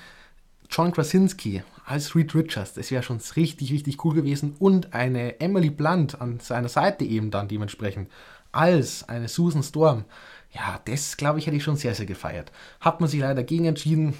John 0.69 0.91
Krasinski 0.91 1.63
als 1.85 2.15
Reed 2.15 2.33
Richards, 2.33 2.73
das 2.73 2.89
wäre 2.91 3.03
schon 3.03 3.19
richtig, 3.35 3.71
richtig 3.71 4.03
cool 4.03 4.15
gewesen. 4.15 4.55
Und 4.59 4.93
eine 4.93 5.39
Emily 5.39 5.69
Blunt 5.69 6.19
an 6.19 6.39
seiner 6.39 6.69
Seite 6.69 7.05
eben 7.05 7.31
dann 7.31 7.47
dementsprechend 7.47 8.09
als 8.51 9.07
eine 9.09 9.27
Susan 9.27 9.63
Storm. 9.63 10.05
Ja, 10.53 10.79
das 10.85 11.17
glaube 11.17 11.39
ich 11.39 11.47
hätte 11.47 11.57
ich 11.57 11.63
schon 11.63 11.77
sehr, 11.77 11.95
sehr 11.95 12.05
gefeiert. 12.05 12.51
Hat 12.79 13.01
man 13.01 13.09
sich 13.09 13.19
leider 13.19 13.35
dagegen 13.35 13.65
entschieden. 13.65 14.13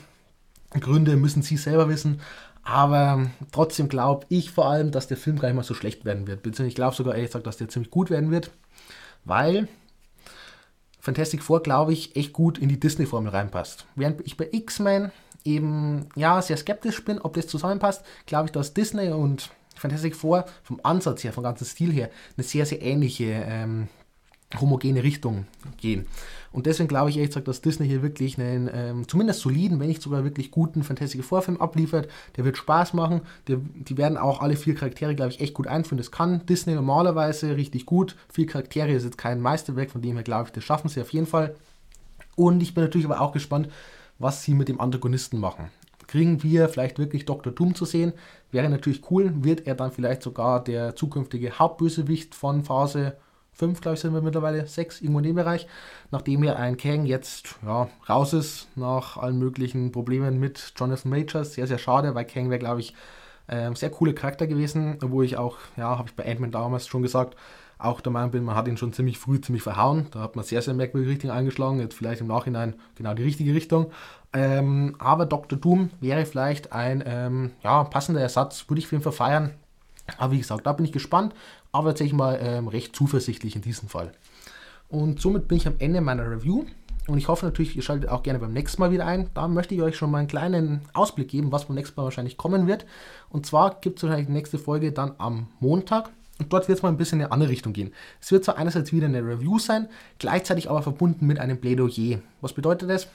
Gründe 0.72 1.15
müssen 1.15 1.43
Sie 1.43 1.58
selber 1.58 1.88
wissen. 1.89 2.22
Aber 2.63 3.28
trotzdem 3.52 3.89
glaube 3.89 4.26
ich 4.30 4.52
vor 4.52 4.67
allem, 4.67 4.91
dass 4.91 5.08
der 5.08 5.17
Film 5.17 5.38
gar 5.38 5.50
nicht 5.50 5.58
mal 5.58 5.63
so 5.63 5.74
schlecht 5.74 6.06
werden 6.06 6.28
wird. 6.28 6.41
Beziehungsweise 6.43 6.69
ich 6.69 6.76
glaube 6.76 6.96
sogar 6.96 7.13
ehrlich 7.13 7.30
gesagt, 7.30 7.46
dass 7.46 7.58
der 7.58 7.69
ziemlich 7.69 7.91
gut 7.91 8.10
werden 8.10 8.32
wird. 8.32 8.52
Weil 9.26 9.67
Fantastic 11.00 11.43
Four, 11.43 11.62
glaube 11.62 11.91
ich, 11.91 12.15
echt 12.15 12.32
gut 12.32 12.58
in 12.58 12.69
die 12.69 12.80
Disney-Formel 12.80 13.30
reinpasst. 13.30 13.86
Während 13.96 14.26
ich 14.26 14.38
bei 14.38 14.48
X-Men 14.52 15.12
eben 15.43 16.08
ja 16.15 16.41
sehr 16.41 16.56
skeptisch 16.56 17.04
bin, 17.04 17.19
ob 17.19 17.34
das 17.34 17.48
zusammenpasst, 17.48 18.06
glaube 18.26 18.46
ich, 18.46 18.52
dass 18.54 18.74
Disney 18.74 19.10
und 19.10 19.52
Fantastic 19.76 20.15
Four 20.15 20.46
vom 20.63 20.80
Ansatz 20.84 21.24
her, 21.26 21.34
vom 21.34 21.43
ganzen 21.43 21.65
Stil 21.65 21.91
her, 21.91 22.10
eine 22.38 22.46
sehr, 22.46 22.65
sehr 22.65 22.82
ähnliche 22.82 23.26
ähm, 23.26 23.89
homogene 24.60 25.04
Richtung 25.04 25.46
gehen. 25.78 26.06
Und 26.52 26.68
deswegen 26.68 26.88
glaube 26.88 27.10
ich 27.10 27.18
ehrlich 27.18 27.32
gesagt, 27.32 27.48
dass 27.48 27.62
Disney 27.62 27.88
hier 27.88 28.04
wirklich 28.04 28.39
einen 28.39 28.70
ähm, 28.72 29.08
zumindest 29.08 29.39
soliden, 29.39 29.80
wenn 29.80 29.88
nicht 29.88 30.04
sogar 30.04 30.24
wirklich 30.24 30.52
guten 30.52 30.84
Fantastic 30.84 31.24
Four 31.24 31.42
Film 31.42 31.60
abliefert. 31.60 32.08
Der 32.38 32.46
wird 32.46 32.58
Spaß 32.58 32.94
machen. 32.94 33.22
Der, 33.48 33.58
die 33.58 33.98
werden 33.98 34.18
auch 34.18 34.39
alle 34.42 34.56
vier 34.56 34.76
Charaktere, 34.76 35.16
glaube 35.16 35.32
ich, 35.32 35.42
echt 35.42 35.56
gut 35.56 35.68
einführen. 35.68 35.98
Das 35.98 36.12
kann 36.12 36.46
Disney 36.46 36.76
normalerweise 36.76 37.58
richtig 37.58 37.88
gut. 37.88 38.16
Vier 38.32 38.46
Charaktere 38.46 38.92
ist 38.92 39.04
jetzt 39.04 39.18
kein 39.18 39.42
Meisterwerk, 39.42 39.89
von 39.89 40.02
dem 40.04 40.13
her 40.16 40.24
glaube 40.24 40.46
ich, 40.48 40.52
das 40.52 40.63
schaffen 40.63 40.89
sie 40.89 41.02
auf 41.02 41.12
jeden 41.12 41.26
Fall. 41.26 41.56
Und 42.36 42.62
ich 42.62 42.76
bin 42.76 42.84
natürlich 42.84 43.06
aber 43.06 43.22
auch 43.22 43.32
gespannt, 43.32 43.70
was 44.20 44.44
sie 44.44 44.54
mit 44.54 44.70
dem 44.70 44.80
Antagonisten 44.80 45.39
machen. 45.39 45.70
Kriegen 46.06 46.44
wir 46.44 46.70
vielleicht 46.70 47.00
wirklich 47.00 47.26
Dr. 47.26 47.52
Doom 47.52 47.74
zu 47.74 47.86
sehen? 47.86 48.13
Wäre 48.52 48.70
natürlich 48.70 49.10
cool. 49.10 49.34
Wird 49.44 49.66
er 49.66 49.74
dann 49.74 49.92
vielleicht 49.92 50.22
sogar 50.22 50.63
der 50.63 50.96
zukünftige 50.96 51.58
Hauptbösewicht 51.58 52.36
von 52.36 52.63
Phase 52.63 53.18
5, 53.54 53.82
glaube 53.82 53.96
ich, 53.96 54.02
sind 54.02 54.13
wir 54.13 54.22
mittlerweile, 54.22 54.66
6, 54.66 55.02
irgendwo 55.02 55.20
in 55.20 55.26
dem 55.26 55.36
Bereich. 55.36 55.68
Nachdem 56.12 56.44
ja 56.44 56.56
ein 56.56 56.78
Kang 56.78 57.06
jetzt 57.06 57.56
ja, 57.66 57.88
raus 58.10 58.34
ist, 58.34 58.68
nach 58.76 59.18
allen 59.18 59.38
möglichen 59.38 59.92
Problemen 59.92 60.39
mit 60.39 60.74
Jonathan 60.76 61.12
Majors. 61.12 61.54
Sehr, 61.54 61.68
sehr 61.68 61.78
schade, 61.78 62.16
weil 62.16 62.26
Kang 62.26 62.50
wäre, 62.50 62.60
glaube 62.60 62.82
ich, 62.82 62.96
äh, 63.48 63.74
sehr 63.76 63.89
cooler 63.89 64.13
Charakter 64.13 64.48
gewesen, 64.48 64.98
wo 65.02 65.22
ich 65.22 65.38
auch, 65.38 65.58
ja, 65.78 65.98
habe 65.98 66.10
ich 66.10 66.16
bei 66.16 66.26
Ant-Man 66.30 66.52
damals 66.52 66.88
schon 66.88 67.02
gesagt, 67.02 67.36
auch 67.78 68.02
der 68.02 68.12
Meinung 68.12 68.32
bin, 68.32 68.44
man 68.44 68.56
hat 68.56 68.68
ihn 68.68 68.78
schon 68.78 68.94
ziemlich 68.94 69.20
früh 69.20 69.42
ziemlich 69.42 69.63
verhauen. 69.63 70.08
Da 70.12 70.22
hat 70.22 70.36
man 70.36 70.46
sehr, 70.46 70.62
sehr 70.62 70.74
merkwürdige 70.74 71.12
Richtung 71.12 71.32
eingeschlagen. 71.32 71.80
Jetzt 71.80 71.96
vielleicht 71.96 72.22
im 72.22 72.28
Nachhinein 72.28 72.76
genau 72.96 73.13
die 73.13 73.24
richtige 73.24 73.54
Richtung. 73.54 73.92
Ähm, 74.32 74.96
aber 75.00 75.26
Dr. 75.26 75.60
Doom 75.60 75.89
wäre 76.00 76.26
vielleicht 76.26 76.72
ein 76.72 77.04
ähm, 77.06 77.52
ja, 77.62 77.84
passender 77.84 78.22
Ersatz, 78.22 78.70
würde 78.70 78.80
ich 78.80 78.88
für 78.88 78.96
ihn 78.96 79.02
verfeiern. 79.02 79.52
Aber 80.18 80.32
wie 80.32 80.39
gesagt, 80.39 80.66
da 80.66 80.74
bin 80.74 80.86
ich 80.86 80.92
gespannt, 80.92 81.34
aber 81.74 81.90
tatsächlich 81.90 82.14
mal 82.16 82.40
ähm, 82.42 82.70
recht 82.70 82.96
zuversichtlich 82.96 83.56
in 83.58 83.62
diesem 83.62 83.90
Fall. 83.90 84.14
Und 84.88 85.20
somit 85.20 85.48
bin 85.48 85.58
ich 85.58 85.68
am 85.68 85.76
Ende 85.80 86.00
meiner 86.00 86.30
Review. 86.30 86.66
Und 87.08 87.18
ich 87.18 87.28
hoffe 87.28 87.46
natürlich, 87.46 87.76
ihr 87.76 87.82
schaltet 87.82 88.10
auch 88.10 88.24
gerne 88.24 88.40
beim 88.40 88.54
nächsten 88.54 88.82
Mal 88.82 88.92
wieder 88.92 89.06
ein. 89.06 89.30
Da 89.34 89.48
möchte 89.50 89.76
ich 89.76 89.82
euch 89.82 89.98
schon 89.98 90.10
mal 90.10 90.20
einen 90.20 90.28
kleinen 90.28 90.82
Ausblick 90.94 91.28
geben, 91.28 91.52
was 91.52 91.66
beim 91.66 91.76
nächsten 91.76 92.00
Mal 92.00 92.06
wahrscheinlich 92.06 92.38
kommen 92.38 92.68
wird. 92.68 92.86
Und 93.30 93.46
zwar 93.46 93.82
gibt 93.82 93.98
es 93.98 94.04
wahrscheinlich 94.04 94.28
die 94.28 94.34
nächste 94.34 94.58
Folge 94.58 94.94
dann 94.94 95.16
am 95.18 95.48
Montag. 95.60 96.12
Und 96.40 96.54
dort 96.54 96.68
wird 96.68 96.78
es 96.78 96.84
mal 96.84 96.90
ein 96.90 96.98
bisschen 96.98 97.20
in 97.20 97.26
eine 97.26 97.34
andere 97.34 97.50
Richtung 97.50 97.74
gehen. 97.74 97.94
Es 98.22 98.32
wird 98.32 98.46
zwar 98.46 98.58
einerseits 98.58 98.94
wieder 98.94 99.08
eine 99.08 99.26
Review 99.26 99.60
sein, 99.60 99.90
gleichzeitig 100.18 100.70
aber 100.70 100.82
verbunden 100.82 101.28
mit 101.28 101.40
einem 101.40 101.60
Plädoyer. 101.60 102.20
Was 102.42 102.54
bedeutet 102.54 102.90
das? 102.90 103.08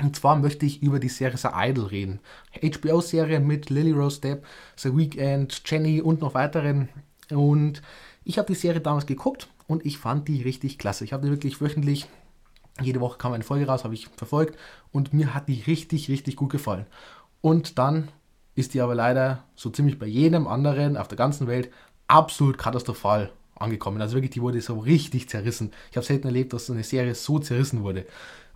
Und 0.00 0.14
zwar 0.14 0.36
möchte 0.36 0.64
ich 0.64 0.82
über 0.82 1.00
die 1.00 1.08
Serie 1.08 1.36
The 1.36 1.48
Idol 1.54 1.86
reden. 1.86 2.20
HBO-Serie 2.62 3.40
mit 3.40 3.68
Lily 3.68 3.92
Rose 3.92 4.20
Depp, 4.20 4.44
The 4.76 4.96
Weeknd, 4.96 5.60
Jenny 5.66 6.00
und 6.00 6.20
noch 6.20 6.34
weiteren. 6.34 6.88
Und 7.30 7.82
ich 8.24 8.38
habe 8.38 8.52
die 8.52 8.58
Serie 8.58 8.80
damals 8.80 9.06
geguckt 9.06 9.48
und 9.66 9.84
ich 9.84 9.98
fand 9.98 10.28
die 10.28 10.42
richtig 10.42 10.78
klasse. 10.78 11.04
Ich 11.04 11.12
habe 11.12 11.24
die 11.24 11.30
wirklich 11.30 11.60
wöchentlich, 11.60 12.06
jede 12.80 13.00
Woche 13.00 13.18
kam 13.18 13.32
eine 13.32 13.44
Folge 13.44 13.66
raus, 13.66 13.84
habe 13.84 13.94
ich 13.94 14.08
verfolgt 14.16 14.58
und 14.92 15.12
mir 15.12 15.34
hat 15.34 15.48
die 15.48 15.62
richtig, 15.66 16.08
richtig 16.08 16.36
gut 16.36 16.50
gefallen. 16.50 16.86
Und 17.40 17.78
dann 17.78 18.08
ist 18.54 18.74
die 18.74 18.80
aber 18.80 18.94
leider 18.94 19.44
so 19.54 19.70
ziemlich 19.70 19.98
bei 19.98 20.06
jedem 20.06 20.46
anderen 20.46 20.96
auf 20.96 21.08
der 21.08 21.18
ganzen 21.18 21.46
Welt 21.46 21.70
absolut 22.08 22.58
katastrophal 22.58 23.30
angekommen. 23.56 24.00
Also 24.00 24.16
wirklich, 24.16 24.30
die 24.30 24.42
wurde 24.42 24.60
so 24.60 24.78
richtig 24.78 25.28
zerrissen. 25.28 25.72
Ich 25.90 25.96
habe 25.96 26.06
selten 26.06 26.26
erlebt, 26.26 26.52
dass 26.52 26.66
so 26.66 26.72
eine 26.72 26.82
Serie 26.82 27.14
so 27.14 27.38
zerrissen 27.38 27.82
wurde. 27.82 28.06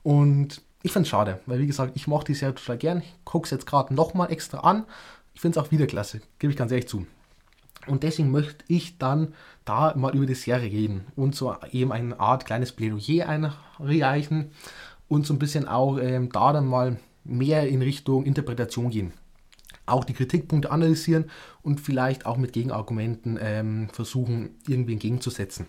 Und 0.02 0.62
ich 0.82 0.92
finde 0.92 1.04
es 1.04 1.08
schade, 1.10 1.40
weil 1.46 1.60
wie 1.60 1.66
gesagt, 1.66 1.92
ich 1.94 2.08
mochte 2.08 2.32
die 2.32 2.38
Serie 2.38 2.54
total 2.54 2.78
gern. 2.78 2.98
Ich 2.98 3.14
gucke 3.24 3.44
es 3.44 3.50
jetzt 3.50 3.66
gerade 3.66 3.94
nochmal 3.94 4.32
extra 4.32 4.58
an. 4.60 4.84
Ich 5.34 5.40
finde 5.40 5.58
es 5.58 5.64
auch 5.64 5.70
wieder 5.70 5.86
klasse, 5.86 6.20
gebe 6.38 6.52
ich 6.52 6.58
ganz 6.58 6.72
ehrlich 6.72 6.88
zu. 6.88 7.06
Und 7.86 8.02
deswegen 8.02 8.30
möchte 8.30 8.64
ich 8.68 8.98
dann 8.98 9.34
da 9.64 9.94
mal 9.96 10.14
über 10.14 10.26
die 10.26 10.34
Serie 10.34 10.70
reden 10.70 11.06
und 11.16 11.34
so 11.34 11.54
eben 11.72 11.92
eine 11.92 12.18
Art 12.20 12.46
kleines 12.46 12.72
Plädoyer 12.72 13.28
einreichen 13.28 14.50
und 15.08 15.26
so 15.26 15.34
ein 15.34 15.38
bisschen 15.38 15.66
auch 15.66 15.98
ähm, 15.98 16.30
da 16.30 16.52
dann 16.52 16.66
mal 16.66 16.98
mehr 17.24 17.68
in 17.68 17.82
Richtung 17.82 18.24
Interpretation 18.24 18.90
gehen 18.90 19.12
auch 19.86 20.04
die 20.04 20.14
Kritikpunkte 20.14 20.70
analysieren 20.70 21.30
und 21.62 21.80
vielleicht 21.80 22.26
auch 22.26 22.36
mit 22.36 22.52
Gegenargumenten 22.52 23.38
ähm, 23.40 23.88
versuchen, 23.92 24.50
irgendwie 24.66 24.92
entgegenzusetzen. 24.92 25.66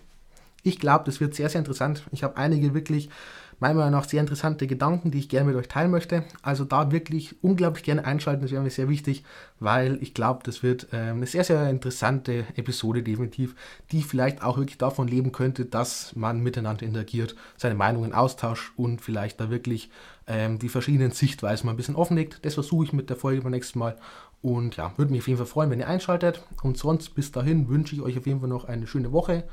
Ich 0.62 0.78
glaube, 0.78 1.04
das 1.04 1.20
wird 1.20 1.34
sehr, 1.34 1.48
sehr 1.48 1.58
interessant. 1.58 2.04
Ich 2.10 2.22
habe 2.22 2.36
einige 2.36 2.74
wirklich, 2.74 3.10
meiner 3.60 3.74
Meinung 3.74 3.92
nach, 3.92 4.08
sehr 4.08 4.20
interessante 4.20 4.66
Gedanken, 4.66 5.10
die 5.10 5.18
ich 5.18 5.28
gerne 5.28 5.46
mit 5.50 5.56
euch 5.56 5.68
teilen 5.68 5.90
möchte. 5.90 6.24
Also 6.42 6.64
da 6.64 6.90
wirklich 6.92 7.42
unglaublich 7.42 7.84
gerne 7.84 8.04
einschalten, 8.04 8.42
das 8.42 8.50
wäre 8.50 8.62
mir 8.62 8.70
sehr 8.70 8.88
wichtig, 8.88 9.24
weil 9.60 9.98
ich 10.02 10.14
glaube, 10.14 10.40
das 10.44 10.62
wird 10.62 10.92
äh, 10.92 10.96
eine 10.96 11.26
sehr, 11.26 11.44
sehr 11.44 11.68
interessante 11.68 12.44
Episode 12.56 13.02
definitiv, 13.02 13.54
die 13.92 14.02
vielleicht 14.02 14.42
auch 14.42 14.58
wirklich 14.58 14.78
davon 14.78 15.08
leben 15.08 15.32
könnte, 15.32 15.64
dass 15.64 16.14
man 16.16 16.40
miteinander 16.40 16.84
interagiert, 16.84 17.34
seine 17.56 17.74
Meinungen 17.74 18.12
austauscht 18.12 18.72
und 18.76 19.00
vielleicht 19.00 19.40
da 19.40 19.50
wirklich 19.50 19.90
ähm, 20.26 20.58
die 20.58 20.68
verschiedenen 20.68 21.12
Sichtweisen 21.12 21.66
mal 21.66 21.72
ein 21.72 21.76
bisschen 21.76 21.96
offenlegt. 21.96 22.44
Das 22.44 22.54
versuche 22.54 22.84
ich 22.84 22.92
mit 22.92 23.10
der 23.10 23.16
Folge 23.16 23.42
beim 23.42 23.52
nächsten 23.52 23.78
Mal. 23.78 23.96
Und 24.42 24.76
ja, 24.76 24.92
würde 24.96 25.10
mich 25.10 25.22
auf 25.22 25.28
jeden 25.28 25.38
Fall 25.38 25.46
freuen, 25.46 25.70
wenn 25.70 25.80
ihr 25.80 25.88
einschaltet. 25.88 26.42
Und 26.62 26.76
sonst 26.76 27.14
bis 27.14 27.32
dahin 27.32 27.68
wünsche 27.68 27.94
ich 27.94 28.02
euch 28.02 28.18
auf 28.18 28.26
jeden 28.26 28.40
Fall 28.40 28.48
noch 28.48 28.66
eine 28.66 28.86
schöne 28.86 29.12
Woche 29.12 29.44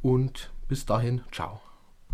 und 0.00 0.50
bis 0.68 0.86
dahin, 0.86 1.22
ciao. 1.32 1.67